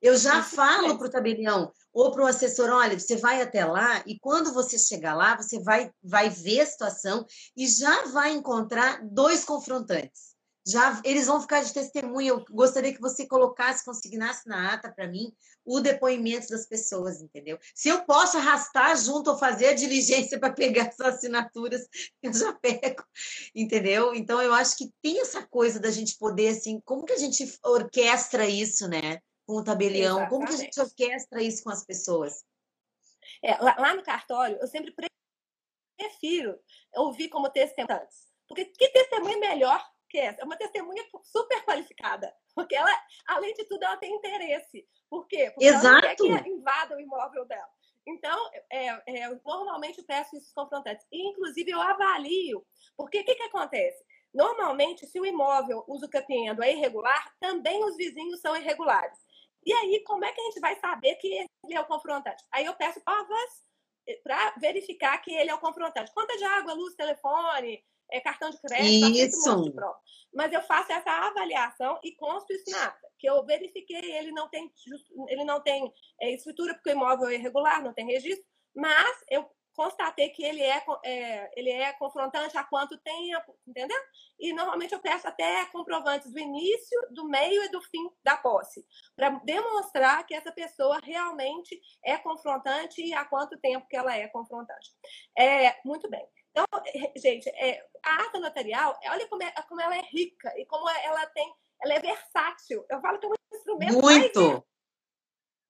Eu 0.00 0.16
já 0.16 0.42
falo 0.42 0.96
para 0.96 1.06
o 1.06 1.10
tabelião 1.10 1.70
ou 1.92 2.10
para 2.10 2.24
o 2.24 2.26
assessor, 2.26 2.70
olha, 2.70 2.98
você 2.98 3.16
vai 3.16 3.42
até 3.42 3.64
lá 3.66 4.02
e 4.06 4.18
quando 4.18 4.54
você 4.54 4.78
chegar 4.78 5.14
lá, 5.14 5.36
você 5.36 5.62
vai, 5.62 5.90
vai 6.02 6.30
ver 6.30 6.60
a 6.60 6.66
situação 6.66 7.26
e 7.54 7.66
já 7.66 8.06
vai 8.06 8.32
encontrar 8.32 9.00
dois 9.02 9.44
confrontantes. 9.44 10.29
Já 10.66 11.00
eles 11.04 11.26
vão 11.26 11.40
ficar 11.40 11.62
de 11.62 11.72
testemunha. 11.72 12.30
Eu 12.30 12.44
gostaria 12.50 12.92
que 12.92 13.00
você 13.00 13.26
colocasse, 13.26 13.84
consignasse 13.84 14.48
na 14.48 14.74
ata 14.74 14.92
para 14.92 15.08
mim 15.08 15.32
o 15.64 15.80
depoimento 15.80 16.48
das 16.48 16.66
pessoas, 16.66 17.20
entendeu? 17.20 17.58
Se 17.74 17.88
eu 17.88 18.04
posso 18.04 18.36
arrastar 18.36 18.96
junto 18.96 19.30
ou 19.30 19.38
fazer 19.38 19.68
a 19.68 19.74
diligência 19.74 20.38
para 20.38 20.52
pegar 20.52 20.86
essas 20.86 21.14
assinaturas, 21.14 21.88
eu 22.22 22.32
já 22.32 22.52
pego, 22.52 23.02
entendeu? 23.54 24.14
Então 24.14 24.40
eu 24.42 24.52
acho 24.52 24.76
que 24.76 24.92
tem 25.02 25.20
essa 25.20 25.46
coisa 25.46 25.80
da 25.80 25.90
gente 25.90 26.18
poder 26.18 26.48
assim, 26.48 26.80
como 26.84 27.04
que 27.04 27.12
a 27.12 27.18
gente 27.18 27.58
orquestra 27.64 28.46
isso, 28.46 28.88
né? 28.88 29.20
com 29.50 29.56
o 29.56 29.64
tabelião? 29.64 30.18
Exatamente. 30.18 30.30
Como 30.30 30.46
que 30.46 30.52
a 30.52 30.56
gente 30.56 30.80
orquestra 30.80 31.42
isso 31.42 31.64
com 31.64 31.70
as 31.70 31.84
pessoas? 31.84 32.44
É, 33.42 33.56
lá, 33.56 33.74
lá, 33.78 33.94
no 33.94 34.02
cartório, 34.02 34.56
eu 34.60 34.66
sempre 34.68 34.94
prefiro 35.98 36.56
ouvir 36.94 37.28
como 37.28 37.50
testemunhas. 37.50 38.30
Porque 38.46 38.66
que 38.66 38.88
testemunha 38.88 39.38
melhor 39.38 39.84
que 40.10 40.18
essa? 40.18 40.42
É 40.42 40.44
uma 40.44 40.56
testemunha 40.56 41.02
super 41.22 41.64
qualificada. 41.64 42.34
Porque 42.54 42.74
ela, 42.74 42.90
além 43.26 43.54
de 43.54 43.64
tudo, 43.64 43.84
ela 43.84 43.96
tem 43.96 44.14
interesse. 44.14 44.86
Por 45.08 45.26
quê? 45.26 45.50
Porque 45.50 45.66
Exato. 45.66 45.86
ela 45.86 46.00
quer 46.02 46.16
que 46.16 46.48
invada 46.50 46.96
o 46.96 47.00
imóvel 47.00 47.46
dela. 47.46 47.70
Então, 48.06 48.50
é, 48.70 48.86
é, 49.06 49.26
eu 49.26 49.40
normalmente 49.44 50.02
peço 50.02 50.36
isso 50.36 50.52
confrontantes. 50.54 51.06
E, 51.12 51.28
inclusive, 51.30 51.70
eu 51.70 51.80
avalio. 51.80 52.66
Porque 52.96 53.20
o 53.20 53.24
que, 53.24 53.34
que 53.34 53.42
acontece? 53.44 54.04
Normalmente, 54.34 55.06
se 55.06 55.20
o 55.20 55.26
imóvel 55.26 55.84
uso 55.88 56.08
capiendo 56.08 56.62
é 56.62 56.72
irregular, 56.72 57.32
também 57.40 57.84
os 57.84 57.96
vizinhos 57.96 58.40
são 58.40 58.56
irregulares. 58.56 59.18
E 59.64 59.72
aí, 59.72 60.02
como 60.04 60.24
é 60.24 60.32
que 60.32 60.40
a 60.40 60.44
gente 60.44 60.60
vai 60.60 60.78
saber 60.80 61.16
que 61.16 61.28
ele 61.64 61.74
é 61.74 61.80
o 61.80 61.86
confrontante? 61.86 62.44
Aí 62.52 62.64
eu 62.64 62.74
peço 62.74 63.00
provas 63.02 63.70
para 64.22 64.54
verificar 64.58 65.18
que 65.18 65.32
ele 65.32 65.50
é 65.50 65.54
o 65.54 65.60
confrontante. 65.60 66.12
Conta 66.12 66.36
de 66.36 66.44
água, 66.44 66.72
luz, 66.72 66.94
telefone, 66.94 67.84
é, 68.12 68.20
cartão 68.20 68.50
de 68.50 68.60
crédito, 68.60 69.08
isso. 69.08 69.62
De 69.62 69.72
prova. 69.72 69.98
Mas 70.32 70.52
eu 70.52 70.62
faço 70.62 70.92
essa 70.92 71.10
avaliação 71.10 71.98
e 72.04 72.14
consto 72.14 72.52
isso 72.52 72.70
na 72.70 72.84
ata, 72.84 73.08
que 73.18 73.28
eu 73.28 73.44
verifiquei, 73.44 74.12
ele 74.12 74.32
não 74.32 74.48
tem, 74.48 74.72
ele 75.28 75.44
não 75.44 75.60
tem 75.60 75.92
é, 76.20 76.32
escritura 76.32 76.74
porque 76.74 76.90
o 76.90 76.92
imóvel 76.92 77.28
é 77.28 77.34
irregular, 77.34 77.82
não 77.82 77.92
tem 77.92 78.06
registro, 78.06 78.46
mas 78.74 79.24
eu 79.28 79.50
constatei 79.74 80.28
que 80.30 80.44
ele 80.44 80.62
é, 80.62 80.82
é, 81.04 81.50
ele 81.58 81.70
é 81.70 81.92
confrontante 81.94 82.56
há 82.56 82.64
quanto 82.64 82.98
tempo, 82.98 83.56
entendeu? 83.66 83.96
E 84.38 84.52
normalmente 84.52 84.92
eu 84.92 85.00
peço 85.00 85.26
até 85.26 85.64
comprovantes 85.66 86.30
do 86.30 86.38
início, 86.38 87.00
do 87.10 87.26
meio 87.26 87.64
e 87.64 87.70
do 87.70 87.80
fim 87.80 88.10
da 88.22 88.36
posse, 88.36 88.84
para 89.16 89.30
demonstrar 89.44 90.26
que 90.26 90.34
essa 90.34 90.52
pessoa 90.52 91.00
realmente 91.02 91.80
é 92.04 92.18
confrontante 92.18 93.02
e 93.02 93.14
há 93.14 93.24
quanto 93.24 93.58
tempo 93.58 93.86
que 93.88 93.96
ela 93.96 94.14
é 94.14 94.28
confrontante. 94.28 94.90
É, 95.38 95.76
muito 95.84 96.10
bem. 96.10 96.28
Então, 96.50 96.64
gente, 97.16 97.48
é, 97.50 97.86
a 98.04 98.24
ata 98.24 98.40
notarial, 98.40 98.98
olha 99.06 99.28
como, 99.28 99.42
é, 99.42 99.52
como 99.68 99.80
ela 99.80 99.96
é 99.96 100.02
rica 100.02 100.52
e 100.58 100.66
como 100.66 100.88
ela 100.88 101.26
tem, 101.26 101.54
ela 101.82 101.94
é 101.94 102.00
versátil. 102.00 102.84
Eu 102.90 103.00
falo 103.00 103.18
que 103.18 103.26
é 103.26 103.28
um 103.28 103.56
instrumento 103.56 104.00
muito 104.00 104.66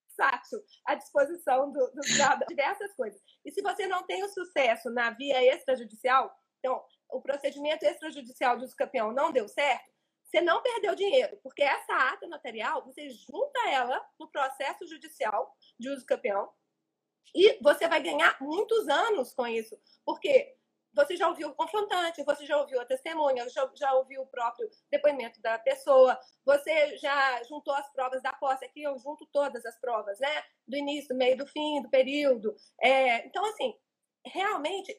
versátil 0.09 0.63
à 0.87 0.95
disposição 0.95 1.71
do, 1.71 1.91
do, 1.93 2.01
de 2.01 2.47
diversas 2.49 2.95
coisas. 2.95 3.21
E 3.45 3.51
se 3.51 3.63
você 3.63 3.87
não 3.87 4.07
tem 4.07 4.25
o 4.25 4.29
sucesso 4.29 4.91
na 4.91 5.11
via 5.11 5.43
extrajudicial, 5.55 6.35
então, 6.59 6.83
o 7.11 7.21
procedimento 7.21 7.85
extrajudicial 7.85 8.59
do 8.59 8.69
campeão 8.77 9.13
não 9.13 9.33
deu 9.33 9.49
certo, 9.49 9.91
você 10.25 10.41
não 10.41 10.63
perdeu 10.63 10.95
dinheiro, 10.95 11.39
porque 11.43 11.63
essa 11.63 11.93
ata 12.13 12.27
notarial, 12.29 12.85
você 12.85 13.11
junta 13.11 13.69
ela 13.69 14.01
no 14.19 14.31
processo 14.31 14.87
judicial 14.87 15.57
de 15.79 15.89
uso 15.89 16.07
campeão 16.07 16.49
e 17.35 17.59
você 17.61 17.89
vai 17.89 18.01
ganhar 18.01 18.37
muitos 18.41 18.89
anos 18.89 19.35
com 19.35 19.47
isso. 19.47 19.77
Porque 20.05 20.57
você 20.93 21.17
já 21.17 21.29
ouviu 21.29 21.49
o 21.49 21.55
confrontante, 21.55 22.25
você 22.25 22.45
já 22.47 22.57
ouviu 22.57 22.81
a 22.81 22.85
testemunha, 22.85 23.49
já, 23.49 23.71
já 23.75 23.93
ouviu 23.95 24.23
o 24.23 24.27
próprio 24.27 24.69
depoimento 24.91 25.41
da 25.41 25.59
pessoa, 25.59 26.19
você 26.45 26.97
já 26.99 27.43
juntou 27.45 27.75
as 27.75 27.91
provas 27.93 28.23
da 28.23 28.33
posse. 28.33 28.65
Aqui 28.65 28.83
eu 28.83 28.99
junto 28.99 29.27
todas 29.33 29.65
as 29.65 29.79
provas, 29.81 30.19
né? 30.19 30.43
Do 30.67 30.77
início, 30.77 31.09
do 31.09 31.17
meio, 31.17 31.37
do 31.37 31.47
fim, 31.47 31.83
do 31.83 31.89
período. 31.89 32.55
É, 32.81 33.27
então, 33.27 33.45
assim, 33.47 33.75
realmente 34.27 34.97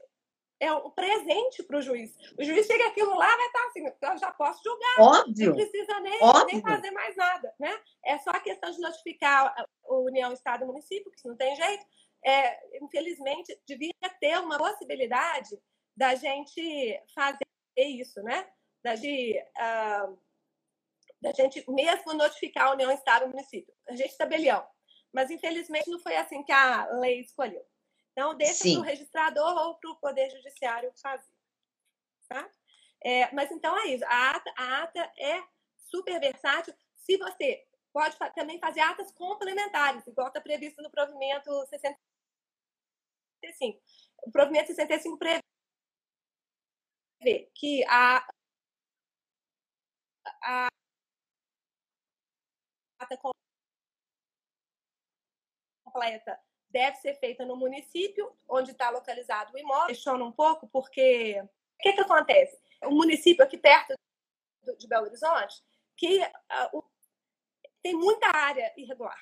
é 0.60 0.72
um 0.72 0.92
presente 0.92 1.64
para 1.64 1.80
o 1.80 1.82
juiz. 1.82 2.16
O 2.38 2.44
juiz 2.44 2.68
chega 2.68 2.86
aquilo 2.88 3.16
lá, 3.16 3.36
vai 3.36 3.48
estar 3.48 3.66
assim, 3.66 3.86
eu 3.88 4.18
já 4.18 4.32
posso 4.32 4.62
julgar. 4.64 4.96
Óbvio. 5.00 5.48
Não 5.48 5.56
precisa 5.56 6.00
nem, 6.00 6.20
nem 6.46 6.62
fazer 6.62 6.92
mais 6.92 7.16
nada, 7.16 7.54
né? 7.60 7.82
É 8.06 8.18
só 8.20 8.30
a 8.30 8.40
questão 8.40 8.70
de 8.70 8.80
notificar 8.80 9.56
a 9.58 9.66
União, 9.94 10.32
Estado 10.32 10.64
e 10.64 10.68
Município, 10.68 11.12
que 11.12 11.28
não 11.28 11.36
tem 11.36 11.56
jeito. 11.56 11.84
É, 12.24 12.78
infelizmente, 12.80 13.60
devia 13.68 13.92
ter 14.20 14.38
uma 14.38 14.60
possibilidade 14.60 15.60
da 16.02 16.16
gente 16.16 17.00
fazer 17.14 17.46
isso, 17.78 18.24
né? 18.24 18.52
Da, 18.84 18.96
de, 18.96 19.40
uh, 19.40 20.20
da 21.22 21.32
gente 21.32 21.64
mesmo 21.70 22.16
notificar 22.16 22.70
a 22.70 22.72
União, 22.72 22.92
Estado 22.92 23.26
e 23.26 23.28
Município. 23.28 23.72
A 23.88 23.96
gente 23.96 24.18
tabelião. 24.18 24.68
Mas, 25.14 25.30
infelizmente, 25.30 25.92
não 25.92 26.00
foi 26.00 26.16
assim 26.16 26.44
que 26.44 26.52
a 26.52 26.88
lei 26.94 27.20
escolheu. 27.20 27.64
Então, 28.14 28.34
deixa 28.34 28.64
para 28.64 28.80
o 28.80 28.82
registrador 28.82 29.56
ou 29.56 29.76
para 29.76 29.92
o 29.92 29.96
Poder 29.98 30.28
Judiciário 30.32 30.92
fazer. 31.00 31.32
Tá? 32.28 32.50
É, 33.04 33.32
mas, 33.32 33.52
então, 33.52 33.78
é 33.78 33.90
isso. 33.90 34.06
A 34.06 34.32
ata, 34.32 34.54
a 34.58 34.82
ata 34.82 35.14
é 35.20 35.44
super 35.76 36.20
versátil. 36.20 36.74
Se 36.96 37.16
você 37.18 37.64
pode 37.94 38.18
também 38.34 38.58
fazer 38.58 38.80
atas 38.80 39.12
complementares, 39.12 40.08
igual 40.08 40.30
está 40.30 40.42
previsto 40.42 40.82
no 40.82 40.90
provimento 40.90 41.64
65. 41.68 43.80
O 44.24 44.32
provimento 44.32 44.74
65 44.74 45.20
prevê 45.20 45.51
que 47.54 47.84
a, 47.88 48.26
a 50.44 50.68
ata 53.00 53.18
completa 55.84 56.40
deve 56.70 56.96
ser 56.98 57.16
feita 57.16 57.46
no 57.46 57.56
município 57.56 58.36
onde 58.48 58.72
está 58.72 58.90
localizado 58.90 59.54
o 59.54 59.60
imóvel. 59.60 59.88
Questiona 59.88 60.24
um 60.24 60.32
pouco 60.32 60.68
porque 60.70 61.40
o 61.42 61.50
que, 61.82 61.94
que 61.94 62.02
acontece? 62.02 62.60
O 62.84 62.92
município 62.92 63.44
aqui 63.44 63.58
perto 63.58 63.94
de 64.78 64.88
Belo 64.88 65.08
Horizonte 65.08 65.62
que 65.98 66.22
uh, 66.22 66.84
tem 67.84 67.94
muita 67.94 68.28
área 68.28 68.74
irregular 68.78 69.20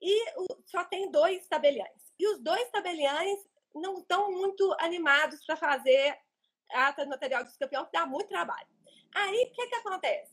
e 0.00 0.30
uh, 0.38 0.62
só 0.66 0.84
tem 0.84 1.10
dois 1.10 1.46
tabeliães 1.46 2.12
e 2.18 2.26
os 2.28 2.40
dois 2.42 2.68
tabeliães 2.70 3.38
não 3.74 3.98
estão 3.98 4.30
muito 4.30 4.74
animados 4.80 5.44
para 5.46 5.56
fazer 5.56 6.18
ata 6.72 7.04
notarial 7.04 7.44
de 7.44 7.58
campeão, 7.58 7.84
que 7.84 7.92
dá 7.92 8.06
muito 8.06 8.28
trabalho. 8.28 8.66
Aí, 9.14 9.44
o 9.44 9.52
que, 9.52 9.66
que 9.66 9.74
acontece? 9.74 10.32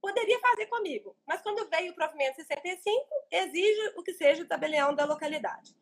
Poderia 0.00 0.38
fazer 0.40 0.66
comigo, 0.66 1.16
mas 1.26 1.40
quando 1.40 1.68
veio 1.68 1.92
o 1.92 1.94
provimento 1.94 2.36
65, 2.36 3.06
exige 3.30 3.92
o 3.96 4.02
que 4.02 4.12
seja 4.12 4.42
o 4.42 4.46
tabelião 4.46 4.94
da 4.94 5.04
localidade. 5.04 5.74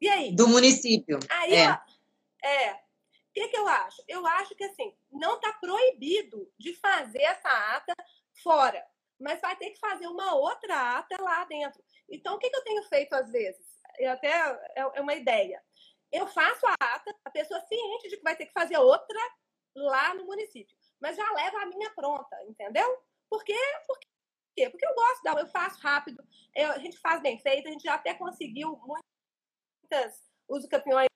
E 0.00 0.08
aí? 0.08 0.32
Do 0.34 0.48
município. 0.48 1.18
Aí, 1.28 1.54
é. 1.54 1.70
Ó, 1.70 2.46
é. 2.46 2.72
O 2.74 2.78
que, 3.34 3.48
que 3.48 3.56
eu 3.56 3.66
acho? 3.66 4.02
Eu 4.08 4.26
acho 4.26 4.54
que, 4.54 4.64
assim, 4.64 4.94
não 5.10 5.36
está 5.36 5.52
proibido 5.54 6.50
de 6.58 6.74
fazer 6.74 7.22
essa 7.22 7.48
ata 7.76 7.94
fora, 8.42 8.84
mas 9.18 9.40
vai 9.40 9.56
ter 9.56 9.70
que 9.70 9.78
fazer 9.78 10.06
uma 10.06 10.34
outra 10.34 10.98
ata 10.98 11.20
lá 11.20 11.44
dentro. 11.44 11.82
Então, 12.08 12.36
o 12.36 12.38
que, 12.38 12.48
que 12.48 12.56
eu 12.56 12.64
tenho 12.64 12.82
feito 12.84 13.14
às 13.14 13.30
vezes? 13.30 13.66
Eu 13.98 14.12
até 14.12 14.28
é, 14.28 14.80
é 14.94 15.00
uma 15.00 15.14
ideia 15.14 15.62
eu 16.12 16.26
faço 16.26 16.66
a 16.66 16.74
ata, 16.78 17.14
a 17.24 17.30
pessoa 17.30 17.60
ciente 17.60 18.08
de 18.08 18.16
que 18.16 18.22
vai 18.22 18.36
ter 18.36 18.46
que 18.46 18.52
fazer 18.52 18.78
outra 18.78 19.18
lá 19.74 20.14
no 20.14 20.24
município, 20.24 20.76
mas 21.00 21.16
já 21.16 21.30
leva 21.32 21.58
a 21.58 21.66
minha 21.66 21.90
pronta, 21.90 22.36
entendeu? 22.44 23.02
Porque, 23.28 23.54
porque, 23.86 24.70
porque 24.70 24.86
eu 24.86 24.94
gosto, 24.94 25.22
da, 25.22 25.32
eu 25.32 25.46
faço 25.48 25.80
rápido, 25.80 26.22
eu, 26.54 26.72
a 26.72 26.78
gente 26.78 26.96
faz 26.98 27.20
bem 27.20 27.38
feito, 27.38 27.68
a 27.68 27.70
gente 27.70 27.82
já 27.82 27.94
até 27.94 28.14
conseguiu 28.14 28.80
muitas 29.82 30.30
uso 30.48 30.68
campeões 30.68 31.08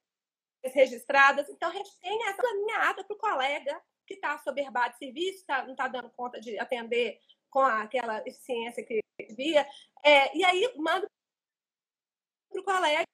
registradas, 0.64 1.48
então 1.48 1.70
a 1.70 1.72
gente 1.72 1.96
tem 1.98 2.28
essa 2.28 2.54
minha 2.54 2.90
ata 2.90 3.04
para 3.04 3.16
o 3.16 3.18
colega 3.18 3.82
que 4.06 4.14
está 4.14 4.36
soberbado 4.38 4.92
de 4.92 4.98
serviço, 4.98 5.46
tá, 5.46 5.64
não 5.64 5.72
está 5.72 5.88
dando 5.88 6.10
conta 6.10 6.40
de 6.40 6.58
atender 6.58 7.18
com 7.48 7.60
aquela 7.60 8.18
eficiência 8.26 8.84
que 8.84 9.00
devia, 9.18 9.66
é, 10.04 10.36
e 10.36 10.44
aí 10.44 10.72
mando 10.76 11.06
para 12.50 12.60
o 12.60 12.64
colega 12.64 13.04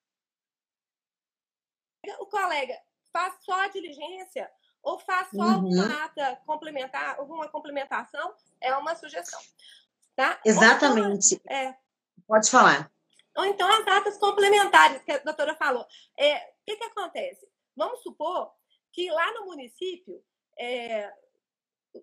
o 2.20 2.26
colega 2.26 2.76
faz 3.12 3.34
só 3.44 3.54
a 3.62 3.68
diligência 3.68 4.50
ou 4.82 4.98
faz 5.00 5.28
só 5.30 5.42
uhum. 5.42 5.54
alguma 5.54 6.04
ata 6.04 6.40
complementar, 6.46 7.18
alguma 7.18 7.48
complementação, 7.48 8.34
é 8.60 8.74
uma 8.76 8.94
sugestão. 8.94 9.40
Tá? 10.14 10.40
Exatamente. 10.44 11.34
Então, 11.34 11.56
é, 11.56 11.76
Pode 12.26 12.50
falar. 12.50 12.90
Ou 13.36 13.44
então 13.44 13.68
as 13.68 13.86
atas 13.86 14.16
complementares, 14.18 15.02
que 15.02 15.12
a 15.12 15.18
doutora 15.18 15.54
falou. 15.54 15.86
É, 16.18 16.36
o 16.36 16.64
que, 16.64 16.76
que 16.76 16.84
acontece? 16.84 17.46
Vamos 17.76 18.02
supor 18.02 18.50
que 18.92 19.10
lá 19.10 19.32
no 19.34 19.46
município 19.46 20.22
é, 20.58 21.12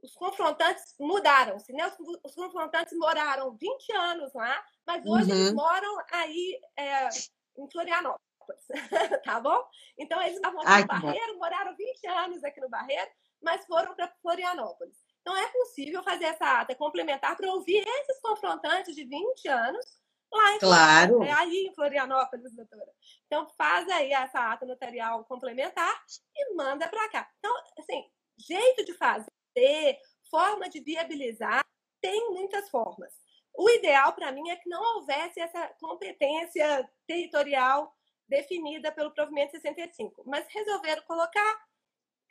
os 0.02 0.14
confrontantes 0.16 0.96
mudaram-se, 1.00 1.74
né? 1.74 1.88
Os, 1.88 2.20
os, 2.24 2.36
confrontantes 2.36 2.98
moraram 2.98 3.56
20 3.56 3.92
anos 3.94 4.34
lá, 4.34 4.64
mas 4.86 5.04
hoje 5.06 5.32
uhum. 5.32 5.38
eles 5.38 5.54
moram 5.54 5.98
aí 6.12 6.60
é, 6.78 7.10
em 7.58 7.70
Florianópolis, 7.70 8.23
tá 9.24 9.40
bom? 9.40 9.64
Então 9.98 10.22
eles 10.22 10.36
estavam 10.36 10.62
aqui 10.62 10.70
Ai, 10.72 10.82
no 10.82 10.88
Barreiro, 10.88 11.34
bom. 11.34 11.40
moraram 11.40 11.76
20 11.76 12.08
anos 12.08 12.44
aqui 12.44 12.60
no 12.62 12.70
Barreiro, 12.70 13.10
mas 13.42 13.66
foram 13.66 13.96
para 13.96 14.14
Florianópolis. 14.22 14.98
Então 15.22 15.36
é 15.38 15.48
possível 15.48 16.04
fazer 16.04 16.26
essa 16.26 16.62
ata 16.62 16.76
complementar 16.76 17.36
para 17.38 17.52
ouvir 17.52 17.86
esses 17.88 18.20
confrontantes 18.22 18.94
de 18.96 19.06
20 19.06 19.48
anos 19.48 19.86
lá 20.32 20.56
em 20.56 20.60
claro. 20.60 21.24
É 21.24 21.32
aí 21.32 21.68
em 21.68 21.74
Florianópolis, 21.74 22.56
doutora. 22.56 22.92
Então 23.26 23.48
faz 23.58 23.88
aí 23.90 24.12
essa 24.12 24.52
ata 24.52 24.66
notarial 24.66 25.24
complementar 25.26 26.04
e 26.36 26.56
manda 26.56 26.88
para 26.88 27.10
cá. 27.10 27.30
Então, 27.40 27.54
assim, 27.80 28.04
jeito 28.38 28.84
de 28.84 28.94
fazer 28.94 30.00
forma 30.30 30.70
de 30.70 30.82
viabilizar, 30.82 31.64
tem 32.02 32.32
muitas 32.32 32.70
formas. 32.70 33.14
O 33.56 33.70
ideal 33.70 34.14
para 34.14 34.32
mim 34.32 34.50
é 34.50 34.56
que 34.56 34.68
não 34.68 34.82
houvesse 34.96 35.40
essa 35.40 35.68
competência 35.80 36.90
territorial 37.08 37.94
definida 38.34 38.92
pelo 38.92 39.12
provimento 39.12 39.52
65, 39.52 40.24
mas 40.26 40.48
resolveram 40.50 41.04
colocar, 41.04 41.62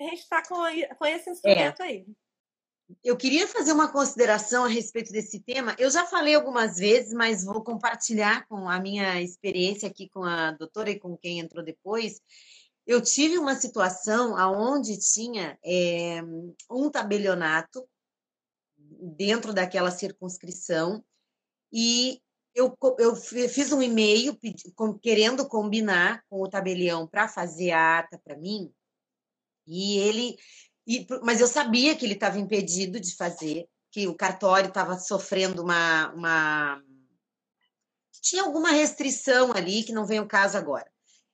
a 0.00 0.04
gente 0.04 0.18
está 0.18 0.42
com, 0.44 0.56
com 0.98 1.06
esse 1.06 1.30
instrumento 1.30 1.80
é. 1.82 1.86
aí. 1.86 2.06
Eu 3.04 3.16
queria 3.16 3.46
fazer 3.46 3.72
uma 3.72 3.90
consideração 3.90 4.64
a 4.64 4.68
respeito 4.68 5.12
desse 5.12 5.40
tema. 5.40 5.74
Eu 5.78 5.88
já 5.90 6.04
falei 6.04 6.34
algumas 6.34 6.76
vezes, 6.76 7.12
mas 7.14 7.44
vou 7.44 7.62
compartilhar 7.62 8.46
com 8.48 8.68
a 8.68 8.80
minha 8.80 9.22
experiência 9.22 9.88
aqui 9.88 10.10
com 10.10 10.24
a 10.24 10.50
doutora 10.50 10.90
e 10.90 10.98
com 10.98 11.16
quem 11.16 11.38
entrou 11.38 11.64
depois. 11.64 12.20
Eu 12.84 13.00
tive 13.00 13.38
uma 13.38 13.54
situação 13.54 14.34
onde 14.58 14.98
tinha 14.98 15.56
é, 15.64 16.20
um 16.68 16.90
tabelionato 16.90 17.88
dentro 18.76 19.54
daquela 19.54 19.90
circunscrição 19.90 21.02
e 21.72 22.20
eu, 22.54 22.76
eu 22.98 23.16
fiz 23.16 23.72
um 23.72 23.82
e-mail 23.82 24.38
querendo 25.00 25.48
combinar 25.48 26.22
com 26.28 26.42
o 26.42 26.48
tabelião 26.48 27.06
para 27.06 27.28
fazer 27.28 27.72
a 27.72 28.00
ata 28.00 28.20
para 28.22 28.36
mim 28.36 28.72
e 29.66 29.98
ele 29.98 30.36
e, 30.86 31.06
mas 31.22 31.40
eu 31.40 31.46
sabia 31.46 31.94
que 31.94 32.04
ele 32.04 32.14
estava 32.14 32.38
impedido 32.38 32.98
de 32.98 33.14
fazer 33.14 33.68
que 33.90 34.08
o 34.08 34.14
cartório 34.14 34.68
estava 34.68 34.98
sofrendo 34.98 35.62
uma, 35.62 36.12
uma 36.12 36.82
tinha 38.20 38.42
alguma 38.42 38.70
restrição 38.70 39.52
ali 39.52 39.82
que 39.82 39.92
não 39.92 40.06
vem 40.06 40.20
o 40.20 40.26
caso 40.26 40.56
agora. 40.56 40.90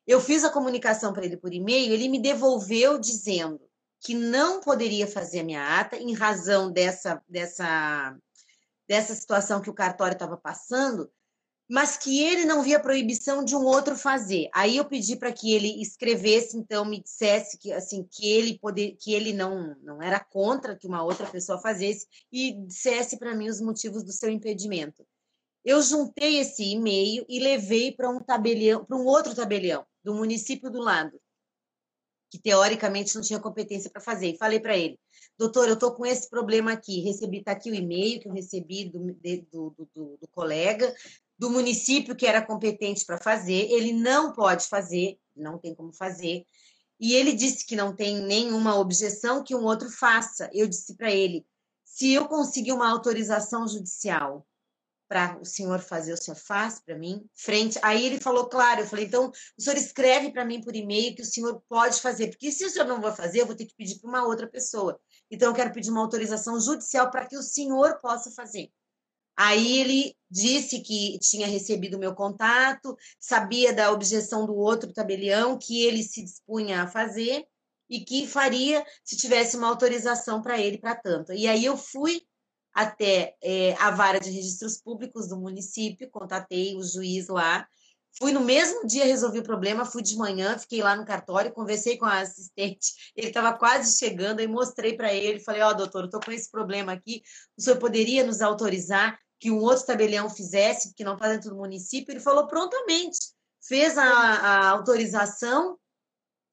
Eu 0.07 0.21
fiz 0.21 0.43
a 0.43 0.51
comunicação 0.51 1.13
para 1.13 1.25
ele 1.25 1.37
por 1.37 1.53
e-mail, 1.53 1.93
ele 1.93 2.09
me 2.09 2.21
devolveu 2.21 2.99
dizendo 2.99 3.61
que 4.01 4.15
não 4.15 4.61
poderia 4.61 5.07
fazer 5.07 5.41
a 5.41 5.45
minha 5.45 5.81
ata 5.81 5.97
em 5.97 6.15
razão 6.15 6.73
dessa, 6.73 7.23
dessa, 7.29 8.17
dessa 8.89 9.15
situação 9.15 9.61
que 9.61 9.71
o 9.71 9.75
cartório 9.75 10.15
estava 10.15 10.37
passando, 10.37 11.11
mas 11.69 11.99
que 11.99 12.25
ele 12.25 12.47
não 12.47 12.63
via 12.63 12.81
proibição 12.81 13.45
de 13.45 13.55
um 13.55 13.63
outro 13.63 13.95
fazer. 13.95 14.49
Aí 14.55 14.79
eu 14.79 14.85
pedi 14.87 15.17
para 15.17 15.31
que 15.31 15.53
ele 15.53 15.83
escrevesse, 15.83 16.57
então 16.57 16.85
me 16.85 17.03
dissesse 17.03 17.59
que 17.59 17.71
assim 17.71 18.09
que 18.11 18.27
ele 18.27 18.59
poder, 18.59 18.97
que 18.99 19.13
ele 19.13 19.35
não 19.35 19.77
não 19.83 20.03
era 20.03 20.19
contra 20.19 20.75
que 20.75 20.87
uma 20.87 21.05
outra 21.05 21.27
pessoa 21.27 21.61
fazesse 21.61 22.07
e 22.33 22.53
dissesse 22.67 23.19
para 23.19 23.35
mim 23.35 23.51
os 23.51 23.61
motivos 23.61 24.03
do 24.03 24.13
seu 24.13 24.31
impedimento. 24.31 25.07
Eu 25.63 25.83
juntei 25.83 26.39
esse 26.39 26.65
e-mail 26.65 27.27
e 27.29 27.39
levei 27.39 27.93
para 27.93 28.09
um 28.09 28.21
tabelião, 28.21 28.85
para 28.87 28.97
um 28.97 29.05
outro 29.05 29.35
tabelião 29.35 29.85
do 30.03 30.15
município 30.15 30.71
do 30.71 30.81
lado, 30.81 31.21
que 32.31 32.39
teoricamente 32.39 33.15
não 33.15 33.23
tinha 33.23 33.41
competência 33.41 33.91
para 33.91 34.01
fazer. 34.01 34.29
E 34.29 34.39
falei 34.39 34.61
para 34.61 34.77
ele, 34.77 34.99
doutor, 35.39 35.69
eu 35.69 35.75
estou 35.75 35.93
com 35.93 36.05
esse 36.05 36.29
problema 36.29 36.73
aqui. 36.73 37.01
Recebi, 37.01 37.39
está 37.39 37.53
aqui 37.53 37.71
o 37.71 37.75
e-mail 37.75 38.21
que 38.21 38.29
eu 38.29 38.33
recebi 38.33 38.85
do, 38.91 38.99
do, 39.51 39.89
do, 39.95 40.19
do 40.21 40.29
colega, 40.29 40.95
do 41.39 41.51
município 41.51 42.17
que 42.17 42.27
era 42.27 42.45
competente 42.45 43.05
para 43.05 43.19
fazer. 43.19 43.71
Ele 43.71 43.93
não 43.93 44.33
pode 44.33 44.67
fazer, 44.67 45.19
não 45.35 45.59
tem 45.59 45.75
como 45.75 45.93
fazer. 45.93 46.45
E 47.01 47.15
ele 47.15 47.33
disse 47.33 47.65
que 47.65 47.77
não 47.77 47.95
tem 47.95 48.21
nenhuma 48.21 48.77
objeção 48.77 49.45
que 49.45 49.55
um 49.55 49.65
outro 49.65 49.89
faça. 49.89 50.51
Eu 50.53 50.67
disse 50.67 50.95
para 50.97 51.13
ele: 51.13 51.47
se 51.85 52.13
eu 52.13 52.27
conseguir 52.27 52.73
uma 52.73 52.89
autorização 52.91 53.67
judicial 53.69 54.47
para 55.09 55.39
o 55.41 55.45
senhor 55.45 55.81
fazer, 55.81 56.13
o 56.13 56.23
senhor 56.23 56.37
faz 56.37 56.81
para 56.81 56.97
mim, 56.97 57.25
frente. 57.35 57.79
Aí 57.83 58.05
ele 58.05 58.21
falou, 58.21 58.47
claro, 58.47 58.83
eu 58.83 58.87
falei, 58.87 59.07
então 59.07 59.33
o 59.59 59.63
senhor 59.63 59.77
escreve 59.77 60.31
para 60.31 60.45
mim 60.45 60.61
por 60.61 60.77
e-mail 60.77 61.15
que 61.17 61.23
o 61.23 61.27
senhor 61.27 61.63
pode 61.69 62.01
fazer, 62.01 62.29
porque 62.29 62.53
se 62.53 62.65
o 62.65 62.71
senhor 62.71 62.87
não 62.87 63.01
vai 63.01 63.15
fazer, 63.15 63.41
eu 63.41 63.47
vou 63.47 63.57
ter 63.57 63.65
que 63.65 63.75
pedir 63.75 63.99
para 63.99 64.09
uma 64.09 64.27
outra 64.27 64.47
pessoa. 64.47 65.01
Então 65.31 65.49
eu 65.49 65.55
quero 65.55 65.73
pedir 65.73 65.91
uma 65.91 66.03
autorização 66.03 66.61
judicial 66.61 67.11
para 67.11 67.27
que 67.27 67.37
o 67.37 67.43
senhor 67.43 67.99
possa 68.01 68.31
fazer. 68.31 68.71
Aí 69.37 69.79
ele 69.79 70.17
disse 70.29 70.81
que 70.81 71.17
tinha 71.21 71.47
recebido 71.47 71.97
o 71.97 72.01
meu 72.01 72.13
contato, 72.15 72.97
sabia 73.21 73.73
da 73.73 73.93
objeção 73.93 74.45
do 74.45 74.55
outro 74.55 74.93
tabelião, 74.93 75.57
que 75.57 75.85
ele 75.85 76.03
se 76.03 76.25
dispunha 76.25 76.83
a 76.83 76.89
fazer 76.89 77.47
e 77.89 78.01
que 78.01 78.27
faria 78.27 78.85
se 79.05 79.17
tivesse 79.17 79.57
uma 79.57 79.69
autorização 79.69 80.43
para 80.43 80.61
ele 80.61 80.77
para 80.77 80.97
tanto. 80.97 81.33
E 81.33 81.47
aí 81.47 81.65
eu 81.65 81.77
fui 81.77 82.23
até 82.79 83.35
é, 83.43 83.75
a 83.81 83.91
vara 83.91 84.21
de 84.21 84.31
registros 84.31 84.81
públicos 84.81 85.27
do 85.27 85.37
município, 85.37 86.09
contatei 86.13 86.77
o 86.77 86.83
juiz 86.85 87.27
lá. 87.27 87.67
Fui 88.17 88.31
no 88.31 88.41
mesmo 88.41 88.87
dia, 88.87 89.05
resolvi 89.05 89.41
o 89.41 89.43
problema, 89.43 89.85
fui 89.85 90.01
de 90.01 90.17
manhã, 90.17 90.57
fiquei 90.57 90.81
lá 90.81 90.95
no 90.95 91.05
cartório, 91.05 91.53
conversei 91.53 91.99
com 91.99 92.05
a 92.05 92.21
assistente, 92.21 93.13
ele 93.17 93.29
estava 93.29 93.53
quase 93.59 93.99
chegando, 93.99 94.39
aí 94.39 94.47
mostrei 94.47 94.97
para 94.97 95.13
ele, 95.13 95.41
falei, 95.41 95.61
ó, 95.61 95.71
oh, 95.71 95.75
doutor, 95.75 96.03
eu 96.03 96.05
estou 96.05 96.21
com 96.21 96.31
esse 96.31 96.49
problema 96.49 96.93
aqui, 96.93 97.21
o 97.57 97.63
senhor 97.63 97.81
poderia 97.81 98.25
nos 98.25 98.41
autorizar 98.41 99.19
que 99.41 99.51
um 99.51 99.59
outro 99.59 99.85
tabelião 99.85 100.31
fizesse, 100.31 100.95
que 100.95 101.03
não 101.03 101.15
está 101.15 101.29
dentro 101.29 101.51
do 101.51 101.57
município? 101.57 102.13
Ele 102.13 102.21
falou 102.21 102.47
prontamente, 102.47 103.19
fez 103.61 103.99
a, 103.99 104.05
a 104.05 104.69
autorização, 104.69 105.77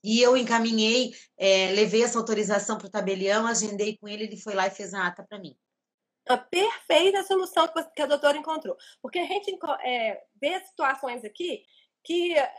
e 0.04 0.22
eu 0.22 0.36
encaminhei, 0.36 1.14
é, 1.38 1.72
levei 1.72 2.04
essa 2.04 2.18
autorização 2.18 2.80
para 2.80 2.88
o 2.88 2.92
tabelião, 2.92 3.46
agendei 3.46 3.96
com 3.98 4.08
ele, 4.08 4.24
ele 4.24 4.38
foi 4.38 4.56
lá 4.56 4.66
e 4.66 4.72
fez 4.72 4.92
a 4.92 5.06
ata 5.06 5.24
para 5.24 5.40
mim 5.40 5.56
a 6.28 6.38
perfeita 6.38 7.24
solução 7.24 7.68
que 7.96 8.02
a 8.02 8.08
doutora 8.08 8.38
encontrou. 8.38 8.76
Porque 9.02 9.20
a 9.20 9.26
gente 9.26 9.58
é, 9.84 10.24
vê 10.40 10.60
situações 10.62 11.24
aqui 11.24 11.64
que 12.04 12.38
é, 12.38 12.52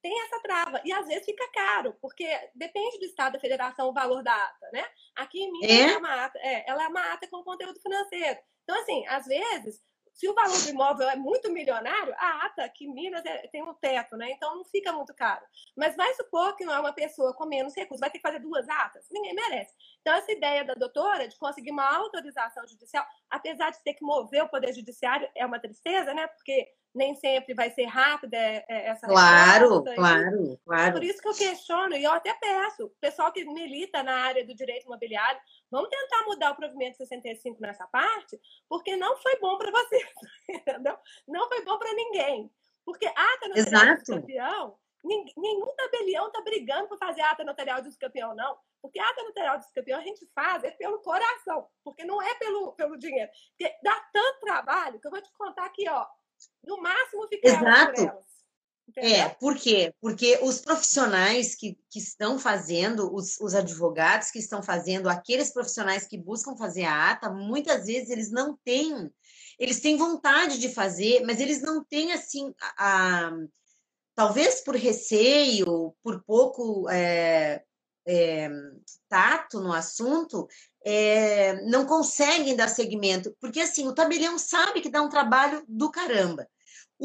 tem 0.00 0.18
essa 0.22 0.40
trava 0.40 0.80
e 0.82 0.90
às 0.92 1.06
vezes 1.06 1.26
fica 1.26 1.46
caro, 1.52 1.94
porque 2.00 2.26
depende 2.54 2.98
do 2.98 3.04
estado 3.04 3.34
da 3.34 3.40
federação 3.40 3.88
o 3.88 3.92
valor 3.92 4.22
da 4.22 4.34
ata, 4.34 4.70
né? 4.72 4.84
Aqui 5.14 5.42
em 5.42 5.52
Minas 5.52 5.70
é? 5.70 5.92
é 5.92 5.98
uma 5.98 6.24
ata, 6.24 6.38
é, 6.38 6.64
ela 6.66 6.84
é 6.84 6.88
uma 6.88 7.12
ata 7.12 7.28
com 7.28 7.44
conteúdo 7.44 7.78
financeiro. 7.80 8.40
Então, 8.62 8.80
assim, 8.80 9.06
às 9.06 9.26
vezes 9.26 9.82
se 10.14 10.28
o 10.28 10.34
valor 10.34 10.56
do 10.62 10.70
imóvel 10.70 11.08
é 11.08 11.16
muito 11.16 11.52
milionário, 11.52 12.14
a 12.16 12.46
ata 12.46 12.68
que 12.68 12.86
Minas 12.86 13.26
é, 13.26 13.48
tem 13.48 13.62
um 13.62 13.74
teto, 13.74 14.16
né? 14.16 14.30
Então 14.30 14.54
não 14.54 14.64
fica 14.64 14.92
muito 14.92 15.12
caro. 15.12 15.44
Mas 15.76 15.96
vai 15.96 16.14
supor 16.14 16.54
que 16.56 16.64
não 16.64 16.72
é 16.72 16.78
uma 16.78 16.92
pessoa 16.92 17.34
com 17.34 17.44
menos 17.46 17.74
recursos, 17.74 18.00
vai 18.00 18.10
ter 18.10 18.18
que 18.18 18.26
fazer 18.26 18.38
duas 18.38 18.68
atas? 18.68 19.06
Ninguém 19.10 19.34
merece. 19.34 19.74
Então, 20.00 20.14
essa 20.14 20.30
ideia 20.30 20.64
da 20.64 20.74
doutora 20.74 21.26
de 21.26 21.36
conseguir 21.36 21.72
uma 21.72 21.96
autorização 21.96 22.64
judicial, 22.66 23.04
apesar 23.28 23.70
de 23.70 23.82
ter 23.82 23.94
que 23.94 24.04
mover 24.04 24.44
o 24.44 24.48
Poder 24.48 24.72
Judiciário, 24.72 25.28
é 25.34 25.44
uma 25.44 25.58
tristeza, 25.58 26.14
né? 26.14 26.28
Porque 26.28 26.68
nem 26.94 27.14
sempre 27.16 27.54
vai 27.54 27.70
ser 27.70 27.86
rápida 27.86 28.36
é, 28.36 28.64
é, 28.68 28.86
essa 28.86 29.06
Claro, 29.06 29.82
claro, 29.82 30.60
claro. 30.64 30.92
Por 30.92 31.02
isso 31.02 31.20
que 31.20 31.28
eu 31.28 31.34
questiono, 31.34 31.96
e 31.96 32.04
eu 32.04 32.12
até 32.12 32.32
peço, 32.34 32.84
o 32.84 32.90
pessoal 33.00 33.32
que 33.32 33.44
milita 33.44 34.02
na 34.02 34.14
área 34.14 34.46
do 34.46 34.54
direito 34.54 34.86
imobiliário, 34.86 35.40
vamos 35.74 35.90
tentar 35.90 36.24
mudar 36.24 36.52
o 36.52 36.56
provimento 36.56 36.96
65 36.96 37.60
nessa 37.60 37.86
parte, 37.88 38.40
porque 38.68 38.96
não 38.96 39.16
foi 39.16 39.38
bom 39.40 39.58
para 39.58 39.70
você, 39.70 39.98
entendeu? 40.48 40.96
Não 41.26 41.48
foi 41.48 41.64
bom 41.64 41.78
para 41.78 41.92
ninguém. 41.94 42.50
Porque 42.84 43.06
ata 43.06 43.48
notarial 43.48 43.96
de 43.96 44.04
campeão, 44.04 44.78
nenhum 45.04 45.74
tabelião 45.76 46.26
está 46.26 46.40
brigando 46.42 46.88
para 46.88 46.98
fazer 46.98 47.22
ata 47.22 47.44
notarial 47.44 47.80
de 47.80 47.96
campeão, 47.98 48.34
não. 48.34 48.56
Porque 48.80 49.00
a 49.00 49.08
ata 49.08 49.22
notarial 49.22 49.58
de 49.58 49.72
campeão 49.72 49.98
a 49.98 50.02
gente 50.02 50.26
faz 50.34 50.62
é 50.62 50.70
pelo 50.70 51.00
coração, 51.00 51.66
porque 51.82 52.04
não 52.04 52.20
é 52.20 52.34
pelo, 52.34 52.72
pelo 52.72 52.98
dinheiro. 52.98 53.30
Porque 53.56 53.74
dá 53.82 53.98
tanto 54.12 54.40
trabalho 54.40 55.00
que 55.00 55.06
eu 55.06 55.10
vou 55.10 55.22
te 55.22 55.32
contar 55.32 55.64
aqui, 55.64 55.88
ó, 55.88 56.06
no 56.62 56.76
máximo 56.80 57.26
ficar 57.28 57.48
Exato. 57.48 57.94
por 57.94 58.08
elas. 58.08 58.43
Entendeu? 58.88 59.10
É, 59.10 59.28
por 59.40 59.56
quê? 59.56 59.94
Porque 60.00 60.38
os 60.42 60.60
profissionais 60.60 61.54
que, 61.54 61.78
que 61.90 61.98
estão 61.98 62.38
fazendo, 62.38 63.12
os, 63.14 63.40
os 63.40 63.54
advogados 63.54 64.30
que 64.30 64.38
estão 64.38 64.62
fazendo, 64.62 65.08
aqueles 65.08 65.52
profissionais 65.52 66.06
que 66.06 66.18
buscam 66.18 66.56
fazer 66.56 66.84
a 66.84 67.10
ata, 67.10 67.30
muitas 67.30 67.86
vezes 67.86 68.10
eles 68.10 68.30
não 68.30 68.58
têm, 68.64 69.10
eles 69.58 69.80
têm 69.80 69.96
vontade 69.96 70.58
de 70.58 70.68
fazer, 70.68 71.24
mas 71.24 71.40
eles 71.40 71.62
não 71.62 71.82
têm 71.82 72.12
assim 72.12 72.54
a, 72.78 73.28
a 73.28 73.32
talvez 74.14 74.60
por 74.60 74.76
receio, 74.76 75.94
por 76.02 76.22
pouco 76.22 76.88
é, 76.90 77.64
é, 78.06 78.50
tato 79.08 79.60
no 79.60 79.72
assunto 79.72 80.46
é, 80.84 81.60
não 81.62 81.86
conseguem 81.86 82.54
dar 82.54 82.68
segmento, 82.68 83.34
porque 83.40 83.60
assim, 83.60 83.88
o 83.88 83.94
tabelião 83.94 84.38
sabe 84.38 84.80
que 84.80 84.90
dá 84.90 85.02
um 85.02 85.08
trabalho 85.08 85.64
do 85.66 85.90
caramba. 85.90 86.46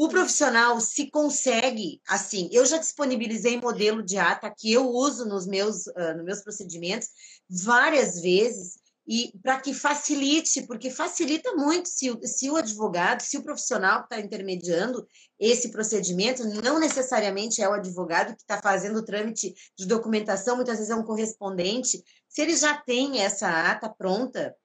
O 0.00 0.08
profissional, 0.08 0.80
se 0.80 1.10
consegue, 1.10 2.00
assim, 2.08 2.48
eu 2.52 2.64
já 2.64 2.78
disponibilizei 2.78 3.60
modelo 3.60 4.02
de 4.02 4.16
ata 4.16 4.50
que 4.50 4.72
eu 4.72 4.88
uso 4.88 5.26
nos 5.26 5.46
meus, 5.46 5.88
uh, 5.88 6.16
nos 6.16 6.24
meus 6.24 6.40
procedimentos 6.40 7.10
várias 7.46 8.18
vezes, 8.18 8.78
e 9.06 9.30
para 9.42 9.60
que 9.60 9.74
facilite, 9.74 10.62
porque 10.62 10.90
facilita 10.90 11.52
muito 11.54 11.90
se, 11.90 12.18
se 12.26 12.48
o 12.48 12.56
advogado, 12.56 13.20
se 13.20 13.36
o 13.36 13.42
profissional 13.42 13.98
que 13.98 14.14
está 14.14 14.24
intermediando 14.24 15.06
esse 15.38 15.70
procedimento, 15.70 16.44
não 16.62 16.80
necessariamente 16.80 17.60
é 17.60 17.68
o 17.68 17.74
advogado 17.74 18.34
que 18.34 18.40
está 18.40 18.58
fazendo 18.62 19.00
o 19.00 19.04
trâmite 19.04 19.52
de 19.76 19.84
documentação, 19.84 20.56
muitas 20.56 20.78
vezes 20.78 20.90
é 20.90 20.96
um 20.96 21.04
correspondente, 21.04 22.02
se 22.26 22.40
ele 22.40 22.56
já 22.56 22.74
tem 22.74 23.20
essa 23.20 23.70
ata 23.70 23.90
pronta, 23.90 24.56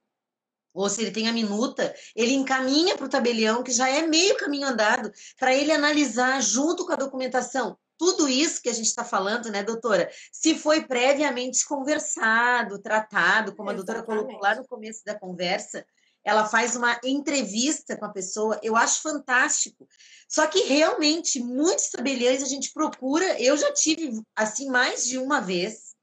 ou 0.75 0.89
se 0.89 1.01
ele 1.01 1.11
tem 1.11 1.29
a 1.29 1.33
minuta, 1.33 1.95
ele 2.13 2.33
encaminha 2.33 2.97
para 2.97 3.05
o 3.05 3.09
tabelião, 3.09 3.63
que 3.63 3.71
já 3.71 3.89
é 3.89 4.05
meio 4.05 4.35
caminho 4.35 4.67
andado, 4.67 5.09
para 5.39 5.55
ele 5.55 5.71
analisar 5.71 6.41
junto 6.41 6.85
com 6.85 6.91
a 6.91 6.97
documentação. 6.97 7.77
Tudo 7.97 8.27
isso 8.27 8.61
que 8.61 8.67
a 8.67 8.73
gente 8.73 8.87
está 8.87 9.05
falando, 9.05 9.49
né, 9.49 9.63
doutora? 9.63 10.11
Se 10.33 10.53
foi 10.53 10.85
previamente 10.85 11.65
conversado, 11.65 12.81
tratado, 12.81 13.55
como 13.55 13.69
a 13.69 13.73
doutora 13.73 14.03
colocou 14.03 14.37
lá 14.37 14.53
no 14.53 14.67
começo 14.67 15.01
da 15.05 15.17
conversa, 15.17 15.85
ela 16.21 16.45
faz 16.45 16.75
uma 16.75 16.99
entrevista 17.05 17.95
com 17.95 18.03
a 18.03 18.11
pessoa, 18.11 18.59
eu 18.61 18.75
acho 18.75 19.01
fantástico. 19.01 19.87
Só 20.27 20.45
que 20.45 20.59
realmente, 20.63 21.39
muitos 21.39 21.89
tabeliões 21.89 22.43
a 22.43 22.47
gente 22.47 22.73
procura, 22.73 23.41
eu 23.41 23.55
já 23.55 23.71
tive, 23.71 24.11
assim, 24.35 24.69
mais 24.69 25.05
de 25.05 25.17
uma 25.17 25.39
vez, 25.39 25.95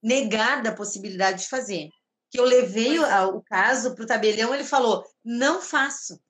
negada 0.00 0.68
a 0.68 0.74
possibilidade 0.74 1.42
de 1.42 1.48
fazer 1.48 1.88
que 2.34 2.40
eu 2.40 2.44
levei 2.44 2.98
o, 2.98 3.36
o 3.36 3.42
caso 3.42 3.94
para 3.94 4.02
o 4.02 4.08
tabelião, 4.08 4.52
ele 4.52 4.64
falou: 4.64 5.08
não 5.24 5.62
faço. 5.62 6.20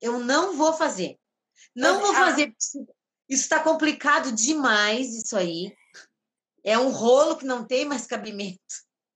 Eu 0.00 0.18
não 0.18 0.56
vou 0.56 0.72
fazer. 0.72 1.16
Não 1.76 2.00
vou 2.00 2.12
fazer. 2.12 2.52
Isso 2.58 2.88
está 3.28 3.62
complicado 3.62 4.32
demais, 4.32 5.14
isso 5.14 5.36
aí. 5.36 5.72
É 6.64 6.76
um 6.76 6.90
rolo 6.90 7.36
que 7.36 7.46
não 7.46 7.64
tem 7.64 7.84
mais 7.84 8.04
cabimento. 8.04 8.58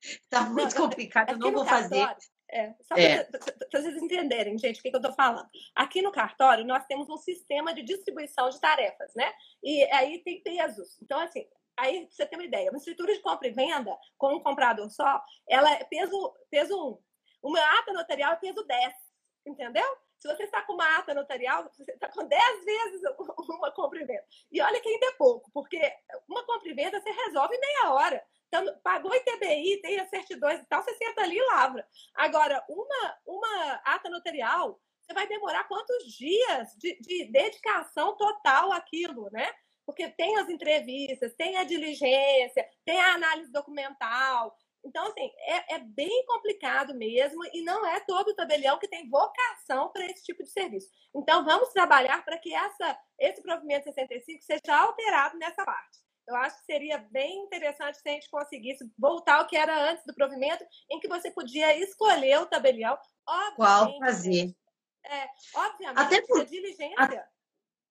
Está 0.00 0.42
muito 0.48 0.76
complicado, 0.76 1.32
eu 1.32 1.38
não 1.38 1.50
vou 1.50 1.66
fazer. 1.66 2.07
É, 2.48 2.72
só 2.82 2.94
é. 2.94 3.24
para 3.24 3.82
vocês 3.82 3.96
entenderem, 4.00 4.57
gente, 4.57 4.78
o 4.78 4.82
que, 4.84 4.90
que 4.90 4.96
eu 4.96 5.00
estou 5.00 5.12
falando. 5.12 5.48
Aqui 5.74 6.00
no 6.00 6.12
cartório, 6.12 6.64
nós 6.64 6.86
temos 6.86 7.09
um 7.11 7.16
sistema 7.16 7.74
de 7.74 7.82
distribuição 7.82 8.48
de 8.48 8.61
tarefas, 8.61 9.12
né? 9.16 9.32
E 9.61 9.82
aí 9.92 10.22
tem 10.22 10.40
pesos. 10.40 10.96
Então, 11.02 11.18
assim, 11.18 11.44
Aí, 11.76 12.08
você 12.10 12.24
tem 12.26 12.38
uma 12.38 12.44
ideia, 12.44 12.70
uma 12.70 12.78
escritura 12.78 13.12
de 13.12 13.20
compra 13.20 13.48
e 13.48 13.52
venda 13.52 13.96
com 14.16 14.34
um 14.34 14.42
comprador 14.42 14.90
só, 14.90 15.22
ela 15.48 15.70
é 15.72 15.84
peso, 15.84 16.34
peso 16.50 17.00
1. 17.42 17.48
Uma 17.48 17.60
ata 17.78 17.92
notarial 17.92 18.32
é 18.32 18.36
peso 18.36 18.64
10, 18.64 18.94
entendeu? 19.46 19.86
Se 20.18 20.26
você 20.28 20.44
está 20.44 20.62
com 20.62 20.72
uma 20.72 20.96
ata 20.96 21.12
notarial, 21.14 21.64
você 21.64 21.92
está 21.92 22.08
com 22.08 22.26
10 22.26 22.64
vezes 22.64 23.00
uma 23.50 23.70
compra 23.72 24.00
e 24.00 24.04
venda. 24.04 24.24
E 24.50 24.60
olha 24.60 24.80
que 24.80 24.88
ainda 24.88 25.06
é 25.06 25.12
pouco, 25.12 25.50
porque 25.52 25.80
uma 26.28 26.44
compra 26.44 26.68
e 26.70 26.74
venda 26.74 27.00
você 27.00 27.10
resolve 27.10 27.54
em 27.54 27.60
meia 27.60 27.92
hora. 27.92 28.24
Então, 28.48 28.64
pagou 28.82 29.14
ITBI, 29.14 29.80
tem 29.82 29.98
as 30.00 30.08
certidões 30.08 30.60
e 30.60 30.66
tal, 30.66 30.82
você 30.82 30.94
senta 30.94 31.22
ali 31.22 31.36
e 31.36 31.46
lavra. 31.46 31.86
Agora, 32.14 32.64
uma, 32.68 33.18
uma 33.26 33.80
ata 33.84 34.08
notarial, 34.08 34.80
você 35.02 35.12
vai 35.12 35.26
demorar 35.26 35.64
quantos 35.64 36.04
dias 36.12 36.74
de, 36.76 36.98
de 37.00 37.30
dedicação 37.30 38.16
total 38.16 38.72
àquilo, 38.72 39.28
né? 39.30 39.52
Porque 39.87 40.09
tem 40.09 40.37
as 40.37 40.49
entrevistas, 40.49 41.34
tem 41.34 41.57
a 41.57 41.64
diligência, 41.64 42.68
tem 42.84 43.01
a 43.01 43.14
análise 43.14 43.51
documental. 43.53 44.57
Então, 44.84 45.07
assim, 45.09 45.30
é, 45.41 45.76
é 45.76 45.78
bem 45.78 46.24
complicado 46.26 46.95
mesmo 46.95 47.43
e 47.53 47.62
não 47.62 47.84
é 47.87 48.01
todo 48.01 48.34
tabelião 48.34 48.78
que 48.78 48.89
tem 48.89 49.09
vocação 49.09 49.91
para 49.91 50.07
esse 50.07 50.22
tipo 50.24 50.43
de 50.43 50.51
serviço. 50.51 50.89
Então, 51.14 51.45
vamos 51.45 51.70
trabalhar 51.70 52.24
para 52.24 52.39
que 52.39 52.55
essa, 52.55 52.99
esse 53.18 53.43
provimento 53.43 53.84
65 53.84 54.43
seja 54.43 54.76
alterado 54.76 55.39
nessa 55.39 55.64
parte. 55.64 55.99
Eu 56.28 56.34
acho 56.37 56.59
que 56.59 56.64
seria 56.64 56.99
bem 56.99 57.45
interessante 57.45 57.99
se 57.99 58.09
a 58.09 58.12
gente 58.12 58.28
conseguisse 58.28 58.84
voltar 58.99 59.39
ao 59.39 59.47
que 59.47 59.57
era 59.57 59.91
antes 59.91 60.05
do 60.05 60.14
provimento, 60.14 60.64
em 60.91 60.99
que 60.99 61.09
você 61.09 61.30
podia 61.30 61.76
escolher 61.78 62.41
o 62.41 62.47
tabelião. 62.47 62.99
Qual 63.57 63.99
fazer? 64.01 64.53
É, 65.05 65.28
obviamente, 65.55 66.01
Até 66.01 66.22
por... 66.22 66.41
a 66.41 66.45
diligência. 66.45 67.28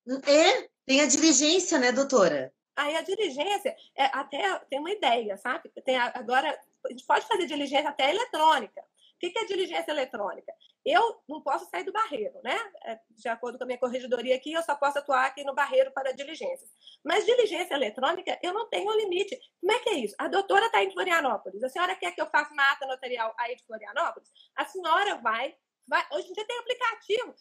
A... 0.08 0.32
É, 0.32 0.70
tem 0.86 1.02
a 1.02 1.06
diligência, 1.06 1.80
né, 1.80 1.92
doutora? 1.92 2.54
Aí 2.76 2.96
a 2.96 3.02
diligência, 3.02 3.76
é, 3.96 4.06
até 4.06 4.60
tem 4.70 4.80
uma 4.80 4.92
ideia, 4.92 5.38
sabe? 5.38 5.70
Tem 5.84 5.98
agora, 5.98 6.60
a 6.86 6.90
gente 6.90 7.06
pode 7.06 7.26
fazer 7.26 7.46
diligência 7.46 7.90
até 7.90 8.10
eletrônica. 8.10 8.82
O 8.82 9.18
que 9.18 9.40
é 9.40 9.46
diligência 9.46 9.92
eletrônica? 9.92 10.54
Eu 10.86 11.22
não 11.28 11.42
posso 11.42 11.68
sair 11.70 11.84
do 11.84 11.92
barreiro, 11.92 12.40
né? 12.44 12.60
É, 12.84 13.00
de 13.10 13.28
acordo 13.30 13.58
com 13.58 13.64
a 13.64 13.68
minha 13.68 13.80
corregedoria 13.80 14.36
aqui, 14.36 14.52
eu 14.52 14.62
só 14.62 14.76
posso 14.76 15.00
atuar 15.00 15.26
aqui 15.26 15.44
no 15.44 15.56
barreiro 15.56 15.90
para 15.92 16.12
diligências. 16.12 16.70
Mas 17.04 17.26
diligência 17.26 17.74
eletrônica, 17.74 18.38
eu 18.44 18.54
não 18.54 18.68
tenho 18.70 18.92
limite. 18.92 19.40
Como 19.60 19.72
é 19.72 19.80
que 19.80 19.90
é 19.90 19.94
isso? 19.94 20.16
A 20.20 20.28
doutora 20.28 20.66
está 20.66 20.84
em 20.84 20.92
Florianópolis. 20.92 21.64
A 21.64 21.70
senhora 21.70 21.96
quer 21.96 22.14
que 22.14 22.22
eu 22.22 22.28
faça 22.28 22.54
uma 22.54 22.72
ata 22.72 22.86
notarial 22.86 23.34
aí 23.40 23.56
de 23.56 23.66
Florianópolis? 23.66 24.30
A 24.56 24.66
senhora 24.66 25.16
vai. 25.16 25.56
vai 25.88 26.06
hoje 26.12 26.30
em 26.30 26.34
dia 26.34 26.46
tem 26.46 26.60
aplicativo. 26.60 27.34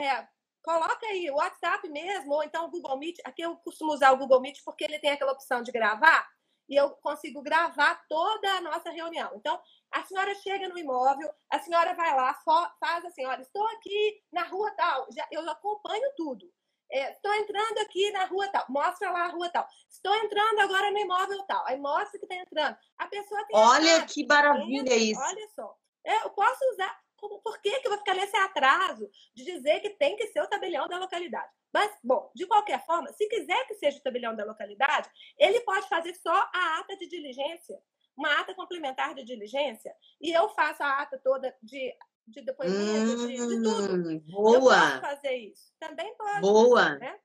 É, 0.00 0.26
coloca 0.66 1.06
aí 1.06 1.30
o 1.30 1.36
WhatsApp 1.36 1.88
mesmo, 1.88 2.34
ou 2.34 2.42
então 2.42 2.66
o 2.66 2.70
Google 2.70 2.98
Meet. 2.98 3.18
Aqui 3.24 3.42
eu 3.42 3.56
costumo 3.58 3.92
usar 3.92 4.10
o 4.10 4.16
Google 4.16 4.40
Meet 4.40 4.58
porque 4.64 4.82
ele 4.82 4.98
tem 4.98 5.12
aquela 5.12 5.30
opção 5.30 5.62
de 5.62 5.70
gravar 5.70 6.28
e 6.68 6.74
eu 6.74 6.90
consigo 6.90 7.40
gravar 7.40 8.04
toda 8.08 8.50
a 8.50 8.60
nossa 8.60 8.90
reunião. 8.90 9.30
Então, 9.36 9.60
a 9.92 10.02
senhora 10.02 10.34
chega 10.34 10.68
no 10.68 10.76
imóvel, 10.76 11.30
a 11.52 11.60
senhora 11.60 11.94
vai 11.94 12.12
lá, 12.16 12.34
faz 12.80 13.04
assim, 13.04 13.24
olha, 13.24 13.42
estou 13.42 13.64
aqui 13.68 14.20
na 14.32 14.42
rua 14.42 14.68
tal, 14.72 15.06
já, 15.12 15.24
eu 15.30 15.48
acompanho 15.48 16.12
tudo. 16.16 16.52
É, 16.90 17.12
estou 17.12 17.32
entrando 17.34 17.78
aqui 17.78 18.10
na 18.10 18.24
rua 18.24 18.48
tal, 18.48 18.64
mostra 18.68 19.10
lá 19.12 19.26
a 19.26 19.28
rua 19.28 19.48
tal. 19.50 19.68
Estou 19.88 20.14
entrando 20.16 20.58
agora 20.60 20.90
no 20.90 20.98
imóvel 20.98 21.44
tal, 21.44 21.64
aí 21.68 21.78
mostra 21.78 22.18
que 22.18 22.24
está 22.24 22.34
entrando. 22.34 22.76
A 22.98 23.06
pessoa 23.06 23.46
tem 23.46 23.56
Olha 23.56 24.04
que 24.04 24.26
maravilha 24.26 24.96
isso. 24.96 25.20
Olha 25.20 25.48
só. 25.54 25.76
É, 26.04 26.24
eu 26.24 26.30
posso 26.30 26.64
usar 26.72 26.96
como, 27.16 27.40
por 27.40 27.60
que, 27.60 27.80
que 27.80 27.86
eu 27.86 27.90
vou 27.90 27.98
ficar 27.98 28.14
nesse 28.14 28.36
atraso 28.36 29.10
de 29.34 29.44
dizer 29.44 29.80
que 29.80 29.90
tem 29.90 30.16
que 30.16 30.26
ser 30.28 30.40
o 30.42 30.48
tabelião 30.48 30.86
da 30.88 30.98
localidade? 30.98 31.50
Mas, 31.72 31.92
bom, 32.02 32.30
de 32.34 32.46
qualquer 32.46 32.84
forma, 32.86 33.12
se 33.12 33.28
quiser 33.28 33.66
que 33.66 33.74
seja 33.74 33.98
o 33.98 34.02
tabelião 34.02 34.34
da 34.34 34.44
localidade, 34.44 35.10
ele 35.38 35.60
pode 35.60 35.88
fazer 35.88 36.14
só 36.14 36.32
a 36.32 36.78
ata 36.78 36.96
de 36.96 37.08
diligência, 37.08 37.78
uma 38.16 38.40
ata 38.40 38.54
complementar 38.54 39.14
de 39.14 39.24
diligência, 39.24 39.94
e 40.20 40.32
eu 40.32 40.48
faço 40.50 40.82
a 40.82 41.02
ata 41.02 41.20
toda 41.22 41.54
de, 41.62 41.94
de 42.26 42.42
depoimento, 42.42 43.22
hum, 43.22 43.26
de, 43.26 43.34
de, 43.34 43.62
tudo. 43.62 44.10
Hum, 44.10 44.18
boa! 44.26 44.54
Eu 44.54 44.60
posso 44.60 45.00
fazer 45.00 45.34
isso. 45.36 45.72
Também 45.78 46.14
pode. 46.16 46.40
Boa! 46.40 46.98
Né? 46.98 47.18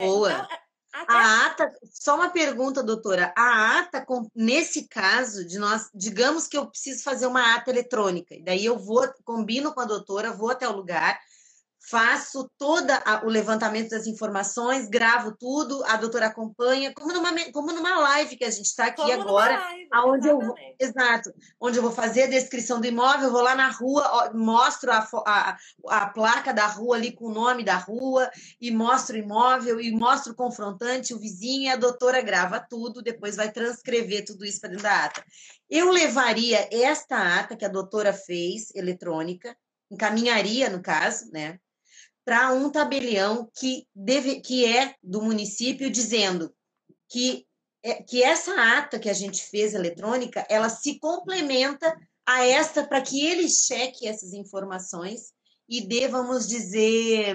Boa! 0.00 0.32
É, 0.32 0.34
então, 0.34 0.56
é, 0.56 0.67
até... 0.92 1.12
A 1.12 1.46
ata, 1.46 1.72
só 1.92 2.16
uma 2.16 2.30
pergunta, 2.30 2.82
doutora. 2.82 3.32
A 3.36 3.78
ata, 3.78 4.06
nesse 4.34 4.88
caso 4.88 5.44
de 5.44 5.58
nós, 5.58 5.90
digamos 5.94 6.46
que 6.46 6.56
eu 6.56 6.66
preciso 6.66 7.02
fazer 7.02 7.26
uma 7.26 7.54
ata 7.54 7.70
eletrônica, 7.70 8.34
e 8.34 8.42
daí 8.42 8.64
eu 8.64 8.78
vou, 8.78 9.06
combino 9.24 9.72
com 9.72 9.80
a 9.80 9.84
doutora, 9.84 10.32
vou 10.32 10.50
até 10.50 10.68
o 10.68 10.76
lugar, 10.76 11.18
faço 11.80 12.50
todo 12.58 12.90
o 13.24 13.28
levantamento 13.28 13.90
das 13.90 14.06
informações, 14.06 14.88
gravo 14.88 15.34
tudo, 15.38 15.82
a 15.84 15.96
doutora 15.96 16.26
acompanha, 16.26 16.92
como 16.92 17.12
numa, 17.12 17.30
como 17.52 17.72
numa 17.72 18.00
live 18.00 18.36
que 18.36 18.44
a 18.44 18.50
gente 18.50 18.66
está 18.66 18.86
aqui 18.86 19.00
como 19.00 19.12
agora, 19.12 19.58
live, 19.58 19.88
aonde 19.92 20.28
eu 20.28 20.38
vou, 20.38 20.54
exato, 20.78 21.32
onde 21.60 21.78
eu 21.78 21.82
vou 21.82 21.92
fazer 21.92 22.24
a 22.24 22.26
descrição 22.26 22.80
do 22.80 22.86
imóvel, 22.86 23.30
vou 23.30 23.42
lá 23.42 23.54
na 23.54 23.70
rua, 23.70 24.30
mostro 24.34 24.90
a, 24.92 25.08
a, 25.26 25.56
a 25.88 26.06
placa 26.08 26.52
da 26.52 26.66
rua 26.66 26.96
ali 26.96 27.12
com 27.12 27.26
o 27.26 27.32
nome 27.32 27.64
da 27.64 27.76
rua, 27.76 28.30
e 28.60 28.70
mostro 28.70 29.16
o 29.16 29.18
imóvel, 29.18 29.80
e 29.80 29.90
mostro 29.92 30.32
o 30.32 30.36
confrontante, 30.36 31.14
o 31.14 31.18
vizinho, 31.18 31.64
e 31.64 31.68
a 31.70 31.76
doutora 31.76 32.20
grava 32.20 32.60
tudo, 32.60 33.02
depois 33.02 33.36
vai 33.36 33.50
transcrever 33.50 34.24
tudo 34.24 34.44
isso 34.44 34.60
para 34.60 34.70
dentro 34.70 34.82
da 34.82 35.04
ata. 35.04 35.24
Eu 35.70 35.90
levaria 35.90 36.68
esta 36.72 37.38
ata 37.38 37.56
que 37.56 37.64
a 37.64 37.68
doutora 37.68 38.12
fez, 38.12 38.74
eletrônica, 38.74 39.56
encaminharia, 39.90 40.68
no 40.68 40.82
caso, 40.82 41.30
né? 41.32 41.58
Para 42.28 42.52
um 42.52 42.68
tabelião 42.68 43.50
que, 43.58 43.88
deve, 43.94 44.42
que 44.42 44.66
é 44.66 44.94
do 45.02 45.22
município, 45.22 45.90
dizendo 45.90 46.54
que, 47.08 47.46
é, 47.82 48.02
que 48.02 48.22
essa 48.22 48.52
ata 48.76 48.98
que 48.98 49.08
a 49.08 49.14
gente 49.14 49.42
fez 49.44 49.72
eletrônica, 49.72 50.46
ela 50.50 50.68
se 50.68 50.98
complementa 50.98 51.90
a 52.26 52.44
esta 52.44 52.86
para 52.86 53.00
que 53.00 53.24
ele 53.24 53.48
cheque 53.48 54.06
essas 54.06 54.34
informações 54.34 55.32
e 55.66 55.80
dê, 55.80 56.06
vamos 56.06 56.46
dizer, 56.46 57.34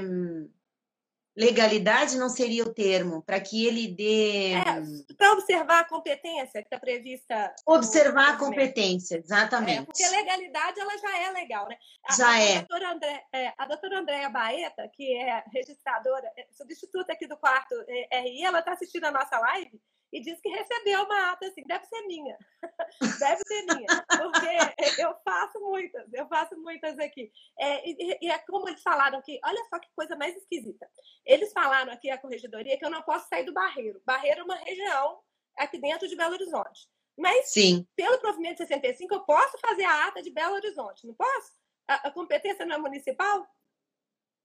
legalidade 1.35 2.17
não 2.17 2.29
seria 2.29 2.63
o 2.63 2.73
termo, 2.73 3.21
para 3.23 3.39
que 3.39 3.65
ele 3.65 3.87
dê. 3.87 4.53
É, 4.53 5.15
para 5.15 5.33
observar 5.33 5.79
a 5.79 5.83
competência 5.83 6.61
que 6.61 6.67
está 6.67 6.79
prevista. 6.79 7.53
Observar 7.65 8.33
a 8.33 8.37
competência, 8.37 9.17
exatamente. 9.17 9.79
É, 9.79 9.85
porque 9.85 10.07
legalidade 10.07 10.79
ela 10.79 10.97
já 10.97 11.19
é 11.19 11.31
legal, 11.31 11.67
né? 11.67 11.77
A, 12.07 12.13
já 12.13 12.29
a, 12.29 12.39
é. 12.39 12.57
A 12.57 12.59
doutora, 12.59 12.91
André, 12.91 13.23
é, 13.33 13.53
a 13.57 13.65
doutora 13.65 13.99
Andréa 13.99 14.29
Baeta, 14.29 14.87
que 14.93 15.17
é 15.17 15.43
registradora, 15.51 16.31
é, 16.37 16.47
substituta 16.51 17.13
aqui 17.13 17.27
do 17.27 17.37
quarto 17.37 17.73
é, 17.87 18.19
RI, 18.21 18.43
ela 18.43 18.59
está 18.59 18.73
assistindo 18.73 19.05
a 19.05 19.11
nossa 19.11 19.39
live 19.39 19.81
e 20.13 20.21
diz 20.21 20.39
que 20.39 20.47
recebeu 20.47 21.03
uma 21.03 21.31
ata 21.31 21.47
assim, 21.47 21.63
deve 21.65 21.85
ser 21.85 22.01
minha. 22.03 22.37
deve 23.19 23.41
ser 23.47 23.63
minha, 23.63 23.87
porque 24.07 25.01
eu 25.01 25.15
faço 25.25 25.59
muitas, 25.59 26.13
eu 26.13 26.27
faço 26.27 26.55
muitas 26.61 26.97
aqui. 26.99 27.31
É, 27.59 27.89
e, 27.89 28.17
e, 28.21 28.29
é 28.29 28.37
como 28.39 28.69
eles 28.69 28.83
falaram 28.83 29.17
aqui, 29.17 29.39
olha 29.43 29.63
só 29.69 29.79
que 29.79 29.89
coisa 29.95 30.15
mais 30.15 30.37
esquisita. 30.37 30.87
Eles 31.25 31.51
falaram 31.51 31.91
aqui, 31.91 32.11
a 32.11 32.17
corregedoria, 32.19 32.77
que 32.77 32.85
eu 32.85 32.91
não 32.91 33.01
posso 33.01 33.27
sair 33.27 33.43
do 33.43 33.53
Barreiro. 33.53 33.99
Barreiro 34.05 34.41
é 34.41 34.43
uma 34.43 34.55
região 34.55 35.19
aqui 35.57 35.79
dentro 35.79 36.07
de 36.07 36.15
Belo 36.15 36.33
Horizonte. 36.33 36.87
Mas, 37.17 37.49
Sim. 37.49 37.87
pelo 37.95 38.19
provimento 38.19 38.57
65, 38.57 39.13
eu 39.13 39.21
posso 39.21 39.57
fazer 39.59 39.83
a 39.83 40.07
ata 40.07 40.21
de 40.21 40.31
Belo 40.31 40.55
Horizonte, 40.55 41.07
não 41.07 41.15
posso? 41.15 41.53
A, 41.87 42.07
a 42.07 42.11
competência 42.11 42.65
não 42.65 42.75
é 42.75 42.79
municipal? 42.79 43.47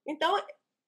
Então, 0.06 0.34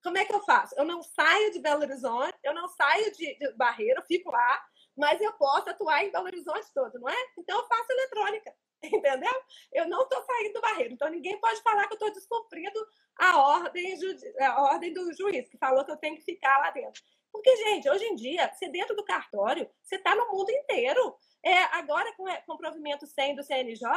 como 0.02 0.18
é 0.18 0.24
que 0.24 0.34
eu 0.34 0.40
faço? 0.42 0.74
Eu 0.76 0.84
não 0.84 1.02
saio 1.02 1.52
de 1.52 1.58
Belo 1.58 1.82
Horizonte, 1.82 2.38
eu 2.42 2.54
não 2.54 2.68
saio 2.68 3.12
de, 3.12 3.38
de 3.38 3.52
Barreiro, 3.52 4.02
fico 4.02 4.30
lá, 4.30 4.64
mas 4.96 5.20
eu 5.20 5.32
posso 5.34 5.68
atuar 5.70 6.04
em 6.04 6.10
Belo 6.10 6.26
Horizonte 6.26 6.66
todo, 6.74 6.98
não 6.98 7.08
é? 7.08 7.16
Então 7.38 7.58
eu 7.58 7.66
faço 7.66 7.92
eletrônica, 7.92 8.54
entendeu? 8.82 9.42
Eu 9.72 9.88
não 9.88 10.02
estou 10.02 10.22
saindo 10.22 10.54
do 10.54 10.60
Barreiro, 10.60 10.94
então 10.94 11.08
ninguém 11.08 11.38
pode 11.40 11.60
falar 11.62 11.86
que 11.86 11.94
eu 11.94 11.96
estou 11.96 12.12
descumprindo 12.12 12.86
a 13.18 13.38
ordem, 13.38 13.94
a 14.40 14.62
ordem 14.62 14.92
do 14.92 15.12
juiz, 15.12 15.48
que 15.48 15.58
falou 15.58 15.84
que 15.84 15.90
eu 15.90 15.96
tenho 15.96 16.16
que 16.16 16.24
ficar 16.24 16.58
lá 16.58 16.70
dentro. 16.70 17.02
Porque, 17.32 17.56
gente, 17.56 17.88
hoje 17.88 18.04
em 18.04 18.16
dia, 18.16 18.52
você 18.52 18.68
dentro 18.68 18.96
do 18.96 19.04
cartório, 19.04 19.68
você 19.82 19.96
está 19.96 20.14
no 20.14 20.26
mundo 20.32 20.50
inteiro. 20.50 21.16
É, 21.44 21.62
agora, 21.76 22.12
com, 22.16 22.24
com 22.24 22.54
o 22.54 22.58
provimento 22.58 23.06
100 23.06 23.36
do 23.36 23.42
CNJ, 23.42 23.88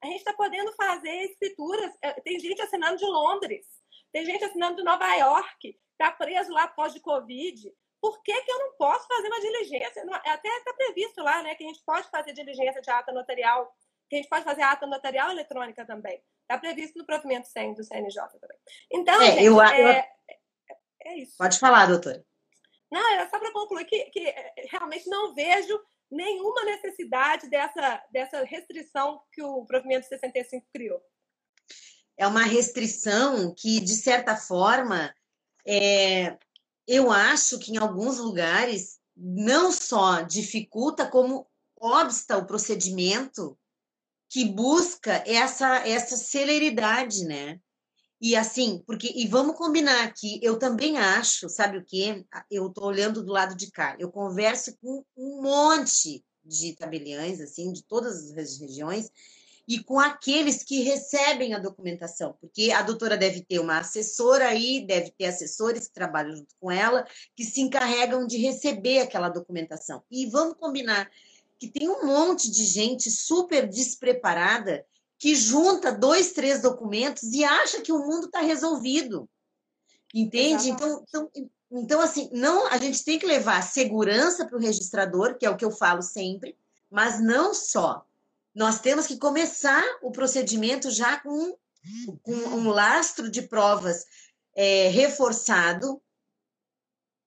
a 0.00 0.06
gente 0.06 0.18
está 0.18 0.32
podendo 0.32 0.72
fazer 0.74 1.10
escrituras. 1.24 1.92
É, 2.00 2.12
tem 2.20 2.38
gente 2.38 2.62
assinando 2.62 2.96
de 2.96 3.04
Londres, 3.04 3.66
tem 4.12 4.24
gente 4.24 4.44
assinando 4.44 4.76
de 4.76 4.82
Nova 4.82 5.14
York, 5.14 5.78
está 5.92 6.10
preso 6.10 6.52
lá 6.52 6.68
causa 6.68 6.94
de 6.94 7.00
Covid. 7.00 7.72
Por 8.00 8.22
que, 8.22 8.42
que 8.42 8.50
eu 8.50 8.58
não 8.58 8.72
posso 8.76 9.06
fazer 9.08 9.28
uma 9.28 9.40
diligência? 9.40 10.04
Até 10.24 10.48
está 10.48 10.72
previsto 10.72 11.22
lá, 11.22 11.42
né, 11.42 11.54
que 11.54 11.64
a 11.64 11.66
gente 11.66 11.82
pode 11.84 12.08
fazer 12.08 12.32
diligência 12.32 12.80
de 12.80 12.90
ata 12.90 13.12
notarial, 13.12 13.74
que 14.08 14.16
a 14.16 14.18
gente 14.18 14.28
pode 14.28 14.44
fazer 14.44 14.62
ata 14.62 14.86
notarial 14.86 15.30
eletrônica 15.30 15.84
também. 15.84 16.22
Está 16.42 16.58
previsto 16.58 16.98
no 16.98 17.04
provimento 17.04 17.48
100 17.48 17.74
do 17.74 17.84
CNJ 17.84 18.22
também. 18.40 18.56
Então, 18.90 19.20
é, 19.20 19.26
gente, 19.32 19.44
eu, 19.44 19.60
é, 19.60 19.82
eu... 19.82 19.88
É, 19.88 20.10
é, 21.04 21.18
isso. 21.18 21.36
Pode 21.36 21.58
falar, 21.58 21.86
doutora. 21.86 22.24
Não, 22.90 23.12
era 23.12 23.28
só 23.28 23.38
para 23.38 23.52
concluir 23.52 23.84
que, 23.84 24.04
que 24.06 24.26
é, 24.26 24.54
realmente 24.70 25.08
não 25.10 25.34
vejo 25.34 25.78
nenhuma 26.10 26.64
necessidade 26.64 27.50
dessa, 27.50 28.02
dessa 28.10 28.44
restrição 28.44 29.22
que 29.32 29.42
o 29.42 29.66
provimento 29.66 30.06
65 30.06 30.66
criou. 30.72 31.02
É 32.18 32.26
uma 32.26 32.42
restrição 32.42 33.54
que, 33.56 33.80
de 33.80 33.94
certa 33.94 34.36
forma, 34.36 35.14
é, 35.66 36.36
eu 36.86 37.12
acho 37.12 37.58
que 37.58 37.72
em 37.72 37.76
alguns 37.76 38.18
lugares 38.18 38.98
não 39.16 39.70
só 39.70 40.22
dificulta, 40.22 41.06
como 41.06 41.46
obsta 41.76 42.36
o 42.36 42.46
procedimento 42.46 43.56
que 44.28 44.44
busca 44.44 45.22
essa, 45.26 45.86
essa 45.88 46.16
celeridade, 46.16 47.24
né? 47.24 47.60
E 48.20 48.34
assim, 48.34 48.82
porque, 48.84 49.12
e 49.14 49.28
vamos 49.28 49.56
combinar 49.56 50.02
aqui, 50.04 50.40
eu 50.42 50.58
também 50.58 50.98
acho, 50.98 51.48
sabe 51.48 51.78
o 51.78 51.84
que? 51.84 52.26
Eu 52.50 52.68
tô 52.68 52.84
olhando 52.84 53.22
do 53.24 53.32
lado 53.32 53.54
de 53.54 53.70
cá, 53.70 53.96
eu 53.98 54.10
converso 54.10 54.76
com 54.78 55.04
um 55.16 55.40
monte 55.40 56.24
de 56.44 56.74
tabeliães, 56.74 57.40
assim, 57.40 57.72
de 57.72 57.84
todas 57.84 58.32
as 58.36 58.58
regiões, 58.58 59.10
e 59.68 59.84
com 59.84 60.00
aqueles 60.00 60.64
que 60.64 60.80
recebem 60.80 61.52
a 61.52 61.58
documentação, 61.58 62.34
porque 62.40 62.72
a 62.72 62.80
doutora 62.80 63.18
deve 63.18 63.42
ter 63.42 63.58
uma 63.58 63.80
assessora 63.80 64.48
aí, 64.48 64.86
deve 64.86 65.10
ter 65.10 65.26
assessores 65.26 65.86
que 65.86 65.92
trabalham 65.92 66.34
junto 66.34 66.54
com 66.58 66.70
ela, 66.70 67.06
que 67.36 67.44
se 67.44 67.60
encarregam 67.60 68.26
de 68.26 68.38
receber 68.38 69.00
aquela 69.00 69.28
documentação. 69.28 70.02
E 70.10 70.24
vamos 70.24 70.56
combinar 70.58 71.10
que 71.58 71.68
tem 71.68 71.86
um 71.86 72.06
monte 72.06 72.50
de 72.50 72.64
gente 72.64 73.10
super 73.10 73.68
despreparada 73.68 74.86
que 75.18 75.34
junta 75.34 75.92
dois, 75.92 76.32
três 76.32 76.62
documentos 76.62 77.24
e 77.24 77.44
acha 77.44 77.82
que 77.82 77.92
o 77.92 77.98
mundo 77.98 78.26
está 78.26 78.40
resolvido. 78.40 79.28
Entende? 80.14 80.70
Então, 80.70 81.04
então, 81.06 81.30
então, 81.70 82.00
assim, 82.00 82.30
não, 82.32 82.68
a 82.68 82.78
gente 82.78 83.04
tem 83.04 83.18
que 83.18 83.26
levar 83.26 83.62
segurança 83.62 84.46
para 84.46 84.56
o 84.56 84.60
registrador, 84.60 85.36
que 85.36 85.44
é 85.44 85.50
o 85.50 85.56
que 85.56 85.64
eu 85.64 85.70
falo 85.70 86.00
sempre, 86.00 86.56
mas 86.90 87.20
não 87.20 87.52
só. 87.52 88.07
Nós 88.58 88.80
temos 88.80 89.06
que 89.06 89.16
começar 89.16 89.84
o 90.02 90.10
procedimento 90.10 90.90
já 90.90 91.20
com, 91.20 91.56
com 92.22 92.32
um 92.32 92.68
lastro 92.70 93.30
de 93.30 93.42
provas 93.42 94.04
é, 94.56 94.88
reforçado, 94.88 96.02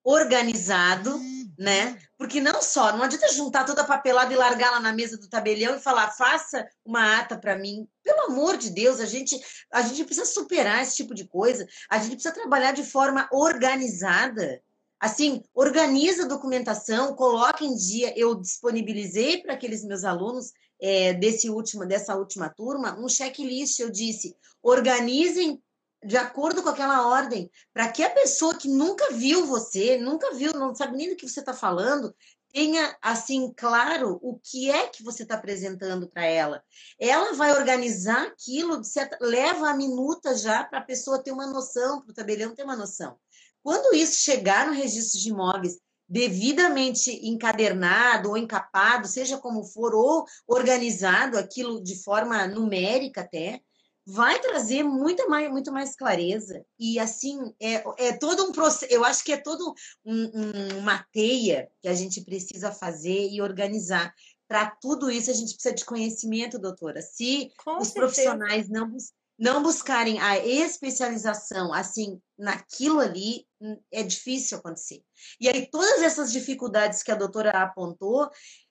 organizado, 0.04 1.18
né? 1.58 1.98
Porque 2.18 2.42
não 2.42 2.62
só, 2.62 2.92
não 2.92 3.04
adianta 3.04 3.32
juntar 3.32 3.64
toda 3.64 3.82
a 3.82 3.88
papelada 3.88 4.34
e 4.34 4.36
largar 4.36 4.72
lá 4.72 4.82
na 4.82 4.92
mesa 4.92 5.18
do 5.18 5.30
tabelião 5.30 5.78
e 5.78 5.80
falar, 5.80 6.12
faça 6.12 6.68
uma 6.84 7.20
ata 7.20 7.38
para 7.38 7.58
mim. 7.58 7.88
Pelo 8.04 8.24
amor 8.24 8.58
de 8.58 8.70
Deus, 8.70 9.00
a 9.00 9.06
gente, 9.06 9.40
a 9.72 9.82
gente 9.84 10.04
precisa 10.04 10.26
superar 10.26 10.82
esse 10.82 10.98
tipo 10.98 11.16
de 11.16 11.26
coisa. 11.26 11.66
A 11.90 11.98
gente 11.98 12.16
precisa 12.16 12.34
trabalhar 12.34 12.74
de 12.74 12.84
forma 12.84 13.30
organizada. 13.32 14.62
Assim, 15.00 15.42
organiza 15.54 16.26
a 16.26 16.28
documentação, 16.28 17.16
coloca 17.16 17.64
em 17.64 17.74
dia. 17.74 18.14
Eu 18.20 18.36
disponibilizei 18.36 19.42
para 19.42 19.54
aqueles 19.54 19.82
meus 19.86 20.04
alunos 20.04 20.52
é, 20.82 21.14
desse 21.14 21.50
último, 21.50 21.86
dessa 21.86 22.16
última 22.16 22.50
turma 22.50 22.98
um 23.00 23.08
checklist. 23.08 23.80
Eu 23.80 23.92
disse: 23.92 24.36
organizem 24.62 25.62
de 26.04 26.18
acordo 26.18 26.64
com 26.64 26.70
aquela 26.70 27.08
ordem, 27.08 27.50
para 27.72 27.88
que 27.92 28.02
a 28.04 28.10
pessoa 28.10 28.58
que 28.58 28.68
nunca 28.68 29.14
viu 29.14 29.46
você, 29.46 29.98
nunca 29.98 30.34
viu, 30.34 30.52
não 30.54 30.74
sabe 30.74 30.98
nem 30.98 31.10
do 31.10 31.16
que 31.16 31.30
você 31.30 31.42
está 31.42 31.54
falando, 31.54 32.16
tenha 32.52 32.98
assim 33.02 33.54
claro 33.56 34.20
o 34.22 34.40
que 34.40 34.70
é 34.70 34.88
que 34.88 35.04
você 35.04 35.22
está 35.24 35.36
apresentando 35.36 36.10
para 36.10 36.26
ela. 36.26 36.64
Ela 37.00 37.34
vai 37.34 37.52
organizar 37.52 38.24
aquilo, 38.24 38.84
certa, 38.84 39.18
leva 39.22 39.70
a 39.70 39.78
minuta 39.78 40.36
já 40.36 40.64
para 40.64 40.80
a 40.80 40.84
pessoa 40.84 41.22
ter 41.22 41.32
uma 41.32 41.46
noção, 41.46 42.02
para 42.02 42.12
o 42.12 42.16
tabelião 42.16 42.56
ter 42.56 42.64
uma 42.64 42.76
noção. 42.76 43.18
Quando 43.64 43.96
isso 43.96 44.22
chegar 44.22 44.68
no 44.68 44.74
registro 44.74 45.20
de 45.20 45.30
imóveis 45.30 45.80
devidamente 46.12 47.09
encadernado 47.26 48.32
ou 48.32 48.38
encapado, 48.38 49.07
seja 49.07 49.38
como 49.38 49.64
for, 49.64 49.95
ou 49.95 50.26
organizado 50.45 51.38
aquilo 51.38 51.82
de 51.82 52.03
forma 52.03 52.45
numérica 52.47 53.22
até, 53.22 53.62
vai 54.05 54.38
trazer 54.41 54.84
muito 54.84 55.30
mais, 55.30 55.49
muito 55.49 55.72
mais 55.72 55.95
clareza. 55.95 56.66
E 56.78 56.99
assim, 56.99 57.39
é, 57.62 57.82
é 57.97 58.12
todo 58.12 58.43
um 58.43 58.51
processo, 58.51 58.91
eu 58.91 59.05
acho 59.05 59.24
que 59.24 59.32
é 59.32 59.38
todo 59.38 59.74
um, 60.03 60.24
um, 60.34 60.80
uma 60.80 61.01
teia 61.14 61.70
que 61.82 61.88
a 61.88 61.93
gente 61.93 62.20
precisa 62.26 62.74
fazer 62.74 63.30
e 63.30 63.41
organizar. 63.41 64.14
Para 64.49 64.70
tudo 64.70 65.09
isso, 65.09 65.32
a 65.32 65.34
gente 65.34 65.53
precisa 65.53 65.74
de 65.74 65.86
conhecimento, 65.86 66.59
doutora. 66.59 67.01
Se 67.01 67.49
Com 67.64 67.78
os 67.78 67.88
certeza. 67.88 67.93
profissionais 67.93 68.68
não, 68.68 68.97
não 69.42 69.64
buscarem 69.64 70.20
a 70.20 70.38
especialização 70.38 71.74
assim 71.74 72.22
naquilo 72.38 73.00
ali, 73.00 73.48
hum, 73.60 73.82
é 73.92 74.04
difícil 74.04 74.60
acontecer. 74.60 75.04
E 75.39 75.50
aí, 75.50 75.66
todas 75.66 76.04
essas 76.04 76.32
dificuldades 76.32 77.02
que 77.02 77.12
a 77.12 77.16
doutora 77.16 77.50
apontou, 77.50 78.30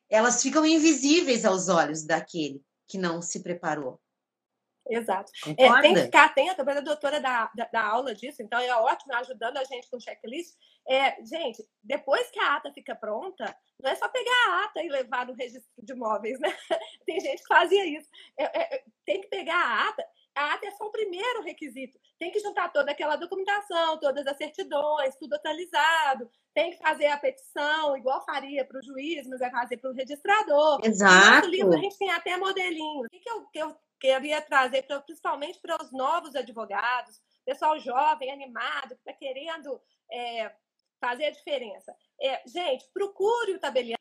elas 0.09 0.41
ficam 0.41 0.65
invisíveis 0.65 1.45
aos 1.45 1.69
olhos 1.69 2.05
daquele 2.05 2.63
que 2.87 2.97
não 2.97 3.21
se 3.21 3.43
preparou. 3.43 4.01
Exato. 4.89 5.31
É, 5.57 5.81
tem 5.83 5.95
que 5.95 6.03
ficar 6.03 6.27
atenta, 6.27 6.63
a 6.63 6.81
doutora 6.81 7.21
da, 7.21 7.51
da, 7.55 7.65
da, 7.67 7.87
aula 7.87 8.15
disso, 8.15 8.43
então 8.43 8.59
é 8.59 8.75
ótimo, 8.75 9.13
ajudando 9.15 9.57
a 9.57 9.65
gente 9.65 9.89
com 9.91 10.01
checklist. 10.01 10.55
É, 10.89 11.25
gente, 11.25 11.65
depois 11.83 12.29
que 12.31 12.39
a 12.39 12.57
ata 12.57 12.73
fica 12.73 12.95
pronta, 12.95 13.57
não 13.81 13.91
é 13.91 13.95
só 13.95 14.09
pegar 14.09 14.49
a 14.49 14.65
ata 14.65 14.83
e 14.83 14.89
levar 14.89 15.27
no 15.27 15.35
registro 15.35 15.71
de 15.79 15.93
imóveis, 15.93 16.41
né? 16.41 16.49
Tem 17.07 17.21
gente 17.21 17.41
que 17.41 17.47
fazia 17.49 17.85
isso. 17.87 18.09
É, 18.37 18.45
é, 18.45 18.77
é, 18.77 18.85
tem 19.05 19.21
que 19.21 19.29
pegar 19.29 19.57
a 19.57 19.89
ata, 19.89 20.05
a 20.35 20.59
é 20.63 20.71
só 20.73 20.87
o 20.87 20.93
primeiro 20.93 21.43
requisito. 21.43 21.99
Tem 22.19 22.31
que 22.31 22.41
juntar 22.41 22.73
toda 22.73 22.91
aquela 22.91 23.17
documentação, 23.17 23.99
todas 23.99 24.27
as 24.27 24.37
certidões, 24.37 25.17
tudo 25.17 25.35
atualizado. 25.35 26.31
Tem 26.55 26.71
que 26.71 26.79
fazer 26.79 27.07
a 27.07 27.19
petição, 27.19 27.97
igual 27.97 28.25
faria 28.25 28.65
para 28.65 28.79
o 28.79 28.83
juiz, 28.83 29.27
mas 29.27 29.41
vai 29.41 29.51
fazer 29.51 29.77
para 29.77 29.91
o 29.91 29.95
registrador. 29.95 30.81
Exato. 30.85 31.47
No 31.47 31.53
livro 31.53 31.75
a 31.75 31.79
gente 31.79 31.99
tem 31.99 32.11
até 32.11 32.37
modelinho. 32.37 33.07
O 33.07 33.09
que, 33.09 33.19
que, 33.19 33.31
eu, 33.31 33.47
que 33.47 33.59
eu 33.59 33.77
queria 33.99 34.41
trazer, 34.41 34.83
pra, 34.83 35.01
principalmente 35.01 35.61
para 35.61 35.83
os 35.83 35.93
novos 35.93 36.35
advogados, 36.35 37.21
pessoal 37.45 37.79
jovem, 37.79 38.31
animado, 38.31 38.95
que 38.95 39.01
está 39.01 39.13
querendo 39.13 39.81
é, 40.11 40.53
fazer 41.01 41.27
a 41.27 41.31
diferença. 41.31 41.95
É, 42.21 42.43
gente, 42.47 42.89
procure 42.93 43.55
o 43.55 43.61
tabelião, 43.61 43.99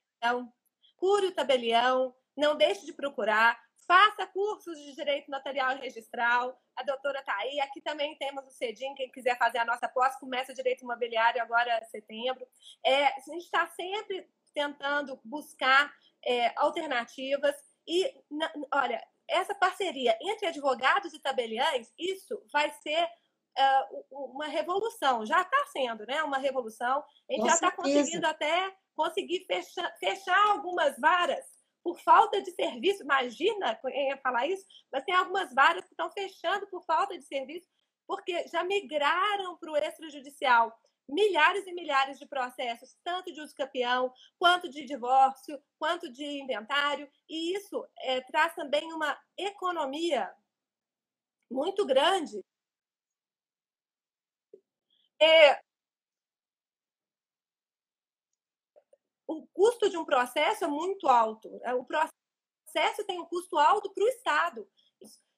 procure 0.98 1.28
o 1.28 1.36
tabelião, 1.36 2.14
não 2.36 2.56
deixe 2.56 2.86
de 2.86 2.94
procurar, 2.94 3.60
faça 3.90 4.28
cursos 4.28 4.78
de 4.78 4.94
direito 4.94 5.32
notarial 5.32 5.76
e 5.76 5.80
registral. 5.80 6.62
A 6.76 6.84
doutora 6.84 7.22
está 7.22 7.36
aí. 7.38 7.60
Aqui 7.60 7.82
também 7.82 8.16
temos 8.20 8.46
o 8.46 8.52
CEDIM, 8.52 8.94
quem 8.94 9.10
quiser 9.10 9.36
fazer 9.36 9.58
a 9.58 9.66
nossa 9.66 9.90
pós, 9.90 10.16
começa 10.18 10.54
direito 10.54 10.84
imobiliário 10.84 11.42
agora 11.42 11.80
em 11.82 11.86
setembro. 11.86 12.48
É, 12.86 13.08
a 13.08 13.20
gente 13.22 13.46
está 13.46 13.66
sempre 13.66 14.30
tentando 14.54 15.20
buscar 15.24 15.92
é, 16.24 16.54
alternativas. 16.56 17.56
E, 17.88 18.14
na, 18.30 18.54
olha, 18.76 19.04
essa 19.28 19.56
parceria 19.56 20.16
entre 20.22 20.46
advogados 20.46 21.12
e 21.16 21.20
tabeliães, 21.20 21.92
isso 21.98 22.40
vai 22.54 22.70
ser 22.84 23.04
uh, 23.04 24.06
uma 24.12 24.46
revolução. 24.46 25.26
Já 25.26 25.42
está 25.42 25.66
sendo, 25.72 26.06
né? 26.06 26.22
Uma 26.22 26.38
revolução. 26.38 27.04
A 27.28 27.34
gente 27.34 27.42
Com 27.42 27.48
já 27.48 27.54
está 27.56 27.72
conseguindo 27.72 28.28
até 28.28 28.72
conseguir 28.96 29.46
fechar, 29.48 29.98
fechar 29.98 30.48
algumas 30.50 30.96
varas 31.00 31.59
por 31.90 32.00
falta 32.02 32.40
de 32.40 32.52
serviço. 32.52 33.02
Imagina 33.02 33.76
quem 33.76 34.10
ia 34.10 34.18
falar 34.18 34.46
isso, 34.46 34.64
mas 34.92 35.04
tem 35.04 35.16
algumas 35.16 35.52
varas 35.56 35.84
que 35.86 35.94
estão 35.94 36.12
fechando 36.12 36.68
por 36.68 36.84
falta 36.86 37.18
de 37.18 37.26
serviço, 37.26 37.68
porque 38.06 38.48
já 38.48 38.64
migraram 38.64 39.58
para 39.58 39.72
o 39.72 39.76
extrajudicial 39.76 40.72
milhares 41.08 41.66
e 41.66 41.74
milhares 41.74 42.20
de 42.20 42.28
processos, 42.28 42.96
tanto 43.04 43.34
de 43.34 43.42
uso 43.42 43.56
campeão, 43.56 44.14
quanto 44.38 44.70
de 44.70 44.86
divórcio, 44.86 45.60
quanto 45.80 46.12
de 46.12 46.24
inventário, 46.24 47.10
e 47.28 47.56
isso 47.56 47.84
é, 48.02 48.22
traz 48.22 48.54
também 48.54 48.94
uma 48.94 49.20
economia 49.36 50.32
muito 51.50 51.84
grande. 51.88 52.46
É, 55.20 55.60
o 59.30 59.46
custo 59.54 59.88
de 59.92 59.98
um 59.98 60.04
processo 60.04 60.66
é 60.66 60.68
muito 60.68 61.08
alto. 61.08 61.62
É, 61.64 61.72
o 61.76 61.86
processo 61.86 63.06
tem 63.06 63.20
um 63.22 63.26
custo 63.26 63.60
alto 63.60 63.94
para 63.94 64.04
o 64.04 64.08
Estado. 64.08 64.68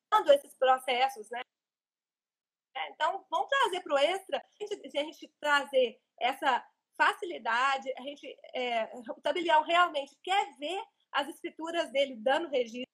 Quando 0.10 0.32
esses 0.32 0.56
processos, 0.56 1.30
né? 1.30 1.42
É, 2.74 2.89
então, 2.92 3.26
vamos 3.30 3.50
trazer 3.50 3.82
para 3.82 3.94
o 3.94 3.98
extra, 3.98 4.42
se 4.58 4.98
a 4.98 5.04
gente 5.04 5.28
trazer 5.42 6.00
essa 6.18 6.66
facilidade, 6.98 7.92
a 7.98 8.02
gente, 8.02 8.34
é, 8.56 8.86
o 8.96 9.22
tabelião 9.22 9.62
realmente 9.62 10.18
quer 10.24 10.56
ver 10.58 10.82
as 11.12 11.28
escrituras 11.28 11.92
dele 11.92 12.16
dando 12.16 12.48
registro, 12.48 12.88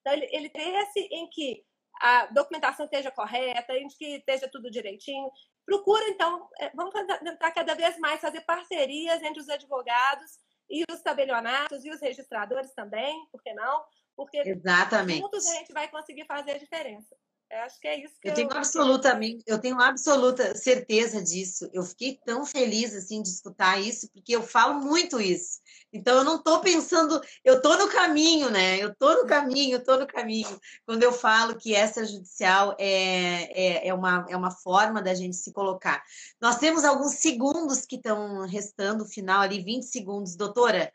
então 0.00 0.14
ele, 0.14 0.28
ele 0.32 0.50
tem 0.50 0.74
esse 0.78 0.98
em 0.98 1.30
que 1.30 1.64
a 2.00 2.26
documentação 2.26 2.86
esteja 2.86 3.12
correta, 3.12 3.76
em 3.76 3.86
que 3.86 4.16
esteja 4.16 4.48
tudo 4.48 4.70
direitinho. 4.70 5.30
Procura, 5.64 6.08
então, 6.08 6.48
é, 6.58 6.70
vamos 6.70 6.92
tentar 6.92 7.50
cada 7.52 7.74
vez 7.74 7.98
mais 7.98 8.20
fazer 8.20 8.40
parcerias 8.42 9.22
entre 9.22 9.40
os 9.40 9.48
advogados 9.48 10.38
e 10.68 10.84
os 10.90 11.00
tabelionatos 11.02 11.84
e 11.84 11.90
os 11.90 12.00
registradores 12.00 12.72
também, 12.74 13.26
por 13.30 13.42
que 13.42 13.52
não? 13.54 13.84
Porque 14.16 14.38
Exatamente. 14.38 15.20
juntos 15.20 15.46
a 15.46 15.54
gente 15.54 15.72
vai 15.72 15.88
conseguir 15.88 16.26
fazer 16.26 16.52
a 16.52 16.58
diferença. 16.58 17.16
Eu 17.52 17.58
acho 17.60 17.78
que 17.78 17.86
é 17.86 18.02
isso 18.02 18.14
que 18.18 18.28
eu, 18.28 18.30
eu 18.30 18.34
tenho 18.34 18.50
absolutamente, 18.50 19.44
eu 19.46 19.60
tenho 19.60 19.78
absoluta 19.78 20.56
certeza 20.56 21.22
disso. 21.22 21.68
Eu 21.70 21.82
fiquei 21.82 22.18
tão 22.24 22.46
feliz 22.46 22.94
assim 22.94 23.20
de 23.20 23.28
escutar 23.28 23.78
isso, 23.78 24.08
porque 24.10 24.34
eu 24.34 24.42
falo 24.42 24.80
muito 24.80 25.20
isso. 25.20 25.60
Então 25.92 26.16
eu 26.16 26.24
não 26.24 26.36
estou 26.36 26.60
pensando, 26.60 27.20
eu 27.44 27.58
estou 27.58 27.76
no 27.76 27.90
caminho, 27.90 28.48
né? 28.48 28.78
Eu 28.78 28.88
estou 28.88 29.22
no 29.22 29.26
caminho, 29.26 29.76
estou 29.76 30.00
no 30.00 30.06
caminho. 30.06 30.58
Quando 30.86 31.02
eu 31.02 31.12
falo 31.12 31.54
que 31.54 31.74
essa 31.74 32.06
judicial 32.06 32.74
é, 32.78 33.84
é, 33.84 33.88
é, 33.88 33.92
uma, 33.92 34.24
é 34.30 34.36
uma 34.36 34.50
forma 34.50 35.02
da 35.02 35.12
gente 35.12 35.36
se 35.36 35.52
colocar. 35.52 36.02
Nós 36.40 36.56
temos 36.56 36.84
alguns 36.84 37.16
segundos 37.16 37.84
que 37.84 37.96
estão 37.96 38.46
restando, 38.46 39.04
final 39.04 39.42
ali, 39.42 39.62
20 39.62 39.82
segundos, 39.82 40.36
doutora. 40.36 40.90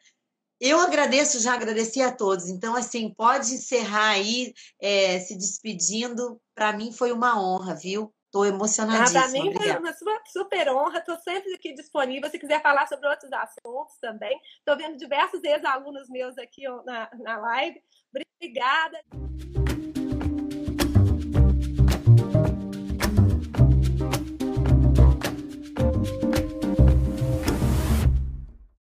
Eu 0.59 0.79
agradeço, 0.79 1.39
já 1.39 1.53
agradeci 1.53 2.01
a 2.01 2.11
todos. 2.11 2.49
Então, 2.49 2.75
assim, 2.75 3.13
pode 3.13 3.53
encerrar 3.53 4.09
aí, 4.09 4.55
é, 4.81 5.19
se 5.19 5.37
despedindo. 5.37 6.41
Para 6.57 6.73
mim 6.73 6.91
foi 6.91 7.11
uma 7.11 7.39
honra, 7.39 7.75
viu? 7.75 8.11
Estou 8.25 8.43
emocionadíssima. 8.43 9.21
Para 9.21 9.31
mim 9.31 9.53
foi 9.53 9.77
uma 9.77 9.93
super 10.25 10.69
honra. 10.69 10.97
Estou 10.97 11.15
sempre 11.19 11.53
aqui 11.53 11.71
disponível. 11.75 12.27
Se 12.31 12.39
quiser 12.39 12.63
falar 12.63 12.87
sobre 12.87 13.07
outros 13.07 13.31
assuntos 13.31 13.95
também. 14.01 14.41
Estou 14.57 14.75
vendo 14.75 14.97
diversos 14.97 15.43
ex-alunos 15.43 16.09
meus 16.09 16.35
aqui 16.39 16.63
na, 16.83 17.09
na 17.13 17.37
live. 17.37 17.79
Obrigada. 18.09 18.99